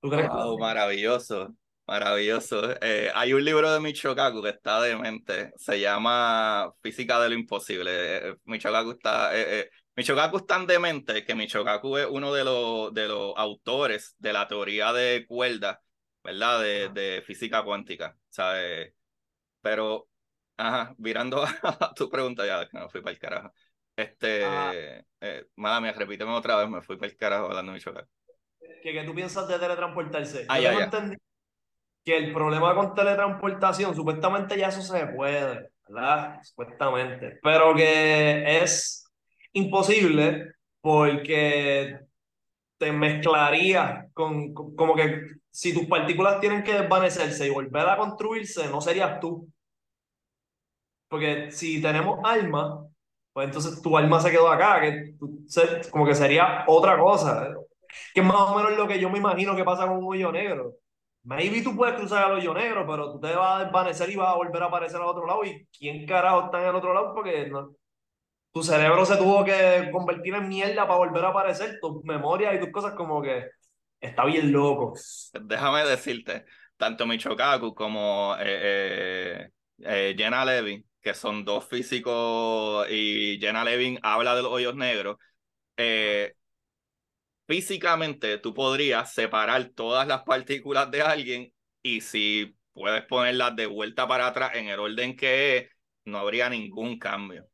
¿Tú 0.00 0.10
crees 0.10 0.30
maravilloso, 0.60 1.56
maravilloso. 1.88 2.70
Eh, 2.80 3.10
hay 3.12 3.32
un 3.32 3.44
libro 3.44 3.72
de 3.72 3.80
Michio 3.80 4.14
Kaku 4.14 4.44
que 4.44 4.50
está 4.50 4.80
demente, 4.80 5.52
se 5.56 5.80
llama 5.80 6.72
Física 6.80 7.18
de 7.18 7.30
lo 7.30 7.34
Imposible. 7.34 7.90
Eh, 8.28 8.36
Michio 8.44 8.70
Kaku 8.70 8.92
está, 8.92 9.36
eh, 9.36 9.68
Michio 9.98 10.14
Kaku 10.14 10.36
es 10.36 10.46
tan 10.46 10.64
demente 10.64 11.24
que 11.24 11.34
Michio 11.34 11.64
Kaku 11.64 11.96
es 11.96 12.06
uno 12.08 12.32
de 12.32 12.44
los, 12.44 12.94
de 12.94 13.08
los 13.08 13.34
autores 13.36 14.14
de 14.18 14.32
la 14.32 14.46
teoría 14.46 14.92
de 14.92 15.26
cuerdas, 15.26 15.78
¿verdad? 16.22 16.60
De, 16.60 16.88
de 16.90 17.22
física 17.22 17.64
cuántica, 17.64 18.16
¿sabes? 18.28 18.94
Pero 19.60 20.08
Ajá, 20.56 20.94
virando 20.98 21.42
a 21.62 21.94
tu 21.94 22.08
pregunta 22.10 22.44
ya, 22.44 22.68
me 22.72 22.88
fui 22.88 23.00
para 23.00 23.12
el 23.12 23.18
carajo. 23.18 23.52
Este, 23.96 25.04
eh, 25.20 25.46
mala 25.56 25.80
mía, 25.80 25.92
repíteme 25.92 26.32
otra 26.32 26.56
vez, 26.56 26.68
me 26.68 26.82
fui 26.82 26.96
para 26.96 27.10
el 27.10 27.16
carajo 27.16 27.46
hablando 27.46 27.72
de 27.72 27.80
chocar. 27.80 28.06
¿Qué, 28.82 28.92
¿Qué 28.92 29.04
tú 29.04 29.14
piensas 29.14 29.48
de 29.48 29.58
teletransportarse? 29.58 30.46
Ah, 30.48 30.58
Yo 30.58 30.64
ya, 30.64 30.78
ya. 30.78 30.84
entendido 30.84 31.20
que 32.04 32.16
el 32.16 32.32
problema 32.32 32.74
con 32.74 32.94
teletransportación, 32.94 33.94
supuestamente 33.94 34.58
ya 34.58 34.68
eso 34.68 34.82
se 34.82 35.06
puede, 35.06 35.70
¿verdad? 35.88 36.40
Supuestamente. 36.42 37.38
Pero 37.42 37.74
que 37.74 38.62
es 38.62 38.97
imposible 39.58 40.54
porque 40.80 42.00
te 42.78 42.92
mezclaría 42.92 44.08
con, 44.14 44.54
con- 44.54 44.76
como 44.76 44.94
que 44.96 45.22
si 45.50 45.74
tus 45.74 45.86
partículas 45.86 46.40
tienen 46.40 46.64
que 46.64 46.74
desvanecerse 46.74 47.46
y 47.46 47.50
volver 47.50 47.88
a 47.88 47.96
construirse, 47.98 48.68
no 48.70 48.80
serías 48.82 49.20
tú. 49.20 49.48
Porque 51.08 51.50
si 51.50 51.80
tenemos 51.80 52.18
alma, 52.24 52.86
pues 53.32 53.46
entonces 53.48 53.80
tu 53.82 53.96
alma 53.96 54.20
se 54.20 54.30
quedó 54.30 54.48
acá, 54.50 54.80
que 54.80 55.14
como 55.90 56.06
que 56.06 56.14
sería 56.14 56.64
otra 56.66 56.98
cosa. 56.98 57.54
Que 58.14 58.20
es 58.20 58.26
más 58.26 58.36
o 58.36 58.56
menos 58.56 58.76
lo 58.76 58.86
que 58.86 58.98
yo 59.00 59.08
me 59.10 59.18
imagino 59.18 59.56
que 59.56 59.64
pasa 59.64 59.86
con 59.86 59.98
un 59.98 60.04
hoyo 60.12 60.30
negro. 60.32 60.74
Maybe 61.24 61.62
tú 61.62 61.74
puedes 61.76 61.96
cruzar 61.96 62.24
al 62.24 62.32
hoyo 62.38 62.54
negro, 62.54 62.86
pero 62.88 63.12
tú 63.12 63.20
te 63.20 63.34
vas 63.34 63.60
a 63.60 63.64
desvanecer 63.64 64.10
y 64.10 64.16
vas 64.16 64.28
a 64.30 64.36
volver 64.36 64.62
a 64.62 64.66
aparecer 64.66 65.00
al 65.00 65.08
otro 65.08 65.26
lado. 65.26 65.44
¿Y 65.44 65.66
quién 65.78 66.06
carajo 66.06 66.46
está 66.46 66.62
en 66.62 66.68
el 66.68 66.76
otro 66.76 66.94
lado? 66.94 67.14
Porque 67.14 67.48
no- 67.48 67.74
tu 68.58 68.64
cerebro 68.64 69.06
se 69.06 69.16
tuvo 69.16 69.44
que 69.44 69.88
convertir 69.92 70.34
en 70.34 70.48
mierda 70.48 70.84
para 70.88 70.98
volver 70.98 71.24
a 71.24 71.28
aparecer. 71.28 71.78
Tus 71.80 72.02
memorias 72.02 72.56
y 72.56 72.58
tus 72.58 72.70
cosas 72.70 72.94
como 72.94 73.22
que 73.22 73.50
está 74.00 74.24
bien 74.24 74.50
loco. 74.50 74.94
Déjame 75.40 75.84
decirte, 75.84 76.44
tanto 76.76 77.06
Michokaku 77.06 77.72
como 77.72 78.34
eh, 78.40 78.42
eh, 78.44 79.50
eh, 79.84 80.14
Jenna 80.18 80.44
Levin, 80.44 80.84
que 81.00 81.14
son 81.14 81.44
dos 81.44 81.68
físicos, 81.68 82.90
y 82.90 83.38
Jenna 83.40 83.62
Levin 83.62 84.00
habla 84.02 84.34
de 84.34 84.42
los 84.42 84.50
hoyos 84.50 84.74
negros, 84.74 85.18
físicamente 87.46 88.38
tú 88.38 88.52
podrías 88.54 89.14
separar 89.14 89.68
todas 89.68 90.08
las 90.08 90.22
partículas 90.24 90.90
de 90.90 91.02
alguien 91.02 91.52
y 91.80 92.00
si 92.00 92.56
puedes 92.72 93.04
ponerlas 93.04 93.54
de 93.54 93.66
vuelta 93.66 94.08
para 94.08 94.26
atrás 94.26 94.50
en 94.54 94.66
el 94.66 94.80
orden 94.80 95.16
que 95.16 95.56
es, 95.56 95.70
no 96.04 96.18
habría 96.18 96.50
ningún 96.50 96.98
cambio. 96.98 97.48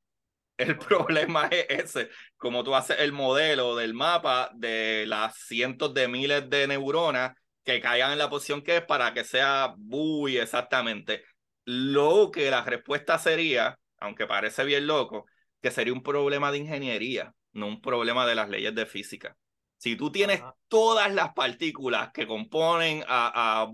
El 0.56 0.78
problema 0.78 1.48
es 1.48 1.66
ese, 1.68 2.10
como 2.36 2.62
tú 2.62 2.74
haces 2.74 2.98
el 3.00 3.12
modelo 3.12 3.74
del 3.76 3.94
mapa 3.94 4.50
de 4.54 5.04
las 5.06 5.36
cientos 5.36 5.92
de 5.94 6.08
miles 6.08 6.48
de 6.48 6.66
neuronas 6.66 7.32
que 7.64 7.80
caigan 7.80 8.12
en 8.12 8.18
la 8.18 8.30
posición 8.30 8.62
que 8.62 8.76
es 8.76 8.84
para 8.84 9.12
que 9.14 9.24
sea 9.24 9.74
muy 9.78 10.36
exactamente. 10.36 11.24
Lo 11.64 12.30
que 12.30 12.50
la 12.50 12.62
respuesta 12.62 13.18
sería, 13.18 13.78
aunque 13.98 14.26
parece 14.26 14.64
bien 14.64 14.86
loco, 14.86 15.26
que 15.62 15.70
sería 15.70 15.94
un 15.94 16.02
problema 16.02 16.52
de 16.52 16.58
ingeniería, 16.58 17.34
no 17.52 17.66
un 17.66 17.80
problema 17.80 18.26
de 18.26 18.34
las 18.34 18.50
leyes 18.50 18.74
de 18.74 18.86
física. 18.86 19.36
Si 19.78 19.96
tú 19.96 20.12
tienes 20.12 20.40
Ajá. 20.40 20.54
todas 20.68 21.12
las 21.12 21.32
partículas 21.32 22.10
que 22.12 22.26
componen 22.26 23.02
a, 23.08 23.62
a 23.62 23.66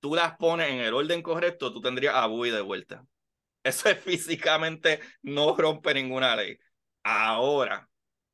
tú 0.00 0.14
las 0.14 0.36
pones 0.36 0.70
en 0.70 0.80
el 0.80 0.94
orden 0.94 1.22
correcto, 1.22 1.72
tú 1.72 1.80
tendrías 1.80 2.14
a 2.14 2.26
Bowie 2.26 2.52
de 2.52 2.62
vuelta. 2.62 3.04
Eso 3.62 3.90
es 3.90 3.98
físicamente, 4.00 5.00
no 5.22 5.54
rompe 5.56 5.92
ninguna 5.94 6.34
ley. 6.36 6.58
Ahora, 7.02 7.88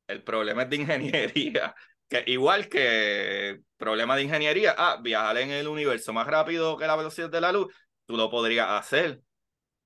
el 0.07 0.23
problema 0.23 0.63
es 0.63 0.69
de 0.69 0.75
ingeniería, 0.77 1.75
que 2.09 2.23
igual 2.27 2.69
que 2.69 3.59
problema 3.77 4.15
de 4.15 4.23
ingeniería, 4.23 4.75
ah, 4.77 4.99
viajar 5.01 5.37
en 5.37 5.51
el 5.51 5.67
universo 5.67 6.13
más 6.13 6.27
rápido 6.27 6.77
que 6.77 6.87
la 6.87 6.95
velocidad 6.95 7.29
de 7.29 7.41
la 7.41 7.51
luz, 7.51 7.73
tú 8.05 8.17
lo 8.17 8.29
podrías 8.29 8.69
hacer 8.69 9.21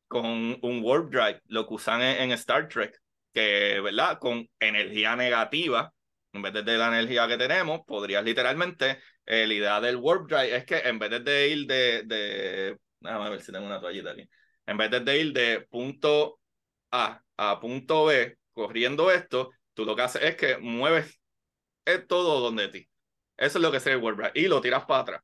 con 0.07 0.25
un 0.61 0.81
warp 0.83 1.09
drive, 1.09 1.41
lo 1.47 1.67
que 1.67 1.73
usan 1.73 2.01
en, 2.01 2.31
Star 2.33 2.67
Trek, 2.67 2.99
que, 3.33 3.79
¿verdad? 3.81 4.19
Con 4.19 4.47
energía 4.59 5.15
negativa, 5.15 5.93
en 6.33 6.41
vez 6.41 6.53
de 6.53 6.77
la 6.77 6.89
energía 6.89 7.27
que 7.27 7.37
tenemos, 7.37 7.81
podrías 7.87 8.23
literalmente, 8.23 8.99
eh, 9.25 9.47
la 9.47 9.53
idea 9.53 9.81
del 9.81 9.95
warp 9.95 10.27
drive 10.27 10.55
es 10.55 10.65
que 10.65 10.79
en 10.79 10.99
vez 10.99 11.23
de 11.23 11.47
ir 11.47 11.65
de, 11.65 12.03
de, 12.03 12.77
déjame 12.99 13.29
ver 13.29 13.41
si 13.41 13.51
tengo 13.51 13.65
una 13.65 13.79
toallita 13.79 14.11
aquí, 14.11 14.27
en 14.71 14.77
vez 14.77 14.89
de 14.91 15.19
ir 15.19 15.33
de 15.33 15.61
punto 15.69 16.39
A 16.91 17.23
a 17.37 17.59
punto 17.59 18.05
B 18.05 18.37
corriendo 18.53 19.11
esto, 19.11 19.51
tú 19.73 19.85
lo 19.85 19.95
que 19.95 20.01
haces 20.03 20.23
es 20.23 20.35
que 20.35 20.57
mueves 20.57 21.19
es 21.85 22.07
todo 22.07 22.39
donde 22.41 22.69
ti. 22.69 22.87
Eso 23.37 23.57
es 23.57 23.61
lo 23.63 23.71
que 23.71 23.77
es 23.77 23.87
el 23.87 23.97
warp 23.97 24.17
drive 24.17 24.31
y 24.35 24.47
lo 24.47 24.61
tiras 24.61 24.85
para 24.85 25.01
atrás. 25.01 25.21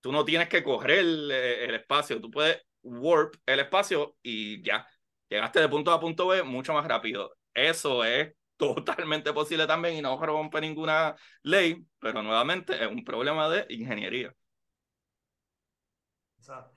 Tú 0.00 0.12
no 0.12 0.24
tienes 0.24 0.48
que 0.48 0.62
correr 0.62 1.00
el, 1.00 1.30
el 1.30 1.74
espacio, 1.74 2.20
tú 2.20 2.30
puedes 2.30 2.62
warp 2.82 3.36
el 3.46 3.60
espacio 3.60 4.16
y 4.22 4.62
ya. 4.62 4.86
Llegaste 5.28 5.60
de 5.60 5.68
punto 5.68 5.90
A 5.92 5.94
a 5.94 6.00
punto 6.00 6.28
B 6.28 6.42
mucho 6.42 6.74
más 6.74 6.86
rápido. 6.86 7.34
Eso 7.54 8.04
es 8.04 8.34
totalmente 8.56 9.32
posible 9.32 9.66
también 9.66 9.96
y 9.96 10.02
no 10.02 10.16
rompe 10.24 10.60
ninguna 10.60 11.16
ley, 11.42 11.84
pero 11.98 12.22
nuevamente 12.22 12.82
es 12.82 12.88
un 12.90 13.04
problema 13.04 13.48
de 13.48 13.66
ingeniería. 13.70 14.34
Exacto. 16.38 16.73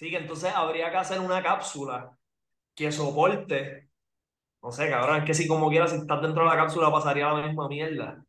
Sí, 0.00 0.08
que 0.08 0.16
entonces 0.16 0.50
habría 0.54 0.90
que 0.90 0.96
hacer 0.96 1.20
una 1.20 1.42
cápsula 1.42 2.16
que 2.74 2.90
soporte. 2.90 3.90
No 4.62 4.72
sé, 4.72 4.88
cabrón, 4.88 5.18
es 5.18 5.24
que 5.24 5.34
si 5.34 5.46
como 5.46 5.68
quieras, 5.68 5.90
si 5.90 5.98
estás 5.98 6.22
dentro 6.22 6.42
de 6.44 6.48
la 6.48 6.56
cápsula 6.56 6.90
pasaría 6.90 7.30
la 7.30 7.46
misma 7.46 7.68
mierda. 7.68 8.24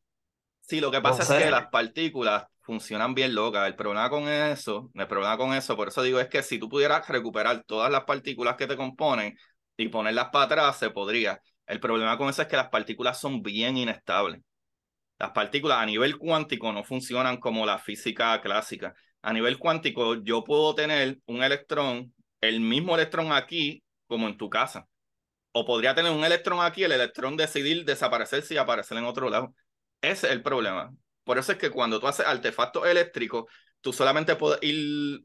Sí, 0.60 0.82
lo 0.82 0.92
que 0.92 1.00
pasa 1.00 1.20
No 1.20 1.26
sé. 1.26 1.38
es 1.38 1.46
que 1.46 1.52
las 1.52 1.68
partículas 1.68 2.44
funcionan 2.60 3.16
bien 3.16 3.34
locas. 3.34 3.68
El 3.68 3.78
problema 3.78 4.10
con 4.10 4.28
eso, 4.28 4.92
el 4.96 5.08
problema 5.08 5.38
con 5.38 5.54
eso, 5.54 5.78
por 5.78 5.88
eso 5.88 6.04
digo, 6.04 6.20
es 6.20 6.28
que 6.28 6.44
si 6.44 6.60
tú 6.60 6.68
pudieras 6.68 7.08
recuperar 7.08 7.64
todas 7.64 7.90
las 7.90 8.04
partículas 8.04 8.58
que 8.58 8.68
te 8.68 8.76
componen 8.76 9.38
y 9.78 9.88
ponerlas 9.88 10.28
para 10.28 10.46
atrás, 10.48 10.78
se 10.78 10.90
podría. 10.90 11.40
El 11.66 11.80
problema 11.80 12.18
con 12.18 12.28
eso 12.28 12.42
es 12.42 12.50
que 12.50 12.58
las 12.58 12.68
partículas 12.68 13.18
son 13.18 13.42
bien 13.42 13.78
inestables. 13.78 14.42
Las 15.20 15.32
partículas 15.32 15.78
a 15.78 15.86
nivel 15.86 16.18
cuántico 16.18 16.74
no 16.74 16.84
funcionan 16.84 17.38
como 17.38 17.66
la 17.66 17.80
física 17.80 18.42
clásica. 18.42 18.94
A 19.22 19.34
nivel 19.34 19.60
cuántico, 19.60 20.16
yo 20.16 20.44
puedo 20.44 20.74
tener 20.76 21.20
un 21.26 21.44
electrón, 21.44 22.14
el 22.42 22.60
mismo 22.60 22.96
electrón 22.96 23.32
aquí 23.32 23.84
como 24.08 24.28
en 24.28 24.38
tu 24.38 24.50
casa. 24.50 24.88
O 25.54 25.66
podría 25.66 25.96
tener 25.96 26.12
un 26.12 26.24
electrón 26.24 26.60
aquí, 26.62 26.84
el 26.84 26.94
electrón 26.94 27.38
decidir 27.38 27.86
desaparecerse 27.86 28.54
y 28.54 28.58
aparecer 28.58 28.98
en 28.98 29.06
otro 29.06 29.30
lado. 29.30 29.54
Ese 30.02 30.28
es 30.28 30.34
el 30.34 30.42
problema. 30.42 30.92
Por 31.24 31.38
eso 31.38 31.52
es 31.52 31.58
que 31.58 31.70
cuando 31.70 32.00
tú 32.00 32.08
haces 32.08 32.26
artefactos 32.26 32.88
eléctricos, 32.88 33.46
tú 33.82 33.94
solamente 33.94 34.36
puedes 34.36 34.62
ir 34.64 35.22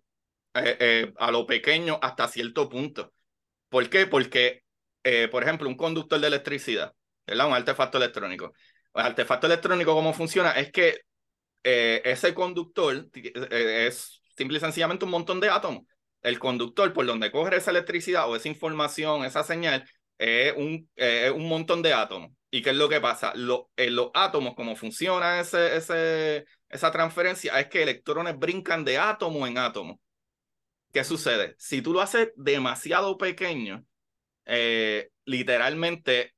eh, 0.55 0.77
eh, 0.81 1.13
a 1.19 1.31
lo 1.31 1.47
pequeño 1.47 1.99
hasta 2.03 2.29
cierto 2.29 2.69
punto. 2.69 3.13
¿Por 3.69 3.89
qué? 3.91 4.07
Porque, 4.07 4.63
eh, 5.05 5.29
por 5.29 5.43
ejemplo, 5.43 5.69
un 5.69 5.77
conductor 5.77 6.21
de 6.21 6.27
electricidad, 6.29 6.93
¿verdad? 7.27 7.49
Un 7.49 7.55
artefacto 7.55 7.99
electrónico. 7.99 8.53
El 8.95 9.03
artefacto 9.07 9.47
electrónico, 9.47 9.95
¿cómo 9.95 10.13
funciona? 10.15 10.53
Es 10.53 10.73
que 10.73 11.01
eh, 11.69 12.01
ese 12.05 12.33
conductor 12.33 13.09
eh, 13.13 13.87
es 13.89 14.23
simple 14.37 14.59
y 14.59 14.61
sencillamente 14.61 15.05
un 15.05 15.11
montón 15.11 15.41
de 15.41 15.51
átomos. 15.51 15.83
El 16.23 16.39
conductor 16.39 16.93
por 16.93 17.05
donde 17.07 17.33
corre 17.33 17.57
esa 17.57 17.73
electricidad 17.73 18.31
o 18.31 18.37
esa 18.37 18.47
información, 18.47 19.25
esa 19.25 19.43
señal, 19.43 19.85
es 20.17 20.55
un, 20.57 20.89
eh, 20.95 21.33
un 21.35 21.49
montón 21.49 21.83
de 21.83 21.93
átomos. 21.93 22.31
¿Y 22.53 22.63
qué 22.63 22.71
es 22.71 22.77
lo 22.77 22.89
que 22.89 23.01
pasa? 23.01 23.33
Lo, 23.35 23.71
los 23.77 24.11
átomos, 24.15 24.55
cómo 24.55 24.77
funciona 24.77 25.41
ese, 25.41 26.45
esa 26.69 26.93
transferencia, 26.93 27.59
es 27.59 27.67
que 27.67 27.83
electrones 27.83 28.39
brincan 28.39 28.85
de 28.85 28.99
átomo 28.99 29.45
en 29.45 29.59
átomo. 29.59 30.01
¿Qué 30.93 31.03
sucede? 31.03 31.57
Si 31.59 31.83
tú 31.83 31.93
lo 31.93 32.01
haces 32.01 32.31
demasiado 32.37 33.19
pequeño, 33.19 33.85
eh, 34.45 35.11
literalmente, 35.25 36.36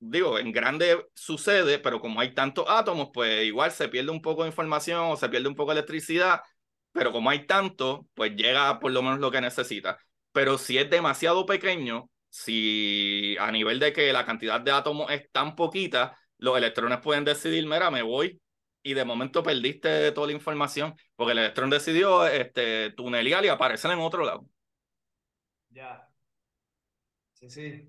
digo, 0.00 0.38
en 0.38 0.52
grande 0.52 1.06
sucede, 1.14 1.78
pero 1.78 2.00
como 2.00 2.20
hay 2.20 2.34
tantos 2.34 2.64
átomos, 2.68 3.10
pues 3.12 3.44
igual 3.44 3.70
se 3.72 3.88
pierde 3.88 4.10
un 4.10 4.22
poco 4.22 4.42
de 4.42 4.48
información 4.48 5.00
o 5.10 5.16
se 5.16 5.28
pierde 5.28 5.48
un 5.48 5.54
poco 5.54 5.72
de 5.72 5.78
electricidad, 5.80 6.40
pero 6.92 7.12
como 7.12 7.30
hay 7.30 7.46
tanto, 7.46 8.06
pues 8.14 8.34
llega 8.36 8.78
por 8.80 8.92
lo 8.92 9.02
menos 9.02 9.20
lo 9.20 9.30
que 9.30 9.40
necesita. 9.40 9.98
Pero 10.32 10.58
si 10.58 10.78
es 10.78 10.90
demasiado 10.90 11.46
pequeño, 11.46 12.10
si 12.30 13.36
a 13.38 13.50
nivel 13.52 13.78
de 13.80 13.92
que 13.92 14.12
la 14.12 14.24
cantidad 14.26 14.60
de 14.60 14.70
átomos 14.72 15.10
es 15.10 15.30
tan 15.32 15.56
poquita, 15.56 16.18
los 16.38 16.56
electrones 16.56 17.00
pueden 17.00 17.24
decidir, 17.24 17.66
mira, 17.66 17.90
me 17.90 18.02
voy 18.02 18.40
y 18.82 18.94
de 18.94 19.04
momento 19.04 19.42
perdiste 19.42 20.12
toda 20.12 20.28
la 20.28 20.32
información 20.34 20.94
porque 21.16 21.32
el 21.32 21.38
electrón 21.38 21.70
decidió 21.70 22.26
este, 22.26 22.90
tunelear 22.92 23.44
y 23.44 23.48
aparecer 23.48 23.90
en 23.90 23.98
otro 23.98 24.24
lado. 24.24 24.46
Ya. 25.74 26.08
Sí, 27.32 27.48
sí. 27.50 27.88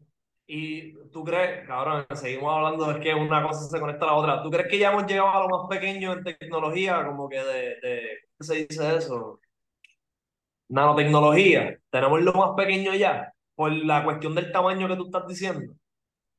Y 0.52 0.94
tú 1.12 1.24
crees, 1.24 1.68
cabrón, 1.68 2.08
seguimos 2.16 2.52
hablando, 2.52 2.90
es 2.90 2.98
que 2.98 3.14
una 3.14 3.44
cosa 3.44 3.70
se 3.70 3.80
conecta 3.80 4.06
a 4.06 4.08
la 4.08 4.14
otra. 4.16 4.42
¿Tú 4.42 4.50
crees 4.50 4.68
que 4.68 4.80
ya 4.80 4.92
hemos 4.92 5.06
llegado 5.06 5.30
a 5.30 5.44
lo 5.44 5.48
más 5.48 5.68
pequeño 5.70 6.12
en 6.12 6.24
tecnología? 6.24 7.06
Como 7.06 7.30
que 7.30 7.38
de, 7.38 7.80
de 7.80 8.18
¿cómo 8.36 8.48
se 8.48 8.66
dice 8.66 8.96
eso? 8.96 9.40
Nanotecnología. 10.70 11.78
¿Tenemos 11.92 12.22
lo 12.24 12.34
más 12.34 12.56
pequeño 12.58 12.96
ya? 12.96 13.32
Por 13.54 13.72
la 13.74 14.04
cuestión 14.04 14.34
del 14.34 14.52
tamaño 14.52 14.88
que 14.88 14.96
tú 14.96 15.06
estás 15.06 15.28
diciendo. 15.28 15.76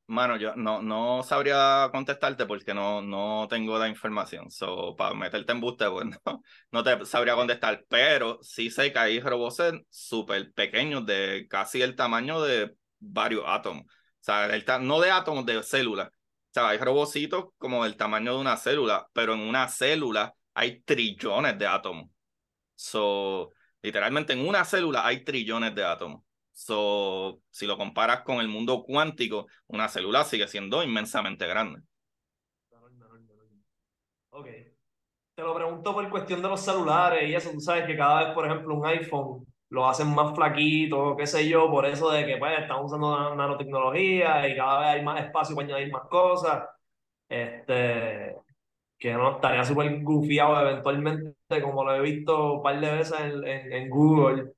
Mano, 0.08 0.36
yo 0.36 0.56
no, 0.56 0.82
no 0.82 1.22
sabría 1.22 1.88
contestarte 1.92 2.46
porque 2.46 2.74
no, 2.74 3.00
no 3.02 3.46
tengo 3.48 3.78
la 3.78 3.86
información. 3.88 4.50
So, 4.50 4.96
para 4.96 5.14
meterte 5.14 5.52
en 5.52 5.60
buste, 5.60 5.88
pues 5.88 6.06
no, 6.26 6.42
no 6.72 6.82
te 6.82 7.04
sabría 7.06 7.36
contestar. 7.36 7.84
Pero 7.88 8.40
sí 8.42 8.70
sé 8.70 8.92
que 8.92 8.98
hay 8.98 9.20
robots 9.20 9.62
súper 9.88 10.52
pequeños, 10.52 11.06
de 11.06 11.46
casi 11.48 11.80
el 11.80 11.94
tamaño 11.94 12.42
de 12.42 12.74
varios 12.98 13.44
átomos. 13.46 13.84
O 14.20 14.22
sea, 14.22 14.46
el 14.46 14.64
no 14.86 15.00
de 15.00 15.10
átomos, 15.10 15.46
de 15.46 15.62
células. 15.62 16.08
O 16.08 16.52
sea, 16.52 16.68
hay 16.68 16.78
robocitos 16.78 17.46
como 17.58 17.84
del 17.84 17.96
tamaño 17.96 18.34
de 18.34 18.40
una 18.40 18.56
célula, 18.56 19.08
pero 19.12 19.34
en 19.34 19.40
una 19.40 19.68
célula 19.68 20.34
hay 20.54 20.82
trillones 20.82 21.58
de 21.58 21.66
átomos. 21.66 22.10
So, 22.74 23.50
literalmente 23.82 24.32
en 24.32 24.46
una 24.46 24.64
célula 24.64 25.06
hay 25.06 25.24
trillones 25.24 25.74
de 25.74 25.84
átomos. 25.84 26.22
So, 26.52 27.40
si 27.50 27.66
lo 27.66 27.78
comparas 27.78 28.22
con 28.22 28.38
el 28.38 28.48
mundo 28.48 28.82
cuántico, 28.82 29.46
una 29.68 29.88
célula 29.88 30.24
sigue 30.24 30.48
siendo 30.48 30.82
inmensamente 30.82 31.46
grande. 31.46 31.82
Ok. 34.30 34.46
Te 35.34 35.42
lo 35.42 35.54
pregunto 35.54 35.94
por 35.94 36.10
cuestión 36.10 36.42
de 36.42 36.48
los 36.48 36.60
celulares 36.60 37.28
y 37.28 37.34
eso. 37.34 37.50
Tú 37.50 37.60
sabes 37.60 37.86
que 37.86 37.96
cada 37.96 38.24
vez, 38.24 38.34
por 38.34 38.46
ejemplo, 38.46 38.74
un 38.74 38.86
iPhone 38.86 39.46
lo 39.70 39.88
hacen 39.88 40.14
más 40.14 40.34
flaquito, 40.34 41.16
qué 41.16 41.26
sé 41.26 41.48
yo, 41.48 41.70
por 41.70 41.86
eso 41.86 42.10
de 42.10 42.26
que 42.26 42.36
pues 42.38 42.58
están 42.60 42.84
usando 42.84 43.34
nanotecnología 43.36 44.48
y 44.48 44.56
cada 44.56 44.80
vez 44.80 44.88
hay 44.88 45.02
más 45.04 45.24
espacio 45.24 45.56
para 45.56 45.68
añadir 45.68 45.92
más 45.92 46.08
cosas. 46.08 46.64
Este, 47.28 48.36
que 48.98 49.14
no 49.14 49.36
estaría 49.36 49.64
súper 49.64 50.02
gufiado 50.02 50.60
eventualmente, 50.60 51.62
como 51.62 51.84
lo 51.84 51.94
he 51.94 52.00
visto 52.02 52.54
un 52.54 52.62
par 52.62 52.80
de 52.80 52.92
veces 52.92 53.18
en, 53.20 53.90
Google 53.90 54.52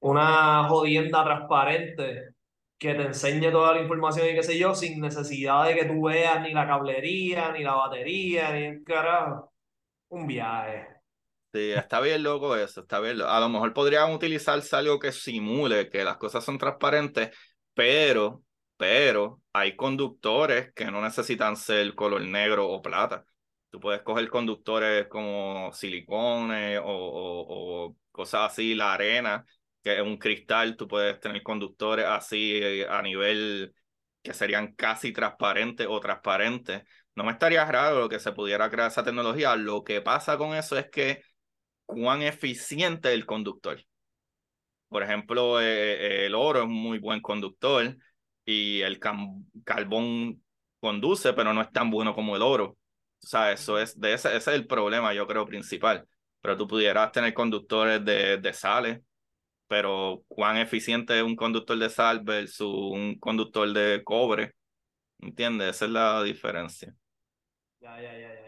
una 0.00 0.68
jodienda 0.68 1.24
transparente 1.24 2.34
que 2.78 2.94
te 2.94 3.02
enseñe 3.04 3.50
toda 3.52 3.74
la 3.74 3.82
información 3.82 4.28
y 4.28 4.34
qué 4.34 4.42
sé 4.42 4.58
yo, 4.58 4.74
sin 4.74 5.00
necesidad 5.00 5.66
de 5.66 5.74
que 5.76 5.86
tú 5.86 6.02
veas 6.04 6.42
ni 6.42 6.52
la 6.52 6.66
cablería, 6.66 7.52
ni 7.52 7.64
la 7.64 7.74
batería, 7.74 8.52
ni 8.52 8.64
el 8.66 8.84
carajo. 8.84 9.52
Un 10.10 10.26
viaje. 10.26 10.95
Sí, 11.52 11.70
está 11.72 12.00
bien 12.00 12.22
loco 12.22 12.54
eso, 12.54 12.82
está 12.82 13.00
bien. 13.00 13.22
A 13.22 13.40
lo 13.40 13.48
mejor 13.48 13.72
podrían 13.72 14.12
utilizarse 14.12 14.76
algo 14.76 14.98
que 14.98 15.10
simule 15.10 15.88
que 15.88 16.04
las 16.04 16.18
cosas 16.18 16.44
son 16.44 16.58
transparentes, 16.58 17.30
pero, 17.72 18.42
pero 18.76 19.40
hay 19.54 19.74
conductores 19.74 20.72
que 20.74 20.84
no 20.90 21.00
necesitan 21.00 21.56
ser 21.56 21.94
color 21.94 22.20
negro 22.22 22.68
o 22.68 22.82
plata. 22.82 23.24
Tú 23.70 23.80
puedes 23.80 24.02
coger 24.02 24.28
conductores 24.28 25.06
como 25.08 25.72
silicones 25.72 26.78
o, 26.78 26.84
o, 26.84 27.86
o 27.88 27.96
cosas 28.10 28.52
así, 28.52 28.74
la 28.74 28.92
arena, 28.92 29.46
que 29.82 29.96
es 29.96 30.02
un 30.02 30.18
cristal, 30.18 30.76
tú 30.76 30.86
puedes 30.86 31.18
tener 31.20 31.42
conductores 31.42 32.04
así 32.06 32.56
eh, 32.62 32.86
a 32.88 33.00
nivel 33.00 33.74
que 34.22 34.34
serían 34.34 34.74
casi 34.74 35.12
transparentes 35.12 35.86
o 35.88 36.00
transparentes. 36.00 36.82
No 37.14 37.24
me 37.24 37.32
estaría 37.32 37.64
raro 37.64 38.08
que 38.10 38.18
se 38.20 38.32
pudiera 38.32 38.68
crear 38.70 38.88
esa 38.90 39.02
tecnología. 39.04 39.56
Lo 39.56 39.84
que 39.84 40.02
pasa 40.02 40.36
con 40.36 40.54
eso 40.54 40.76
es 40.76 40.90
que 40.90 41.22
cuán 41.86 42.22
eficiente 42.22 43.08
es 43.08 43.14
el 43.14 43.26
conductor. 43.26 43.82
Por 44.88 45.02
ejemplo, 45.02 45.60
eh, 45.60 46.24
eh, 46.24 46.26
el 46.26 46.34
oro 46.34 46.62
es 46.62 46.68
muy 46.68 46.98
buen 46.98 47.20
conductor 47.20 47.96
y 48.44 48.80
el 48.82 49.00
carbón 49.64 50.42
conduce, 50.80 51.32
pero 51.32 51.52
no 51.52 51.62
es 51.62 51.72
tan 51.72 51.90
bueno 51.90 52.14
como 52.14 52.36
el 52.36 52.42
oro. 52.42 52.76
O 53.22 53.26
sea, 53.26 53.52
eso 53.52 53.78
es, 53.78 53.98
de 53.98 54.14
ese, 54.14 54.28
ese 54.28 54.50
es 54.50 54.56
el 54.56 54.66
problema, 54.66 55.12
yo 55.14 55.26
creo, 55.26 55.46
principal. 55.46 56.06
Pero 56.40 56.56
tú 56.56 56.68
pudieras 56.68 57.10
tener 57.12 57.34
conductores 57.34 58.04
de, 58.04 58.36
de 58.38 58.52
sales, 58.52 59.00
pero 59.66 60.22
cuán 60.28 60.58
eficiente 60.58 61.16
es 61.16 61.24
un 61.24 61.34
conductor 61.34 61.76
de 61.78 61.90
sal 61.90 62.20
versus 62.22 62.68
un 62.68 63.18
conductor 63.18 63.72
de 63.72 64.02
cobre. 64.04 64.52
¿Entiendes? 65.18 65.76
Esa 65.76 65.86
es 65.86 65.90
la 65.90 66.22
diferencia. 66.22 66.94
Ya, 67.80 68.00
ya, 68.00 68.12
ya, 68.12 68.34
ya, 68.34 68.45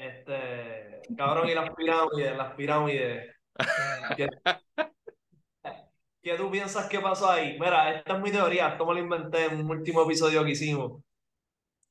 Este, 0.00 1.02
cabrón, 1.14 1.46
y 1.50 1.54
las 1.54 1.74
pirámides, 1.74 2.34
las 2.34 2.54
pirámides. 2.54 3.36
¿Qué, 4.16 4.28
¿Qué, 6.22 6.34
tú 6.38 6.50
piensas 6.50 6.88
que 6.88 7.00
pasó 7.00 7.30
ahí? 7.30 7.58
Mira, 7.60 7.94
esta 7.94 8.16
es 8.16 8.22
mi 8.22 8.30
teoría, 8.30 8.68
esto 8.68 8.86
me 8.86 8.94
lo 8.94 9.00
inventé 9.00 9.44
en 9.44 9.60
un 9.60 9.70
último 9.70 10.02
episodio 10.04 10.42
que 10.42 10.52
hicimos. 10.52 11.02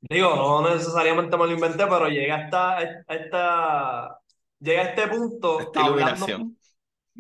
Digo, 0.02 0.36
no 0.36 0.68
necesariamente 0.68 1.38
me 1.38 1.46
lo 1.46 1.52
inventé, 1.52 1.86
pero 1.86 2.08
llega 2.08 2.38
hasta 2.38 2.82
esta, 3.08 4.20
llega 4.60 4.82
a 4.82 4.86
este 4.86 5.08
punto 5.08 5.60
esta 5.60 5.86
iluminación 5.86 6.58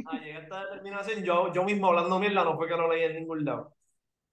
ah, 0.07 0.17
llegué 0.17 0.37
a 0.37 0.39
esta 0.39 0.65
determinación, 0.65 1.23
yo, 1.23 1.53
yo 1.53 1.63
mismo 1.63 1.87
hablando 1.87 2.17
mierda, 2.17 2.43
no 2.43 2.57
fue 2.57 2.67
que 2.67 2.77
no 2.77 2.91
leí 2.91 3.03
en 3.03 3.15
ningún 3.15 3.45
lado. 3.45 3.75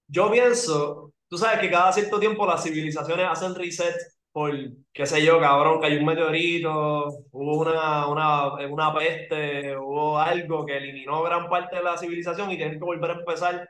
Yo 0.07 0.31
pienso, 0.31 1.13
tú 1.27 1.37
sabes 1.37 1.59
que 1.59 1.69
cada 1.69 1.93
cierto 1.93 2.19
tiempo 2.19 2.47
las 2.47 2.63
civilizaciones 2.63 3.27
hacen 3.29 3.53
reset 3.53 3.95
por, 4.37 4.53
qué 4.93 5.07
sé 5.07 5.25
yo, 5.25 5.39
cabrón, 5.39 5.81
que 5.81 5.87
hay 5.87 5.97
un 5.97 6.05
meteorito, 6.05 7.07
hubo 7.31 7.61
una, 7.61 8.07
una, 8.07 8.53
una 8.67 8.93
peste, 8.93 9.75
hubo 9.75 10.19
algo 10.19 10.63
que 10.63 10.77
eliminó 10.77 11.23
gran 11.23 11.49
parte 11.49 11.77
de 11.77 11.81
la 11.81 11.97
civilización 11.97 12.51
y 12.51 12.55
tienen 12.55 12.77
que 12.77 12.85
volver 12.85 13.09
a 13.09 13.13
empezar. 13.15 13.67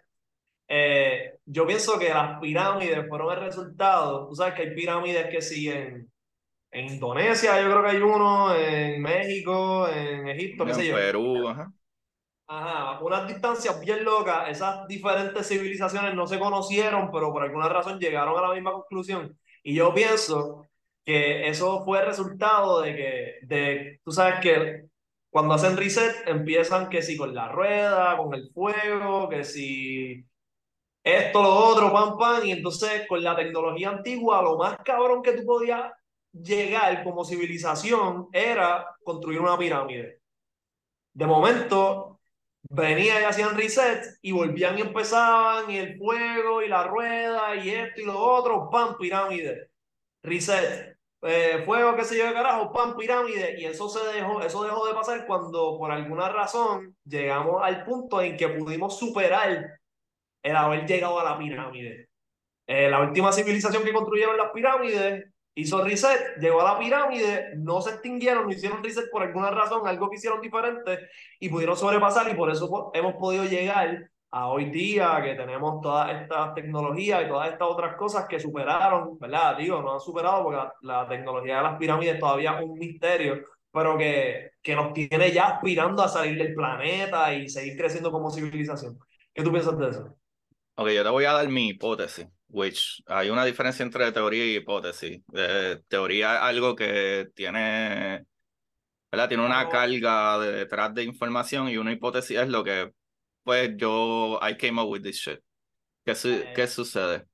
Eh, 0.67 1.35
yo 1.45 1.65
pienso 1.65 1.97
que 1.97 2.09
las 2.09 2.41
pirámides 2.41 3.07
fueron 3.07 3.31
el 3.31 3.45
resultado. 3.45 4.27
Tú 4.27 4.35
sabes 4.35 4.55
que 4.55 4.63
hay 4.63 4.75
pirámides 4.75 5.27
que 5.27 5.41
siguen 5.41 6.11
en 6.71 6.85
Indonesia, 6.85 7.61
yo 7.61 7.69
creo 7.69 7.83
que 7.83 7.89
hay 7.89 8.01
uno, 8.01 8.53
en 8.53 9.01
México, 9.01 9.87
en 9.87 10.27
Egipto, 10.27 10.65
qué 10.65 10.73
sé 10.73 10.87
yo. 10.87 10.95
Perú, 10.95 11.47
ajá. 11.47 11.71
Ajá, 12.49 12.99
unas 13.01 13.25
distancias 13.25 13.79
bien 13.79 14.03
locas, 14.03 14.49
esas 14.49 14.85
diferentes 14.85 15.47
civilizaciones 15.47 16.13
no 16.13 16.27
se 16.27 16.37
conocieron, 16.37 17.09
pero 17.09 17.31
por 17.31 17.43
alguna 17.43 17.69
razón 17.69 17.99
llegaron 17.99 18.37
a 18.37 18.49
la 18.49 18.53
misma 18.53 18.73
conclusión. 18.73 19.37
Y 19.67 19.73
yo 19.73 19.93
pienso 19.93 20.65
que 21.03 21.49
eso 21.49 21.83
fue 21.83 22.01
resultado 22.01 22.79
de 22.79 22.95
que, 22.95 23.33
de, 23.41 23.99
tú 24.01 24.13
sabes 24.13 24.39
que 24.39 24.85
cuando 25.29 25.55
hacen 25.55 25.75
reset 25.75 26.25
empiezan 26.25 26.87
que 26.87 27.01
si 27.01 27.17
con 27.17 27.35
la 27.35 27.49
rueda, 27.49 28.15
con 28.15 28.33
el 28.33 28.49
fuego, 28.53 29.27
que 29.27 29.43
si 29.43 30.25
esto, 31.03 31.43
lo 31.43 31.53
otro, 31.53 31.91
pam, 31.91 32.17
pam, 32.17 32.45
y 32.45 32.53
entonces 32.53 33.05
con 33.09 33.21
la 33.21 33.35
tecnología 33.35 33.89
antigua, 33.89 34.41
lo 34.41 34.57
más 34.57 34.77
cabrón 34.85 35.21
que 35.21 35.33
tú 35.33 35.43
podías 35.45 35.91
llegar 36.31 37.03
como 37.03 37.25
civilización 37.25 38.29
era 38.31 38.95
construir 39.03 39.41
una 39.41 39.57
pirámide. 39.57 40.21
De 41.11 41.27
momento, 41.27 42.16
venía 42.69 43.21
y 43.21 43.23
hacían 43.23 43.55
reset 43.57 44.03
y 44.21 44.31
volvían 44.31 44.77
y 44.77 44.81
empezaban 44.81 45.69
y 45.69 45.77
el 45.77 45.97
fuego 45.97 46.61
y 46.61 46.67
la 46.67 46.83
rueda 46.83 47.55
y 47.55 47.69
esto 47.69 48.01
y 48.01 48.05
lo 48.05 48.19
otro, 48.19 48.69
pam, 48.69 48.97
pirámide, 48.97 49.69
reset, 50.23 50.97
eh, 51.21 51.63
fuego, 51.65 51.95
qué 51.95 52.03
sé 52.03 52.17
yo 52.17 52.31
carajo, 52.33 52.71
pam, 52.71 52.95
pirámide. 52.95 53.59
Y 53.59 53.65
eso 53.65 53.89
se 53.89 54.05
dejó, 54.13 54.41
eso 54.41 54.63
dejó 54.63 54.85
de 54.87 54.93
pasar 54.93 55.25
cuando 55.25 55.77
por 55.77 55.91
alguna 55.91 56.29
razón 56.29 56.95
llegamos 57.05 57.61
al 57.63 57.83
punto 57.85 58.21
en 58.21 58.37
que 58.37 58.49
pudimos 58.49 58.97
superar 58.99 59.79
el 60.43 60.55
haber 60.55 60.85
llegado 60.85 61.19
a 61.19 61.23
la 61.23 61.37
pirámide. 61.37 62.09
Eh, 62.67 62.89
la 62.89 63.01
última 63.01 63.31
civilización 63.31 63.83
que 63.83 63.93
construyeron 63.93 64.37
las 64.37 64.51
pirámides 64.51 65.25
hizo 65.57 65.83
reset, 65.83 66.37
llegó 66.39 66.61
a 66.61 66.73
la 66.73 66.79
pirámide, 66.79 67.53
no 67.57 67.81
se 67.81 67.89
extinguieron, 67.89 68.45
no 68.45 68.51
hicieron 68.51 68.83
reset 68.83 69.09
por 69.09 69.23
alguna 69.23 69.49
razón, 69.49 69.87
algo 69.87 70.07
que 70.07 70.17
hicieron 70.17 70.39
diferente 70.39 71.09
y 71.39 71.49
pudieron 71.49 71.75
sobrepasar 71.75 72.29
y 72.31 72.35
por 72.35 72.51
eso 72.51 72.91
hemos 72.93 73.15
podido 73.15 73.43
llegar 73.43 74.07
a 74.29 74.49
hoy 74.49 74.65
día 74.69 75.19
que 75.23 75.33
tenemos 75.33 75.81
todas 75.81 76.21
estas 76.21 76.53
tecnologías 76.53 77.25
y 77.25 77.27
todas 77.27 77.51
estas 77.51 77.67
otras 77.67 77.95
cosas 77.95 78.27
que 78.27 78.39
superaron, 78.39 79.17
¿verdad? 79.17 79.57
Digo, 79.57 79.81
no 79.81 79.95
han 79.95 79.99
superado 79.99 80.43
porque 80.43 80.59
la, 80.81 81.07
tecnología 81.07 81.57
de 81.57 81.63
las 81.63 81.77
pirámides 81.79 82.19
todavía 82.19 82.59
es 82.59 82.63
un 82.63 82.77
misterio, 82.77 83.43
pero 83.71 83.97
que, 83.97 84.51
que 84.61 84.75
nos 84.75 84.93
tiene 84.93 85.31
ya 85.31 85.47
aspirando 85.47 86.03
a 86.03 86.07
salir 86.07 86.37
del 86.37 86.53
planeta 86.53 87.33
y 87.33 87.49
seguir 87.49 87.75
creciendo 87.75 88.11
como 88.11 88.29
civilización. 88.29 88.99
¿Qué 89.33 89.41
tú 89.41 89.51
piensas 89.51 89.75
de 89.79 89.89
eso? 89.89 90.17
Ok, 90.75 90.89
yo 90.89 91.03
te 91.03 91.09
voy 91.09 91.25
a 91.25 91.33
dar 91.33 91.49
mi 91.49 91.69
hipótesis 91.69 92.27
which 92.49 93.03
hay 93.07 93.29
una 93.29 93.45
diferencia 93.45 93.83
entre 93.83 94.11
teoría 94.11 94.45
y 94.45 94.55
hipótesis. 94.57 95.21
Eh, 95.33 95.81
teoría 95.87 96.35
es 96.35 96.41
algo 96.41 96.75
que 96.75 97.27
tiene, 97.35 98.25
¿verdad? 99.11 99.27
Tiene 99.27 99.45
una 99.45 99.67
carga 99.69 100.39
detrás 100.39 100.93
de 100.93 101.03
información 101.03 101.69
y 101.69 101.77
una 101.77 101.91
hipótesis 101.91 102.37
es 102.37 102.49
lo 102.49 102.63
que, 102.63 102.91
pues 103.43 103.71
yo, 103.77 104.39
I 104.41 104.55
came 104.57 104.81
up 104.81 104.89
with 104.89 105.01
this 105.03 105.17
shit. 105.17 105.39
¿Qué, 106.05 106.13
¿qué 106.55 106.67
sucede? 106.67 107.25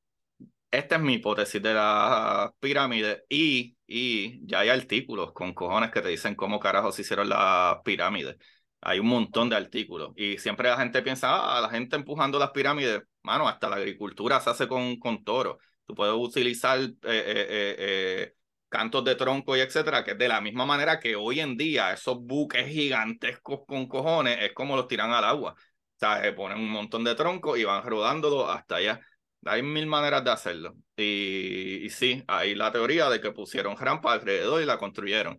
Esta 0.71 0.95
es 0.95 1.01
mi 1.01 1.15
hipótesis 1.15 1.61
de 1.61 1.73
la 1.73 2.51
pirámide 2.59 3.23
y, 3.29 3.77
y 3.85 4.45
ya 4.47 4.61
hay 4.61 4.69
artículos 4.69 5.31
con 5.33 5.53
cojones 5.53 5.91
que 5.91 6.01
te 6.01 6.09
dicen 6.09 6.35
cómo 6.35 6.59
carajos 6.59 6.97
hicieron 6.99 7.29
las 7.29 7.77
pirámides. 7.83 8.37
Hay 8.83 8.99
un 8.99 9.07
montón 9.07 9.49
de 9.49 9.55
artículos 9.55 10.11
y 10.15 10.37
siempre 10.37 10.69
la 10.69 10.77
gente 10.77 11.01
piensa, 11.01 11.57
ah, 11.57 11.61
la 11.61 11.69
gente 11.69 11.95
empujando 11.95 12.37
las 12.39 12.51
pirámides 12.51 13.01
mano, 13.23 13.47
hasta 13.47 13.69
la 13.69 13.77
agricultura 13.77 14.39
se 14.39 14.49
hace 14.51 14.67
con, 14.67 14.97
con 14.99 15.23
toros. 15.23 15.57
Tú 15.85 15.95
puedes 15.95 16.13
utilizar 16.15 16.79
eh, 16.79 16.91
eh, 17.03 17.75
eh, 17.79 18.33
cantos 18.69 19.03
de 19.03 19.15
tronco 19.15 19.57
y 19.57 19.61
etcétera, 19.61 20.03
que 20.03 20.11
es 20.11 20.17
de 20.17 20.27
la 20.27 20.41
misma 20.41 20.65
manera 20.65 20.99
que 20.99 21.15
hoy 21.15 21.39
en 21.39 21.57
día 21.57 21.93
esos 21.93 22.19
buques 22.21 22.67
gigantescos 22.67 23.61
con 23.67 23.87
cojones 23.87 24.37
es 24.41 24.53
como 24.53 24.75
los 24.75 24.87
tiran 24.87 25.11
al 25.11 25.23
agua. 25.25 25.53
O 25.53 25.99
sea, 25.99 26.35
ponen 26.35 26.59
un 26.59 26.69
montón 26.69 27.03
de 27.03 27.15
troncos 27.15 27.57
y 27.57 27.63
van 27.63 27.83
rodándolo 27.83 28.49
hasta 28.49 28.77
allá. 28.77 28.99
Hay 29.45 29.61
mil 29.63 29.87
maneras 29.87 30.23
de 30.23 30.31
hacerlo. 30.31 30.75
Y, 30.95 31.85
y 31.85 31.89
sí, 31.89 32.23
hay 32.27 32.55
la 32.55 32.71
teoría 32.71 33.09
de 33.09 33.21
que 33.21 33.31
pusieron 33.31 33.77
rampa 33.77 34.13
alrededor 34.13 34.61
y 34.61 34.65
la 34.65 34.77
construyeron. 34.77 35.37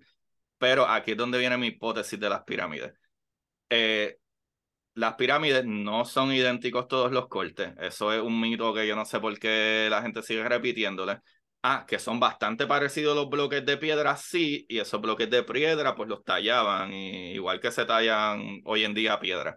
Pero 0.59 0.87
aquí 0.89 1.13
es 1.13 1.17
donde 1.17 1.39
viene 1.39 1.57
mi 1.59 1.69
hipótesis 1.69 2.19
de 2.19 2.29
las 2.29 2.45
pirámides. 2.45 2.93
Eh, 3.71 4.17
las 4.95 5.15
pirámides 5.15 5.65
no 5.65 6.05
son 6.05 6.33
idénticos 6.33 6.89
todos 6.89 7.13
los 7.13 7.29
cortes. 7.29 7.73
Eso 7.79 8.13
es 8.13 8.23
un 8.23 8.41
mito 8.41 8.73
que 8.75 8.87
yo 8.87 8.97
no 8.97 9.05
sé 9.05 9.21
por 9.21 9.39
qué 9.39 9.89
la 9.91 10.03
gente 10.03 10.23
sigue 10.23 10.49
repitiéndole. 10.49 11.21
Ah, 11.63 11.87
que 11.89 11.99
son 11.99 12.21
bastante 12.21 12.67
parecidos 12.67 13.17
los 13.17 13.29
bloques 13.31 13.65
de 13.65 13.79
piedra, 13.79 14.17
sí, 14.17 14.67
y 14.69 14.79
esos 14.79 15.01
bloques 15.01 15.31
de 15.31 15.43
piedra 15.45 15.95
pues 15.95 16.11
los 16.11 16.23
tallaban, 16.23 16.93
igual 16.93 17.59
que 17.59 17.73
se 17.73 17.87
tallan 17.87 18.61
hoy 18.67 18.85
en 18.85 18.93
día 18.93 19.19
piedra. 19.19 19.57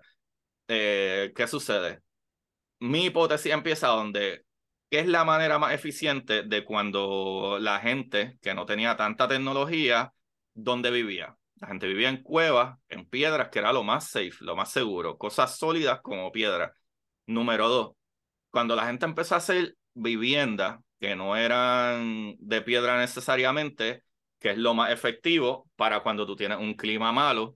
Eh, 0.68 1.34
¿Qué 1.36 1.48
sucede? 1.48 2.02
Mi 2.80 3.06
hipótesis 3.06 3.52
empieza 3.54 3.88
donde, 3.90 4.46
¿qué 4.90 5.00
es 5.00 5.08
la 5.08 5.26
manera 5.26 5.60
más 5.60 5.74
eficiente 5.74 6.44
de 6.44 6.64
cuando 6.66 7.58
la 7.60 7.80
gente 7.80 8.38
que 8.42 8.54
no 8.54 8.66
tenía 8.66 8.96
tanta 8.98 9.28
tecnología, 9.28 10.14
dónde 10.54 10.92
vivía? 10.92 11.38
La 11.60 11.68
gente 11.68 11.88
vivía 11.88 12.10
en 12.10 12.22
cuevas, 12.22 12.78
en 12.90 13.10
piedras, 13.10 13.50
que 13.50 13.60
era 13.60 13.74
lo 13.74 13.84
más 13.84 14.10
safe, 14.10 14.36
lo 14.42 14.56
más 14.56 14.72
seguro, 14.72 15.18
cosas 15.18 15.58
sólidas 15.58 16.02
como 16.02 16.32
piedra. 16.32 16.74
Número 17.26 17.68
dos, 17.68 17.96
cuando 18.52 18.76
la 18.76 18.86
gente 18.88 19.06
empezó 19.06 19.36
a 19.36 19.40
hacer 19.40 19.76
viviendas 19.94 20.80
que 21.00 21.16
no 21.16 21.36
eran 21.36 22.36
de 22.40 22.62
piedra 22.62 23.00
necesariamente, 23.00 24.04
que 24.40 24.52
es 24.52 24.58
lo 24.58 24.74
más 24.74 24.92
efectivo 24.92 25.70
para 25.76 26.02
cuando 26.02 26.26
tú 26.26 26.36
tienes 26.36 26.60
un 26.60 26.76
clima 26.76 27.12
malo, 27.12 27.56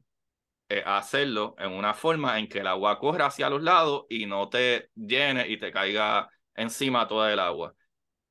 eh, 0.69 0.83
hacerlo 0.85 1.55
en 1.59 1.71
una 1.73 1.93
forma 1.93 2.39
en 2.39 2.47
que 2.47 2.59
el 2.59 2.67
agua 2.67 2.97
corra 2.97 3.27
hacia 3.27 3.49
los 3.49 3.61
lados 3.61 4.05
y 4.09 4.25
no 4.25 4.49
te 4.49 4.89
llene 4.95 5.47
y 5.47 5.57
te 5.57 5.71
caiga 5.71 6.29
encima 6.55 7.07
toda 7.07 7.31
el 7.33 7.39
agua. 7.39 7.75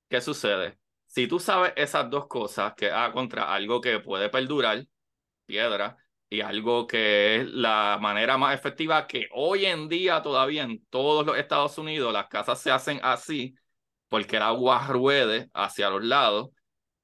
¿Qué 0.09 0.21
sucede? 0.21 0.79
Si 1.07 1.27
tú 1.27 1.39
sabes 1.39 1.73
esas 1.77 2.09
dos 2.09 2.29
cosas, 2.29 2.75
que 2.77 2.91
a 2.91 3.13
contra 3.13 3.53
algo 3.53 3.81
que 3.81 4.01
puede 4.01 4.31
perdurar, 4.31 4.87
piedra, 5.51 5.97
y 6.31 6.43
algo 6.43 6.87
que 6.87 7.37
es 7.41 7.47
la 7.49 7.99
manera 8.01 8.39
más 8.39 8.55
efectiva 8.55 9.07
que 9.09 9.29
hoy 9.33 9.67
en 9.67 9.89
día 9.89 10.23
todavía 10.23 10.63
en 10.63 10.85
todos 10.87 11.27
los 11.27 11.37
Estados 11.37 11.77
Unidos 11.77 12.13
las 12.13 12.29
casas 12.29 12.61
se 12.61 12.71
hacen 12.71 13.01
así, 13.03 13.57
porque 14.09 14.37
el 14.37 14.43
agua 14.43 14.87
ruede 14.89 15.51
hacia 15.55 15.91
los 15.91 16.05
lados. 16.05 16.51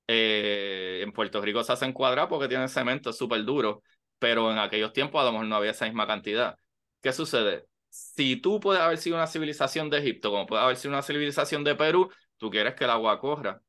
Eh, 0.08 1.00
en 1.02 1.12
Puerto 1.12 1.40
Rico 1.40 1.64
se 1.64 1.72
hacen 1.72 1.92
cuadrados 1.92 2.30
porque 2.30 2.48
tienen 2.48 2.68
cemento, 2.68 3.12
súper 3.12 3.44
duro, 3.44 3.82
pero 4.20 4.52
en 4.52 4.58
aquellos 4.58 4.92
tiempos 4.92 5.20
a 5.20 5.24
lo 5.24 5.32
mejor 5.32 5.46
no 5.46 5.56
había 5.56 5.72
esa 5.72 5.86
misma 5.86 6.06
cantidad. 6.06 6.56
¿Qué 7.02 7.12
sucede? 7.12 7.66
Si 7.88 8.36
tú 8.36 8.60
puedes 8.60 8.82
haber 8.82 8.98
sido 8.98 9.16
una 9.16 9.26
civilización 9.26 9.90
de 9.90 9.98
Egipto, 9.98 10.30
como 10.30 10.46
puede 10.46 10.62
haber 10.62 10.76
sido 10.76 10.94
una 10.94 11.02
civilización 11.02 11.64
de 11.64 11.74
Perú, 11.74 12.10
tú 12.36 12.50
quieres 12.50 12.74
que 12.74 12.84
el 12.84 12.90
agua 12.90 13.18
corra. 13.18 13.60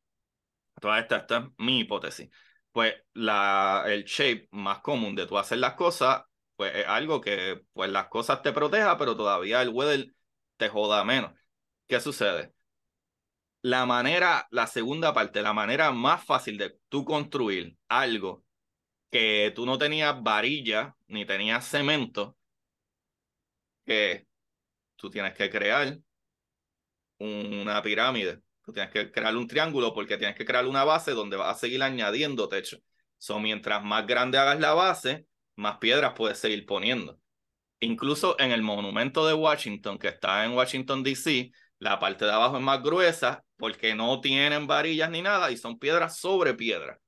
Toda 0.80 1.00
esta, 1.00 1.18
esta 1.18 1.38
es 1.40 1.46
mi 1.58 1.80
hipótesis. 1.80 2.30
Pues 2.78 2.94
la, 3.14 3.86
el 3.88 4.04
shape 4.06 4.48
más 4.52 4.82
común 4.82 5.16
de 5.16 5.26
tú 5.26 5.36
hacer 5.40 5.58
las 5.58 5.74
cosas, 5.74 6.22
pues 6.56 6.76
es 6.76 6.86
algo 6.88 7.20
que 7.22 7.64
pues 7.74 7.90
las 7.90 8.08
cosas 8.08 8.44
te 8.44 8.54
proteja, 8.54 9.00
pero 9.00 9.18
todavía 9.18 9.64
el 9.64 9.70
weather 9.70 10.14
te 10.58 10.70
joda 10.70 11.04
menos. 11.04 11.34
¿Qué 11.88 12.00
sucede? 12.00 12.54
la 13.62 13.86
manera, 13.86 14.48
la 14.52 14.68
segunda 14.68 15.14
parte, 15.14 15.42
la 15.42 15.54
manera 15.54 15.92
más 15.92 16.24
fácil 16.26 16.58
de 16.58 16.78
tú 16.90 17.04
construir 17.06 17.78
algo 17.88 18.46
que 19.12 19.52
tú 19.56 19.66
no 19.66 19.78
tenías 19.78 20.22
varilla 20.24 20.96
ni 21.08 21.26
tenías 21.26 21.68
cemento, 21.68 22.38
que 23.86 24.28
tú 24.98 25.10
tienes 25.10 25.34
que 25.36 25.50
crear 25.50 26.00
una 27.20 27.82
pirámide. 27.82 28.42
Tú 28.68 28.74
tienes 28.74 28.92
que 28.92 29.10
crear 29.14 29.34
un 29.38 29.48
triángulo 29.48 29.94
porque 29.94 30.18
tienes 30.18 30.36
que 30.36 30.44
crear 30.44 30.66
una 30.66 30.84
base 30.84 31.12
donde 31.12 31.38
vas 31.38 31.56
a 31.56 31.58
seguir 31.58 31.82
añadiendo 31.82 32.50
techo. 32.50 32.78
So, 33.18 33.40
mientras 33.40 33.82
más 33.82 34.06
grande 34.06 34.38
hagas 34.38 34.60
la 34.60 34.74
base, 34.74 35.26
más 35.56 35.78
piedras 35.78 36.12
puedes 36.18 36.38
seguir 36.38 36.66
poniendo. 36.66 37.18
Incluso 37.80 38.38
en 38.38 38.52
el 38.52 38.64
monumento 38.64 39.26
de 39.26 39.34
Washington, 39.34 39.98
que 39.98 40.10
está 40.10 40.44
en 40.44 40.52
Washington, 40.52 41.02
D.C., 41.02 41.50
la 41.80 41.98
parte 41.98 42.26
de 42.26 42.32
abajo 42.34 42.58
es 42.58 42.62
más 42.62 42.84
gruesa 42.84 43.42
porque 43.56 43.96
no 43.96 44.20
tienen 44.20 44.68
varillas 44.68 45.10
ni 45.12 45.22
nada 45.22 45.50
y 45.50 45.56
son 45.56 45.80
piedras 45.80 46.18
sobre 46.18 46.54
piedra. 46.54 47.00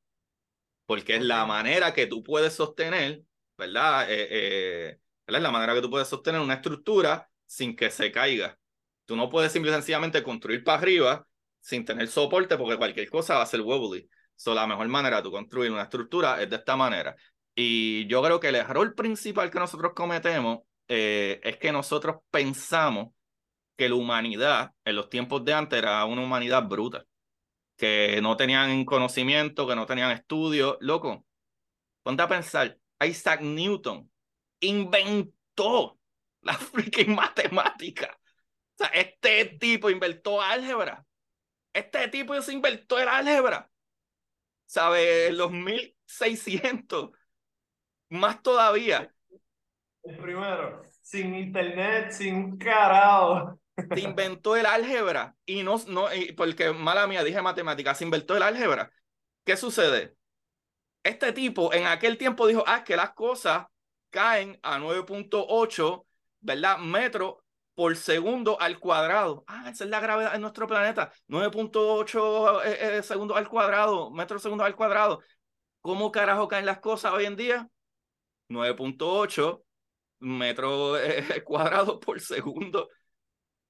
Porque 0.85 1.17
es 1.17 1.23
la 1.23 1.45
manera 1.45 1.93
que 1.93 2.07
tú 2.07 2.23
puedes 2.23 2.53
sostener, 2.53 3.23
¿verdad? 3.57 4.09
Eh, 4.09 4.27
eh, 4.31 4.97
es 5.27 5.41
la 5.41 5.51
manera 5.51 5.73
que 5.73 5.81
tú 5.81 5.89
puedes 5.89 6.07
sostener 6.07 6.39
una 6.39 6.53
estructura 6.53 7.29
sin 7.45 7.75
que 7.75 7.91
se 7.91 8.13
caiga. 8.13 8.57
Tú 9.03 9.17
no 9.17 9.29
puedes 9.29 9.51
simple 9.51 9.71
y 9.71 9.73
sencillamente 9.73 10.23
construir 10.23 10.63
para 10.63 10.77
arriba 10.77 11.25
sin 11.59 11.85
tener 11.85 12.07
soporte 12.07 12.57
porque 12.57 12.77
cualquier 12.77 13.09
cosa 13.09 13.35
va 13.35 13.43
a 13.43 13.45
ser 13.45 13.61
wobbly. 13.61 14.09
So, 14.35 14.53
la 14.53 14.67
mejor 14.67 14.87
manera 14.87 15.17
de 15.17 15.23
tú 15.23 15.31
construir 15.31 15.71
una 15.71 15.83
estructura 15.83 16.41
es 16.41 16.49
de 16.49 16.55
esta 16.57 16.75
manera. 16.75 17.15
Y 17.55 18.07
yo 18.07 18.21
creo 18.23 18.39
que 18.39 18.49
el 18.49 18.55
error 18.55 18.95
principal 18.95 19.51
que 19.51 19.59
nosotros 19.59 19.91
cometemos 19.93 20.59
eh, 20.87 21.39
es 21.43 21.57
que 21.57 21.71
nosotros 21.71 22.17
pensamos 22.31 23.13
que 23.75 23.89
la 23.89 23.95
humanidad 23.95 24.73
en 24.85 24.95
los 24.95 25.09
tiempos 25.09 25.43
de 25.45 25.53
antes 25.53 25.79
era 25.79 26.05
una 26.05 26.23
humanidad 26.23 26.63
bruta, 26.67 27.05
que 27.77 28.19
no 28.21 28.37
tenían 28.37 28.85
conocimiento, 28.85 29.67
que 29.67 29.75
no 29.75 29.85
tenían 29.85 30.11
estudio. 30.11 30.77
Loco, 30.81 31.25
ponte 32.03 32.23
a 32.23 32.27
pensar, 32.27 32.77
Isaac 33.01 33.41
Newton 33.41 34.09
inventó 34.61 35.99
la 36.41 36.53
freaking 36.53 37.15
matemática. 37.15 38.17
O 38.75 38.83
sea, 38.83 38.87
este 38.87 39.45
tipo 39.59 39.89
inventó 39.89 40.41
álgebra. 40.41 41.05
Este 41.73 42.07
tipo 42.07 42.39
se 42.41 42.53
inventó 42.53 42.99
el 42.99 43.07
álgebra. 43.07 43.69
¿Sabe? 44.65 45.31
Los 45.31 45.51
1600. 45.51 47.11
Más 48.09 48.41
todavía. 48.41 49.13
El 50.03 50.17
primero. 50.17 50.81
Sin 51.01 51.35
internet, 51.35 52.11
sin 52.11 52.57
carajo 52.57 53.59
se 53.93 54.01
inventó 54.01 54.55
el 54.55 54.65
álgebra 54.65 55.35
y 55.45 55.63
no, 55.63 55.77
no, 55.87 56.07
porque 56.35 56.71
mala 56.71 57.07
mía, 57.07 57.23
dije 57.23 57.41
matemáticas, 57.41 57.97
se 57.97 58.03
inventó 58.03 58.35
el 58.35 58.43
álgebra. 58.43 58.91
¿Qué 59.43 59.57
sucede? 59.57 60.15
Este 61.03 61.31
tipo 61.33 61.73
en 61.73 61.85
aquel 61.87 62.17
tiempo 62.17 62.47
dijo, 62.47 62.63
ah, 62.67 62.83
que 62.83 62.95
las 62.95 63.11
cosas 63.13 63.67
caen 64.09 64.59
a 64.63 64.79
9.8, 64.79 66.05
¿verdad? 66.41 66.77
Metros 66.79 67.35
por 67.79 67.95
segundo 67.95 68.59
al 68.59 68.77
cuadrado. 68.77 69.45
Ah, 69.47 69.69
esa 69.69 69.85
es 69.85 69.89
la 69.89 70.01
gravedad 70.01 70.35
en 70.35 70.41
nuestro 70.41 70.67
planeta. 70.67 71.13
9.8 71.29 72.61
eh, 72.65 72.97
eh, 72.97 73.03
segundos 73.03 73.37
al 73.37 73.47
cuadrado, 73.47 74.11
metros 74.11 74.41
segundo 74.41 74.65
al 74.65 74.75
cuadrado. 74.75 75.21
¿Cómo 75.79 76.11
carajo 76.11 76.49
caen 76.49 76.65
las 76.65 76.79
cosas 76.79 77.13
hoy 77.13 77.23
en 77.23 77.37
día? 77.37 77.69
9.8 78.49 79.63
metros 80.19 80.99
eh, 81.01 81.41
cuadrados 81.45 81.99
por 81.99 82.19
segundo 82.19 82.89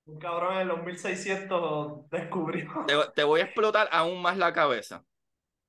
un 0.05 0.17
cabrón 0.17 0.57
en 0.57 0.67
los 0.69 0.83
1600 0.83 2.09
descubrió. 2.09 2.87
Te, 3.13 3.23
voy 3.23 3.41
a 3.41 3.43
explotar 3.43 3.89
aún 3.91 4.19
más 4.23 4.37
la 4.37 4.51
cabeza. 4.53 5.05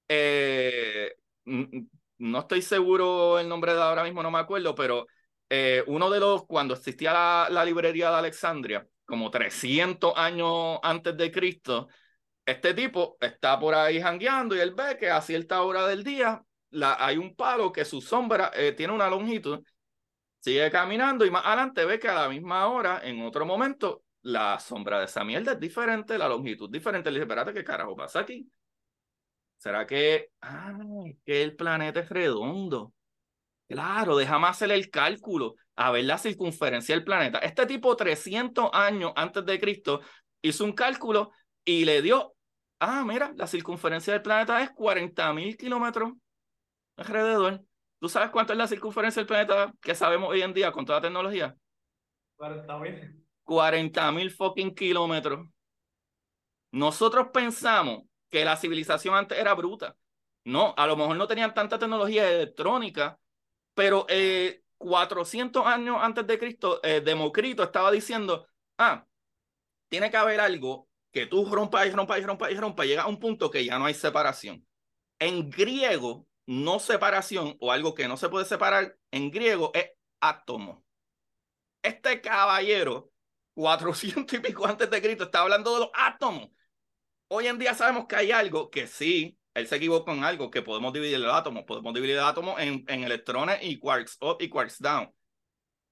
Eh, 0.08 1.14
no 1.44 2.38
estoy 2.38 2.62
seguro 2.62 3.38
el 3.38 3.50
nombre 3.50 3.74
de 3.74 3.82
ahora 3.82 4.02
mismo, 4.02 4.22
no 4.22 4.30
me 4.30 4.38
acuerdo, 4.38 4.74
pero 4.74 5.06
eh, 5.50 5.82
uno 5.88 6.08
de 6.10 6.20
los, 6.20 6.46
cuando 6.46 6.74
existía 6.74 7.12
la, 7.50 7.64
librería 7.64 8.10
de 8.10 8.16
Alexandria, 8.16 8.86
como 9.04 9.32
300 9.32 10.14
años 10.16 10.78
antes 10.82 11.16
de 11.16 11.32
Cristo, 11.32 11.88
este 12.46 12.72
tipo 12.72 13.18
está 13.20 13.58
por 13.58 13.74
ahí 13.74 14.00
jangueando 14.00 14.54
y 14.54 14.60
él 14.60 14.74
ve 14.74 14.96
que 14.96 15.10
a 15.10 15.20
cierta 15.20 15.62
hora 15.62 15.88
del 15.88 16.04
día 16.04 16.40
la, 16.70 16.96
hay 17.04 17.18
un 17.18 17.34
palo 17.34 17.72
que 17.72 17.84
su 17.84 18.00
sombra 18.00 18.52
eh, 18.54 18.72
tiene 18.72 18.92
una 18.92 19.10
longitud, 19.10 19.60
sigue 20.38 20.70
caminando 20.70 21.26
y 21.26 21.30
más 21.32 21.44
adelante 21.44 21.84
ve 21.84 21.98
que 21.98 22.08
a 22.08 22.14
la 22.14 22.28
misma 22.28 22.68
hora, 22.68 23.00
en 23.02 23.20
otro 23.22 23.44
momento, 23.44 24.04
la 24.22 24.58
sombra 24.60 25.00
de 25.00 25.06
esa 25.06 25.24
mierda 25.24 25.52
es 25.52 25.60
diferente, 25.60 26.16
la 26.16 26.28
longitud 26.28 26.70
diferente. 26.70 27.10
Le 27.10 27.16
dije, 27.18 27.24
espérate, 27.24 27.52
¿qué 27.52 27.64
carajo 27.64 27.96
pasa 27.96 28.20
aquí? 28.20 28.48
¿Será 29.58 29.86
que, 29.86 30.30
que 31.24 31.42
el 31.42 31.56
planeta 31.56 32.00
es 32.00 32.08
redondo? 32.08 32.94
Claro, 33.70 34.16
déjame 34.16 34.48
hacer 34.48 34.72
el 34.72 34.90
cálculo, 34.90 35.54
a 35.76 35.92
ver 35.92 36.04
la 36.04 36.18
circunferencia 36.18 36.92
del 36.92 37.04
planeta. 37.04 37.38
Este 37.38 37.66
tipo, 37.66 37.94
300 37.94 38.68
años 38.72 39.12
antes 39.14 39.46
de 39.46 39.60
Cristo, 39.60 40.00
hizo 40.42 40.64
un 40.64 40.72
cálculo 40.72 41.30
y 41.64 41.84
le 41.84 42.02
dio, 42.02 42.34
ah, 42.80 43.04
mira, 43.06 43.32
la 43.36 43.46
circunferencia 43.46 44.12
del 44.12 44.22
planeta 44.22 44.60
es 44.60 44.72
40 44.72 45.32
mil 45.34 45.56
kilómetros 45.56 46.14
alrededor. 46.96 47.62
¿Tú 48.00 48.08
sabes 48.08 48.30
cuánto 48.30 48.54
es 48.54 48.58
la 48.58 48.66
circunferencia 48.66 49.20
del 49.20 49.28
planeta 49.28 49.72
que 49.80 49.94
sabemos 49.94 50.30
hoy 50.30 50.42
en 50.42 50.52
día 50.52 50.72
con 50.72 50.84
toda 50.84 50.98
la 50.98 51.02
tecnología? 51.02 51.54
40 52.38 52.78
mil. 52.78 53.24
40 53.44 54.10
mil 54.10 54.32
fucking 54.32 54.74
kilómetros. 54.74 55.46
Nosotros 56.72 57.28
pensamos 57.32 58.02
que 58.30 58.44
la 58.44 58.56
civilización 58.56 59.14
antes 59.14 59.38
era 59.38 59.54
bruta. 59.54 59.94
No, 60.44 60.74
a 60.76 60.88
lo 60.88 60.96
mejor 60.96 61.16
no 61.16 61.28
tenían 61.28 61.54
tanta 61.54 61.78
tecnología 61.78 62.28
electrónica, 62.28 63.16
pero 63.74 64.06
400 64.78 65.62
eh, 65.64 65.68
años 65.68 65.96
antes 66.00 66.26
de 66.26 66.38
Cristo, 66.38 66.80
eh, 66.82 67.00
Democrito 67.00 67.62
estaba 67.62 67.90
diciendo, 67.90 68.46
ah, 68.78 69.06
tiene 69.88 70.10
que 70.10 70.16
haber 70.16 70.40
algo 70.40 70.88
que 71.12 71.26
tú 71.26 71.44
rompas 71.46 71.86
y 71.86 71.90
rompas 71.90 72.20
y 72.20 72.22
rompas 72.22 72.52
y 72.52 72.54
rompas, 72.54 72.86
llega 72.86 73.02
a 73.02 73.08
un 73.08 73.18
punto 73.18 73.50
que 73.50 73.64
ya 73.64 73.78
no 73.78 73.86
hay 73.86 73.94
separación. 73.94 74.66
En 75.18 75.50
griego, 75.50 76.26
no 76.46 76.78
separación 76.78 77.56
o 77.60 77.72
algo 77.72 77.94
que 77.94 78.08
no 78.08 78.16
se 78.16 78.28
puede 78.28 78.44
separar, 78.44 78.96
en 79.10 79.30
griego 79.30 79.70
es 79.74 79.90
átomo. 80.20 80.84
Este 81.82 82.20
caballero, 82.20 83.10
400 83.54 84.32
y 84.38 84.40
pico 84.40 84.66
antes 84.66 84.90
de 84.90 85.02
Cristo, 85.02 85.24
está 85.24 85.40
hablando 85.40 85.74
de 85.74 85.80
los 85.80 85.90
átomos. 85.94 86.50
Hoy 87.28 87.46
en 87.46 87.58
día 87.58 87.74
sabemos 87.74 88.06
que 88.06 88.16
hay 88.16 88.32
algo 88.32 88.70
que 88.70 88.86
sí, 88.86 89.39
él 89.54 89.66
se 89.66 89.76
equivocó 89.76 90.12
en 90.12 90.24
algo, 90.24 90.50
que 90.50 90.62
podemos 90.62 90.92
dividir 90.92 91.16
el 91.16 91.30
átomo, 91.30 91.66
podemos 91.66 91.92
dividir 91.92 92.16
el 92.16 92.24
átomo 92.24 92.58
en, 92.58 92.84
en 92.86 93.04
electrones 93.04 93.58
y 93.62 93.78
quarks 93.78 94.18
up 94.20 94.36
y 94.40 94.48
quarks 94.48 94.80
down. 94.80 95.12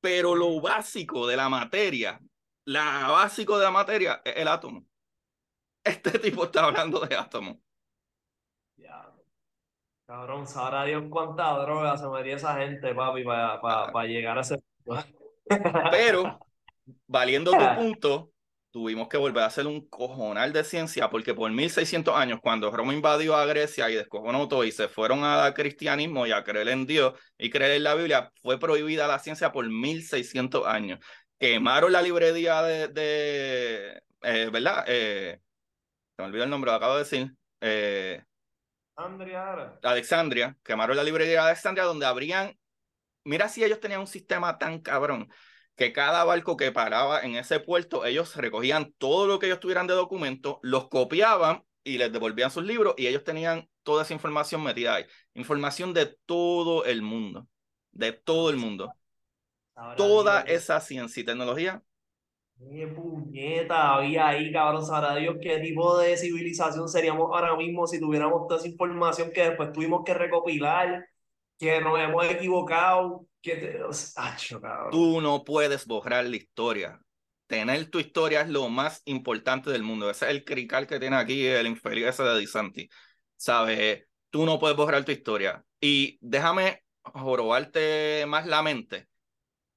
Pero 0.01 0.35
lo 0.35 0.61
básico 0.61 1.27
de 1.27 1.37
la 1.37 1.49
materia, 1.49 2.21
la 2.65 3.09
básico 3.09 3.59
de 3.59 3.65
la 3.65 3.71
materia 3.71 4.21
es 4.25 4.37
el 4.37 4.49
átomo. 4.49 4.85
Este 5.85 6.19
tipo 6.19 6.45
está 6.45 6.65
hablando 6.65 7.01
de 7.01 7.17
átomos. 7.17 7.57
Ya. 8.77 9.11
Cabrón, 10.07 10.47
sabrá 10.47 10.85
Dios 10.85 11.05
cuánta 11.09 11.51
droga 11.59 11.97
se 11.97 12.09
metía 12.09 12.37
esa 12.37 12.57
gente, 12.59 12.95
papi, 12.95 13.25
para, 13.25 13.61
para, 13.61 13.93
para 13.93 14.07
llegar 14.07 14.39
a 14.39 14.43
ese 14.43 14.59
punto. 14.85 15.05
Pero, 15.91 16.39
valiendo 17.07 17.53
tu 17.53 17.59
punto, 17.77 18.33
tuvimos 18.71 19.09
que 19.09 19.17
volver 19.17 19.43
a 19.43 19.47
hacer 19.47 19.67
un 19.67 19.89
cojonal 19.89 20.53
de 20.53 20.65
ciencia 20.65 21.09
porque 21.11 21.35
por 21.35 21.51
1600 21.51 22.15
años, 22.15 22.41
cuando 22.43 22.71
Roma 22.71 22.93
invadió 22.93 23.37
a 23.37 23.47
Grecia 23.47 23.91
y 23.91 23.95
descojonó 23.95 24.49
todo 24.49 24.65
y 24.65 24.73
se 24.73 24.89
fueron 24.89 25.25
al 25.25 25.55
cristianismo 25.55 26.27
y 26.27 26.33
a 26.33 26.45
creer 26.45 26.69
en 26.69 26.87
Dios 26.87 27.15
y 27.39 27.51
creer 27.51 27.73
en 27.73 27.85
la 27.85 27.95
Biblia, 27.95 28.31
fue 28.43 28.59
prohibida 28.59 29.07
la 29.07 29.19
ciencia 29.19 29.53
por 29.53 29.69
1600 29.69 30.67
años. 30.67 30.99
Quemaron 31.39 31.93
la 31.93 32.03
librería 32.03 32.63
de, 32.63 32.89
de 32.89 34.03
eh, 34.23 34.51
¿verdad? 34.53 34.85
Eh, 34.87 35.41
se 36.17 36.23
me 36.23 36.29
olvidó 36.29 36.45
el 36.45 36.51
nombre, 36.51 36.71
lo 36.71 36.77
acabo 36.77 36.95
de 36.95 36.99
decir. 37.01 37.33
Eh, 37.61 38.23
Andrea. 38.97 39.79
Alexandria, 39.83 40.57
quemaron 40.65 40.97
la 40.97 41.05
librería 41.05 41.35
de 41.35 41.49
Alexandria 41.49 41.85
donde 41.85 42.07
habrían, 42.07 42.59
mira 43.25 43.49
si 43.49 43.63
ellos 43.63 43.79
tenían 43.79 44.01
un 44.01 44.09
sistema 44.09 44.59
tan 44.59 44.81
cabrón 44.81 45.29
que 45.79 45.93
cada 45.93 46.25
barco 46.25 46.57
que 46.57 46.73
paraba 46.73 47.23
en 47.23 47.37
ese 47.37 47.61
puerto, 47.61 48.05
ellos 48.05 48.37
recogían 48.37 48.93
todo 48.99 49.29
lo 49.29 49.39
que 49.39 49.47
ellos 49.47 49.61
tuvieran 49.61 49.87
de 49.87 49.95
documentos, 49.95 50.57
los 50.63 50.89
copiaban 50.89 51.63
y 51.85 51.99
les 51.99 52.13
devolvían 52.13 52.51
sus 52.51 52.65
libros 52.65 52.95
y 52.99 53.07
ellos 53.07 53.25
tenían 53.25 53.69
toda 53.85 54.03
esa 54.03 54.13
información 54.13 54.63
metida 54.63 54.97
ahí. 54.97 55.07
Información 55.35 55.95
de 55.95 56.19
todo 56.27 56.85
el 56.85 57.01
mundo, 57.01 57.47
de 57.93 58.13
todo 58.13 58.51
el 58.51 58.57
mundo. 58.57 58.93
Ahora 59.77 59.97
Toda 59.97 60.41
esa 60.43 60.81
ciencia 60.81 61.21
y 61.21 61.25
tecnología 61.25 61.83
qué 62.59 62.87
puñeta 62.89 63.95
había 63.95 64.29
ahí, 64.29 64.53
cabrón, 64.53 64.85
sabrá 64.85 65.15
Dios 65.15 65.37
qué 65.41 65.59
tipo 65.59 65.97
de 65.99 66.17
civilización 66.17 66.89
seríamos 66.89 67.31
ahora 67.33 67.57
mismo 67.57 67.87
si 67.87 68.01
tuviéramos 68.01 68.47
toda 68.49 68.59
esa 68.61 68.69
información 68.69 69.31
que 69.33 69.43
después 69.51 69.73
tuvimos 69.73 70.03
que 70.05 70.15
recopilar, 70.15 71.07
que 71.59 71.81
nos 71.81 71.99
hemos 71.99 72.25
equivocado, 72.27 73.27
que 73.43 73.57
te... 73.57 73.81
Acho, 74.17 74.61
tú 74.91 75.21
no 75.21 75.45
puedes 75.45 75.87
borrar 75.87 76.25
la 76.25 76.37
historia. 76.37 77.01
Tener 77.47 77.91
tu 77.91 77.99
historia 77.99 78.43
es 78.43 78.49
lo 78.49 78.69
más 78.69 79.03
importante 79.07 79.71
del 79.71 79.83
mundo. 79.83 80.11
Ese 80.11 80.27
es 80.27 80.31
el 80.31 80.45
crical 80.45 80.87
que 80.87 81.01
tiene 81.01 81.17
aquí 81.17 81.47
el 81.47 81.67
infeliz 81.67 82.07
ese 82.07 82.23
de 82.23 82.39
Disanti. 82.39 82.89
¿Sabes? 83.37 84.05
Tú 84.31 84.45
no 84.45 84.59
puedes 84.59 84.77
borrar 84.77 85.05
tu 85.05 85.13
historia. 85.13 85.65
Y 85.81 86.19
déjame 86.21 86.83
jorobarte 87.03 88.25
más 88.29 88.47
la 88.47 88.63
mente. 88.63 89.09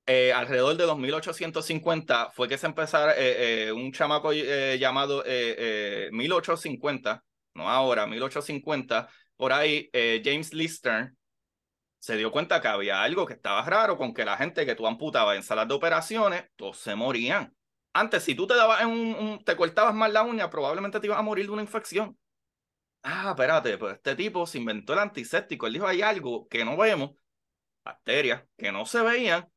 Eh, 0.06 0.34
alrededor 0.34 0.76
de 0.76 0.86
los 0.86 0.98
1850 0.98 2.32
fue 2.32 2.50
que 2.50 2.58
se 2.58 2.66
empezara 2.66 3.14
eh, 3.14 3.68
eh, 3.68 3.72
un 3.72 3.92
chamaco 3.92 4.34
eh, 4.34 4.78
llamado 4.80 5.24
eh, 5.26 6.10
1850, 6.12 7.24
no 7.54 7.70
ahora, 7.70 8.08
1850, 8.08 9.08
por 9.38 9.54
ahí, 9.54 9.90
James 9.94 10.54
Lister 10.54 11.14
se 12.02 12.18
dio 12.18 12.32
cuenta 12.32 12.60
que 12.62 12.68
había 12.68 13.04
algo 13.04 13.28
que 13.28 13.34
estaba 13.34 13.62
raro 13.64 13.96
con 13.96 14.12
que 14.12 14.26
la 14.26 14.36
gente 14.36 14.66
que 14.66 14.74
tú 14.74 14.88
amputabas 14.88 15.38
en 15.38 15.44
salas 15.44 15.68
de 15.68 15.76
operaciones, 15.76 16.46
todos 16.56 16.78
se 16.78 16.96
morían. 16.96 17.56
Antes, 17.94 18.24
si 18.24 18.34
tú 18.34 18.48
te 18.48 18.56
dabas 18.56 18.82
en 18.82 18.88
un, 18.88 19.44
te 19.46 19.56
cortabas 19.56 19.94
mal 19.94 20.12
la 20.12 20.24
uña, 20.24 20.50
probablemente 20.50 21.00
te 21.00 21.06
ibas 21.06 21.20
a 21.20 21.22
morir 21.22 21.46
de 21.46 21.52
una 21.52 21.62
infección. 21.62 22.18
Ah, 23.04 23.30
espérate, 23.30 23.78
pues 23.78 23.98
este 23.98 24.16
tipo 24.16 24.48
se 24.48 24.58
inventó 24.58 24.94
el 24.94 25.00
antiséptico. 25.00 25.68
Él 25.68 25.74
dijo, 25.74 25.86
hay 25.86 26.02
algo 26.02 26.48
que 26.48 26.66
no 26.66 26.76
vemos, 26.76 27.12
bacterias 27.84 28.46
que 28.58 28.72
no 28.72 28.88
se 28.88 29.02
veían, 29.04 29.48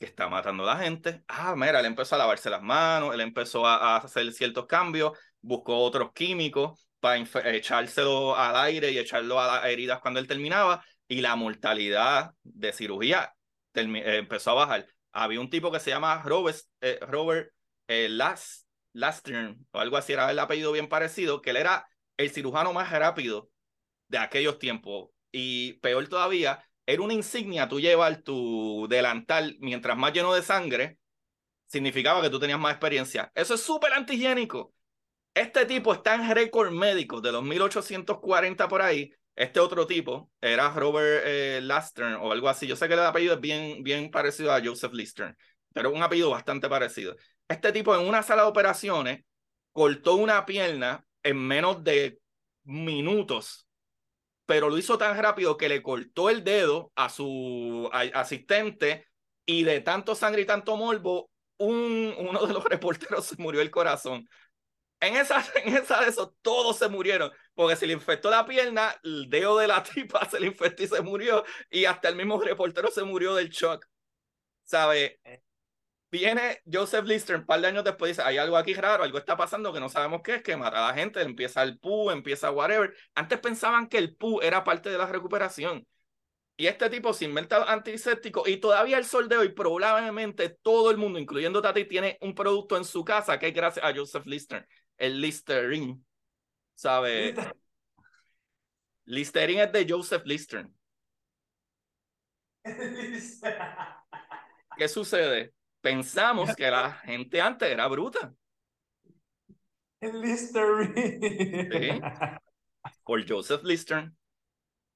que 0.00 0.06
está 0.06 0.28
matando 0.28 0.68
a 0.68 0.74
la 0.74 0.80
gente. 0.82 1.22
Ah, 1.28 1.54
mira, 1.56 1.78
él 1.78 1.86
empezó 1.86 2.16
a 2.16 2.18
lavarse 2.18 2.50
las 2.50 2.62
manos, 2.62 3.14
él 3.14 3.20
empezó 3.20 3.64
a, 3.64 3.76
a 3.76 3.96
hacer 3.98 4.32
ciertos 4.32 4.66
cambios, 4.66 5.16
buscó 5.40 5.78
otros 5.78 6.10
químicos 6.12 6.88
para 6.98 7.16
echárselo 7.16 8.36
al 8.36 8.56
aire 8.56 8.90
y 8.90 8.98
echarlo 8.98 9.38
a 9.38 9.46
las 9.46 9.66
heridas 9.66 10.00
cuando 10.00 10.18
él 10.18 10.26
terminaba 10.26 10.84
y 11.12 11.20
la 11.20 11.36
mortalidad 11.36 12.34
de 12.42 12.72
cirugía 12.72 13.34
eh, 13.74 14.16
empezó 14.16 14.52
a 14.52 14.54
bajar. 14.54 14.86
Había 15.12 15.40
un 15.40 15.50
tipo 15.50 15.70
que 15.70 15.78
se 15.78 15.90
llama 15.90 16.22
Robert, 16.22 16.56
eh, 16.80 16.98
Robert 17.02 17.52
eh, 17.86 18.08
Last, 18.08 18.66
Lastern, 18.94 19.66
o 19.72 19.78
algo 19.78 19.98
así, 19.98 20.14
era 20.14 20.30
el 20.30 20.38
apellido 20.38 20.72
bien 20.72 20.88
parecido, 20.88 21.42
que 21.42 21.50
él 21.50 21.58
era 21.58 21.86
el 22.16 22.30
cirujano 22.30 22.72
más 22.72 22.90
rápido 22.90 23.50
de 24.08 24.16
aquellos 24.16 24.58
tiempos. 24.58 25.10
Y 25.30 25.74
peor 25.80 26.08
todavía, 26.08 26.64
era 26.86 27.02
una 27.02 27.12
insignia 27.12 27.68
tú 27.68 27.78
llevar 27.78 28.22
tu 28.22 28.86
delantal 28.88 29.58
mientras 29.60 29.98
más 29.98 30.14
lleno 30.14 30.32
de 30.32 30.40
sangre, 30.40 30.98
significaba 31.66 32.22
que 32.22 32.30
tú 32.30 32.40
tenías 32.40 32.58
más 32.58 32.72
experiencia. 32.72 33.30
Eso 33.34 33.52
es 33.52 33.62
súper 33.62 33.92
antihigiénico. 33.92 34.72
Este 35.34 35.66
tipo 35.66 35.92
está 35.92 36.14
en 36.14 36.34
récord 36.34 36.72
médico 36.72 37.20
de 37.20 37.32
los 37.32 37.42
1840 37.42 38.66
por 38.66 38.80
ahí. 38.80 39.12
Este 39.34 39.60
otro 39.60 39.86
tipo 39.86 40.30
era 40.40 40.70
Robert 40.70 41.22
eh, 41.26 41.60
Lastern 41.62 42.14
o 42.14 42.32
algo 42.32 42.48
así. 42.48 42.66
Yo 42.66 42.76
sé 42.76 42.88
que 42.88 42.94
el 42.94 43.00
apellido 43.00 43.34
es 43.34 43.40
bien, 43.40 43.82
bien 43.82 44.10
parecido 44.10 44.52
a 44.52 44.60
Joseph 44.62 44.92
Listern, 44.92 45.36
pero 45.72 45.90
un 45.90 46.02
apellido 46.02 46.30
bastante 46.30 46.68
parecido. 46.68 47.16
Este 47.48 47.72
tipo 47.72 47.94
en 47.94 48.06
una 48.06 48.22
sala 48.22 48.42
de 48.42 48.48
operaciones 48.48 49.24
cortó 49.72 50.16
una 50.16 50.44
pierna 50.44 51.04
en 51.22 51.38
menos 51.38 51.82
de 51.82 52.20
minutos, 52.64 53.66
pero 54.46 54.68
lo 54.68 54.78
hizo 54.78 54.98
tan 54.98 55.16
rápido 55.16 55.56
que 55.56 55.68
le 55.68 55.82
cortó 55.82 56.30
el 56.30 56.44
dedo 56.44 56.92
a 56.94 57.08
su 57.08 57.88
asistente 57.92 59.06
y 59.46 59.64
de 59.64 59.80
tanto 59.80 60.14
sangre 60.14 60.42
y 60.42 60.46
tanto 60.46 60.76
morbo, 60.76 61.30
un, 61.58 62.14
uno 62.18 62.46
de 62.46 62.52
los 62.52 62.64
reporteros 62.68 63.26
se 63.26 63.36
murió 63.38 63.60
el 63.60 63.70
corazón. 63.70 64.28
En 65.02 65.16
esa, 65.16 65.44
en 65.64 65.76
esa 65.76 66.00
de 66.00 66.10
esos, 66.10 66.32
todos 66.42 66.78
se 66.78 66.88
murieron, 66.88 67.32
porque 67.54 67.74
se 67.74 67.86
le 67.88 67.92
infectó 67.92 68.30
la 68.30 68.46
pierna, 68.46 68.94
el 69.02 69.28
dedo 69.28 69.58
de 69.58 69.66
la 69.66 69.82
tipa 69.82 70.24
se 70.30 70.38
le 70.38 70.46
infectó 70.46 70.84
y 70.84 70.86
se 70.86 71.02
murió, 71.02 71.44
y 71.70 71.86
hasta 71.86 72.08
el 72.08 72.14
mismo 72.16 72.40
reportero 72.40 72.88
se 72.90 73.02
murió 73.02 73.34
del 73.34 73.50
shock. 73.50 73.84
¿Sabe? 74.64 75.20
Viene 76.10 76.60
Joseph 76.70 77.04
Lister 77.06 77.36
un 77.36 77.46
par 77.46 77.60
de 77.60 77.68
años 77.68 77.84
después 77.84 78.10
dice, 78.10 78.22
hay 78.22 78.38
algo 78.38 78.56
aquí 78.56 78.74
raro, 78.74 79.02
algo 79.02 79.18
está 79.18 79.36
pasando 79.36 79.72
que 79.72 79.80
no 79.80 79.88
sabemos 79.88 80.20
qué 80.22 80.36
es, 80.36 80.42
que 80.42 80.56
mata 80.56 80.84
a 80.84 80.88
la 80.88 80.94
gente, 80.94 81.20
empieza 81.22 81.62
el 81.62 81.78
PU, 81.78 82.10
empieza 82.10 82.50
whatever. 82.52 82.94
Antes 83.14 83.40
pensaban 83.40 83.88
que 83.88 83.98
el 83.98 84.14
PU 84.14 84.40
era 84.40 84.62
parte 84.62 84.90
de 84.90 84.98
la 84.98 85.06
recuperación. 85.06 85.86
Y 86.56 86.66
este 86.66 86.90
tipo 86.90 87.12
se 87.14 87.24
inventa 87.24 87.64
antiséptico 87.64 88.44
y 88.46 88.58
todavía 88.58 88.98
el 88.98 89.04
sol 89.04 89.28
de 89.28 89.38
hoy, 89.38 89.48
probablemente 89.48 90.50
todo 90.50 90.90
el 90.90 90.98
mundo, 90.98 91.18
incluyendo 91.18 91.62
Tati, 91.62 91.86
tiene 91.86 92.18
un 92.20 92.34
producto 92.34 92.76
en 92.76 92.84
su 92.84 93.04
casa 93.04 93.38
que 93.38 93.48
es 93.48 93.54
gracias 93.54 93.84
a 93.84 93.94
Joseph 93.94 94.26
Lister, 94.26 94.68
el 94.98 95.20
Listerine. 95.20 96.00
¿Sabe? 96.74 97.34
Listerine 99.04 99.64
es 99.64 99.72
de 99.72 99.86
Joseph 99.88 100.24
Lister. 100.24 100.68
¿Qué 104.76 104.88
sucede? 104.88 105.52
Pensamos 105.80 106.54
que 106.54 106.70
la 106.70 106.92
gente 106.92 107.40
antes 107.40 107.68
era 107.68 107.88
bruta. 107.88 108.32
El 110.00 110.20
Listerine. 110.20 111.68
Sí. 111.70 112.00
Por 113.04 113.28
Joseph 113.28 113.62
Lister. 113.64 114.12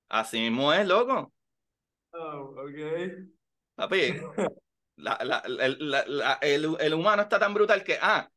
Así 0.09 0.40
mismo 0.40 0.73
es, 0.73 0.86
loco. 0.86 1.32
Oh, 2.12 2.55
ok. 2.56 2.78
Papi, 3.74 4.14
la, 4.97 5.18
la, 5.23 5.43
la, 5.47 6.39
el, 6.40 6.77
el, 6.81 6.94
humano 6.94 7.23
está 7.23 7.39
tan 7.39 7.52
brutal 7.52 7.85
que, 7.85 7.98
ah, 8.01 8.31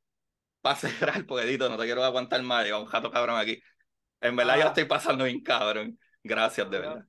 para 0.62 0.76
cerrar, 0.76 1.26
poquitito, 1.26 1.70
no 1.70 1.78
te 1.78 1.86
quiero 1.86 2.04
aguantar 2.04 2.42
más, 2.44 2.66
lleva 2.66 2.80
un 2.80 2.86
jato 2.86 3.12
cabrón 3.12 3.38
aquí. 3.38 3.62
En 4.22 4.36
verdad, 4.36 4.56
ah. 4.56 4.62
yo 4.62 4.68
estoy 4.68 4.86
pasando 4.86 5.26
bien 5.26 5.42
cabrón. 5.42 5.98
Gracias, 6.24 6.70
de 6.70 6.80
verdad. 6.80 7.06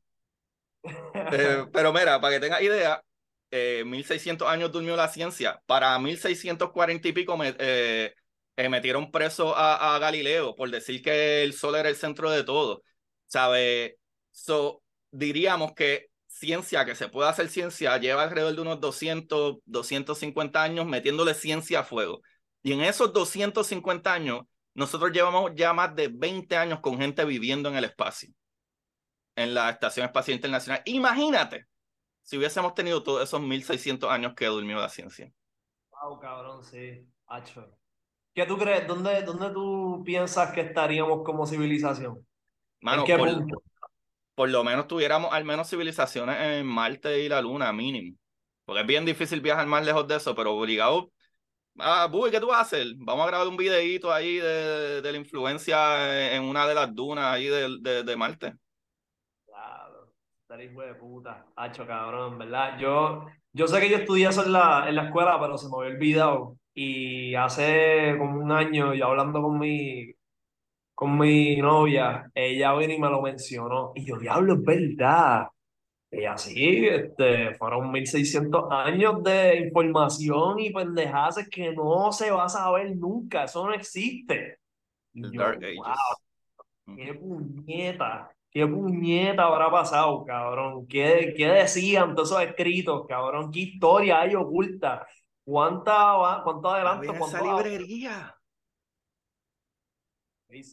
eh, 1.32 1.64
pero 1.72 1.92
mira, 1.92 2.20
para 2.20 2.34
que 2.34 2.40
tengas 2.40 2.62
idea, 2.62 3.02
eh, 3.50 3.84
1600 3.84 4.48
años 4.48 4.72
durmió 4.72 4.96
la 4.96 5.08
ciencia. 5.08 5.60
Para 5.66 5.98
1640 5.98 7.08
y 7.08 7.12
pico 7.12 7.36
me, 7.36 7.54
eh, 7.58 8.14
eh, 8.56 8.68
metieron 8.68 9.10
preso 9.10 9.56
a, 9.56 9.94
a, 9.94 9.98
Galileo 9.98 10.54
por 10.54 10.70
decir 10.70 11.02
que 11.02 11.42
el 11.42 11.52
sol 11.54 11.74
era 11.76 11.88
el 11.88 11.96
centro 11.96 12.30
de 12.30 12.44
todo. 12.44 12.82
¿Sabe? 13.26 13.98
So, 14.30 14.82
diríamos 15.10 15.72
que 15.74 16.10
ciencia, 16.26 16.84
que 16.84 16.94
se 16.94 17.08
puede 17.08 17.28
hacer 17.28 17.48
ciencia, 17.48 17.96
lleva 17.98 18.22
alrededor 18.22 18.54
de 18.54 18.62
unos 18.62 18.80
200, 18.80 19.58
250 19.64 20.62
años 20.62 20.86
metiéndole 20.86 21.34
ciencia 21.34 21.80
a 21.80 21.84
fuego. 21.84 22.22
Y 22.62 22.72
en 22.72 22.82
esos 22.82 23.12
250 23.12 24.12
años 24.12 24.42
nosotros 24.74 25.12
llevamos 25.12 25.52
ya 25.54 25.72
más 25.72 25.94
de 25.94 26.08
20 26.08 26.56
años 26.56 26.80
con 26.80 26.98
gente 26.98 27.24
viviendo 27.24 27.68
en 27.68 27.76
el 27.76 27.84
espacio, 27.84 28.32
en 29.36 29.54
la 29.54 29.70
Estación 29.70 30.06
Espacial 30.06 30.36
Internacional. 30.36 30.82
Imagínate 30.84 31.66
si 32.22 32.36
hubiésemos 32.36 32.74
tenido 32.74 33.02
todos 33.02 33.22
esos 33.22 33.40
1600 33.40 34.10
años 34.10 34.34
que 34.34 34.46
durmió 34.46 34.78
la 34.78 34.88
ciencia. 34.88 35.32
Wow, 35.90 36.20
cabrón, 36.20 36.62
sí. 36.62 37.06
Hacho. 37.26 37.68
¿Qué 38.34 38.46
tú 38.46 38.56
crees? 38.56 38.86
¿Dónde, 38.86 39.22
¿Dónde 39.22 39.50
tú 39.50 40.02
piensas 40.04 40.52
que 40.52 40.60
estaríamos 40.60 41.22
como 41.24 41.46
civilización? 41.46 42.26
Mano, 42.80 43.02
¿En 43.02 43.06
qué 43.06 43.16
por, 43.16 43.28
punto? 43.28 43.62
por 44.34 44.48
lo 44.48 44.64
menos 44.64 44.86
tuviéramos 44.86 45.32
al 45.32 45.44
menos 45.44 45.68
civilizaciones 45.68 46.36
en 46.40 46.66
Marte 46.66 47.22
y 47.22 47.28
la 47.28 47.42
Luna, 47.42 47.72
mínimo. 47.72 48.16
Porque 48.64 48.82
es 48.82 48.86
bien 48.86 49.04
difícil 49.04 49.40
viajar 49.40 49.66
más 49.66 49.84
lejos 49.84 50.06
de 50.06 50.16
eso, 50.16 50.34
pero 50.34 50.54
obligado. 50.54 51.12
Ah, 51.78 52.06
Buy, 52.10 52.30
¿qué 52.30 52.40
tú 52.40 52.48
vas 52.48 52.58
a 52.58 52.60
hacer? 52.62 52.86
Vamos 52.98 53.24
a 53.24 53.28
grabar 53.28 53.48
un 53.48 53.56
videíto 53.56 54.12
ahí 54.12 54.36
de, 54.36 55.00
de 55.00 55.12
la 55.12 55.18
influencia 55.18 56.34
en 56.34 56.42
una 56.42 56.66
de 56.66 56.74
las 56.74 56.94
dunas 56.94 57.24
ahí 57.32 57.46
de, 57.46 57.78
de, 57.80 58.02
de 58.04 58.16
Marte. 58.16 58.54
Claro, 59.46 60.12
estar 60.42 60.60
hijo 60.62 60.80
de 60.82 60.94
puta. 60.94 61.46
Hacho, 61.56 61.86
cabrón, 61.86 62.38
¿verdad? 62.38 62.78
Yo, 62.78 63.26
yo 63.52 63.66
sé 63.66 63.80
que 63.80 63.90
yo 63.90 63.96
estudié 63.98 64.28
eso 64.28 64.44
en 64.44 64.52
la, 64.52 64.88
en 64.88 64.94
la 64.96 65.04
escuela, 65.04 65.38
pero 65.40 65.58
se 65.58 65.68
me 65.68 65.76
había 65.78 65.96
olvidado. 65.96 66.56
Y 66.74 67.34
hace 67.34 68.14
como 68.18 68.38
un 68.40 68.52
año, 68.52 68.94
yo 68.94 69.06
hablando 69.06 69.42
con 69.42 69.58
mi, 69.58 70.12
con 70.94 71.18
mi 71.18 71.56
novia, 71.58 72.30
ella 72.34 72.74
vino 72.76 72.94
y 72.94 73.00
me 73.00 73.10
lo 73.10 73.22
mencionó. 73.22 73.92
Y 73.96 74.06
yo, 74.06 74.18
diablo, 74.18 74.54
es 74.54 74.62
verdad. 74.64 75.48
Y 76.12 76.24
así, 76.24 76.86
este, 76.88 77.54
fueron 77.54 77.92
1600 77.92 78.64
años 78.70 79.22
de 79.22 79.58
información 79.58 80.58
y 80.58 80.72
pendejadas 80.72 81.48
que 81.48 81.72
no 81.72 82.10
se 82.10 82.32
va 82.32 82.46
a 82.46 82.48
saber 82.48 82.96
nunca. 82.96 83.44
Eso 83.44 83.64
no 83.64 83.72
existe. 83.72 84.58
Y 85.12 85.22
yo, 85.30 85.42
wow, 85.42 85.84
Ages. 85.84 86.96
qué 86.96 87.14
puñeta, 87.14 88.30
qué 88.50 88.66
puñeta 88.66 89.44
habrá 89.44 89.70
pasado, 89.70 90.24
cabrón. 90.24 90.86
¿Qué, 90.88 91.32
qué 91.36 91.46
decían 91.46 92.16
todos 92.16 92.30
esos 92.30 92.42
escritos, 92.42 93.06
cabrón? 93.06 93.52
¿Qué 93.52 93.60
historia 93.60 94.22
hay 94.22 94.34
oculta? 94.34 95.06
¿Cuánta, 95.44 96.42
cuánto 96.44 96.70
adelanto? 96.70 97.14
¿Cuánto 97.16 97.36
esa 97.36 97.42
librería. 97.42 98.36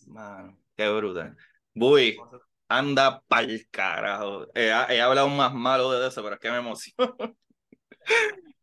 Mano, 0.07 0.57
qué 0.75 0.89
brutal. 0.89 1.37
Buy, 1.75 2.17
anda 2.69 3.21
pa'l 3.27 3.67
carajo. 3.71 4.47
He, 4.55 4.67
he 4.69 5.01
hablado 5.01 5.27
más 5.29 5.53
malo 5.53 5.91
de 5.91 6.07
eso, 6.07 6.21
pero 6.23 6.35
es 6.35 6.41
que 6.41 6.51
me 6.51 6.57
emociono. 6.59 7.15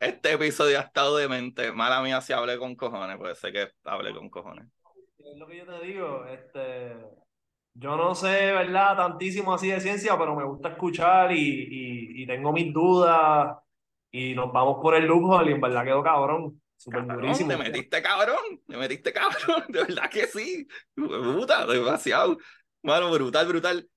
Este 0.00 0.32
episodio 0.32 0.78
ha 0.78 0.82
estado 0.82 1.16
demente. 1.16 1.72
Mala 1.72 2.02
mía 2.02 2.20
si 2.20 2.32
hablé 2.32 2.58
con 2.58 2.76
cojones, 2.76 3.16
puede 3.18 3.34
ser 3.34 3.52
que 3.52 3.70
hable 3.84 4.12
con 4.14 4.28
cojones. 4.30 4.66
Es 5.18 5.36
lo 5.38 5.46
que 5.46 5.56
yo 5.58 5.66
te 5.66 5.86
digo, 5.86 6.24
este, 6.26 6.94
yo 7.74 7.96
no 7.96 8.14
sé, 8.14 8.52
¿verdad? 8.52 8.96
Tantísimo 8.96 9.54
así 9.54 9.68
de 9.70 9.80
ciencia, 9.80 10.18
pero 10.18 10.36
me 10.36 10.44
gusta 10.44 10.70
escuchar 10.70 11.32
y, 11.32 11.38
y, 11.38 12.22
y 12.22 12.26
tengo 12.26 12.52
mis 12.52 12.72
dudas 12.72 13.56
y 14.10 14.34
nos 14.34 14.52
vamos 14.52 14.78
por 14.82 14.94
el 14.94 15.06
lujo 15.06 15.42
y 15.44 15.52
en 15.52 15.60
verdad 15.60 15.84
quedó 15.84 16.02
cabrón, 16.02 16.62
súper 16.76 17.06
Cabrón, 17.06 17.06
durísimo. 17.06 17.50
te 17.50 17.56
metiste 17.56 18.02
cabrón, 18.02 18.62
te 18.66 18.76
metiste 18.76 19.12
cabrón, 19.12 19.64
de 19.68 19.80
verdad 19.84 20.10
que 20.10 20.26
sí. 20.26 20.66
Puta, 20.94 21.66
demasiado. 21.66 22.38
Mano, 22.82 23.10
brutal, 23.12 23.46
brutal. 23.46 23.88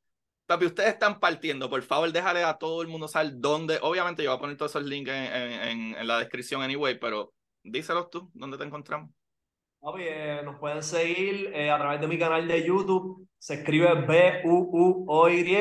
Papi, 0.48 0.66
ustedes 0.66 0.94
están 0.94 1.20
partiendo, 1.20 1.70
por 1.70 1.82
favor, 1.84 2.10
déjale 2.12 2.44
a 2.44 2.58
todo 2.58 2.82
el 2.82 2.88
mundo 2.88 3.08
saber 3.10 3.34
dónde. 3.36 3.80
Obviamente, 3.82 4.24
yo 4.24 4.30
voy 4.30 4.38
a 4.38 4.40
poner 4.40 4.58
todos 4.58 4.72
esos 4.72 4.84
links 4.84 5.12
en, 5.12 5.24
en, 5.24 5.52
en, 5.52 5.96
en 5.98 6.08
la 6.08 6.20
descripción, 6.20 6.62
anyway, 6.62 6.98
pero 6.98 7.34
díselos 7.64 8.10
tú, 8.10 8.32
¿dónde 8.34 8.58
te 8.58 8.64
encontramos? 8.64 9.12
Papi, 9.80 10.04
eh, 10.04 10.42
nos 10.44 10.58
pueden 10.60 10.82
seguir 10.82 11.52
eh, 11.54 11.70
a 11.70 11.78
través 11.78 12.02
de 12.02 12.08
mi 12.08 12.18
canal 12.18 12.48
de 12.48 12.66
YouTube. 12.66 13.28
Se 13.38 13.56
escribe 13.56 13.94
B-U-U-O-Y 13.94 15.58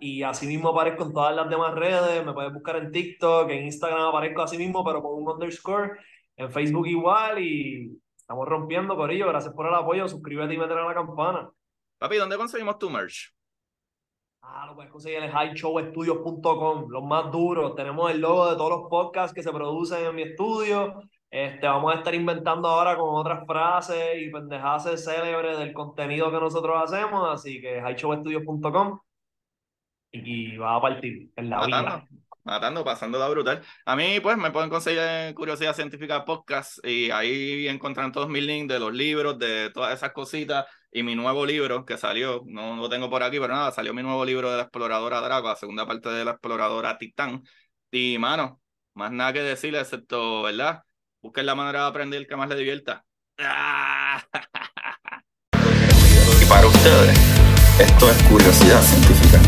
y 0.00 0.22
así 0.22 0.46
mismo 0.46 0.68
aparezco 0.68 1.04
en 1.04 1.12
todas 1.12 1.34
las 1.34 1.48
demás 1.48 1.74
redes. 1.74 2.24
Me 2.24 2.32
puedes 2.32 2.52
buscar 2.52 2.76
en 2.76 2.92
TikTok, 2.92 3.50
en 3.50 3.64
Instagram 3.64 4.02
aparezco 4.02 4.42
así 4.42 4.58
mismo, 4.58 4.84
pero 4.84 5.02
con 5.02 5.22
un 5.22 5.28
underscore. 5.28 5.92
En 6.36 6.52
Facebook 6.52 6.86
igual 6.86 7.38
y 7.38 8.00
estamos 8.16 8.46
rompiendo, 8.46 8.96
Corillo. 8.96 9.28
Gracias 9.28 9.54
por 9.54 9.66
el 9.66 9.74
apoyo. 9.74 10.06
Suscríbete 10.08 10.54
y 10.54 10.58
métele 10.58 10.80
a 10.80 10.84
la 10.84 10.94
campana. 10.94 11.50
Papi, 11.98 12.16
¿dónde 12.16 12.36
conseguimos 12.36 12.78
tu 12.78 12.90
merch? 12.90 13.33
Ah, 14.56 14.66
lo 14.66 14.76
puedes 14.76 14.92
conseguir 14.92 15.18
en 15.18 15.32
highshowstudios.com, 15.32 16.88
los 16.88 17.02
más 17.02 17.28
duros. 17.32 17.74
Tenemos 17.74 18.08
el 18.12 18.20
logo 18.20 18.48
de 18.48 18.56
todos 18.56 18.70
los 18.70 18.88
podcasts 18.88 19.34
que 19.34 19.42
se 19.42 19.50
producen 19.50 20.06
en 20.06 20.14
mi 20.14 20.22
estudio. 20.22 21.02
Este, 21.28 21.66
vamos 21.66 21.92
a 21.92 21.98
estar 21.98 22.14
inventando 22.14 22.68
ahora 22.68 22.96
con 22.96 23.16
otras 23.16 23.44
frases 23.48 24.22
y 24.22 24.30
pendejadas 24.30 25.04
célebres 25.04 25.58
del 25.58 25.72
contenido 25.72 26.30
que 26.30 26.38
nosotros 26.38 26.76
hacemos. 26.80 27.28
Así 27.34 27.60
que 27.60 27.78
highshowstudios.com 27.78 29.00
y, 30.12 30.56
va 30.56 30.76
a 30.76 30.80
partir 30.80 31.32
en 31.34 31.50
la 31.50 31.56
Matando, 31.56 31.90
vida. 31.96 32.84
matando, 32.84 33.30
brutal. 33.30 33.60
A 33.84 33.96
mí, 33.96 34.20
pues, 34.20 34.36
me 34.36 34.52
pueden 34.52 34.70
conseguir 34.70 35.00
en 35.00 35.34
Curiosidad 35.34 35.74
Científica 35.74 36.24
Podcast 36.24 36.78
y 36.86 37.10
ahí 37.10 37.66
encuentran 37.66 38.12
todos 38.12 38.28
mis 38.28 38.44
links 38.44 38.72
de 38.72 38.78
los 38.78 38.94
libros, 38.94 39.36
de 39.36 39.70
todas 39.70 39.94
esas 39.94 40.12
cositas 40.12 40.64
y 40.94 41.02
mi 41.02 41.16
nuevo 41.16 41.44
libro 41.44 41.84
que 41.84 41.98
salió, 41.98 42.44
no 42.46 42.76
lo 42.76 42.88
tengo 42.88 43.10
por 43.10 43.24
aquí, 43.24 43.40
pero 43.40 43.52
nada, 43.52 43.72
salió 43.72 43.92
mi 43.92 44.02
nuevo 44.02 44.24
libro 44.24 44.48
de 44.52 44.58
la 44.58 44.62
exploradora 44.62 45.20
Draco, 45.20 45.48
la 45.48 45.56
segunda 45.56 45.84
parte 45.86 46.08
de 46.08 46.24
la 46.24 46.30
exploradora 46.30 46.96
Titán. 46.98 47.42
Y, 47.90 48.16
mano, 48.18 48.60
más 48.94 49.10
nada 49.10 49.32
que 49.32 49.42
decirle, 49.42 49.80
excepto, 49.80 50.42
¿verdad? 50.42 50.82
Busquen 51.20 51.46
la 51.46 51.56
manera 51.56 51.80
de 51.80 51.86
aprender 51.88 52.26
que 52.28 52.36
más 52.36 52.48
les 52.48 52.58
divierta. 52.58 53.04
Y 56.40 56.46
para 56.46 56.66
ustedes, 56.66 57.18
esto 57.80 58.10
es 58.10 58.22
curiosidad 58.24 58.82
científica. 58.82 59.40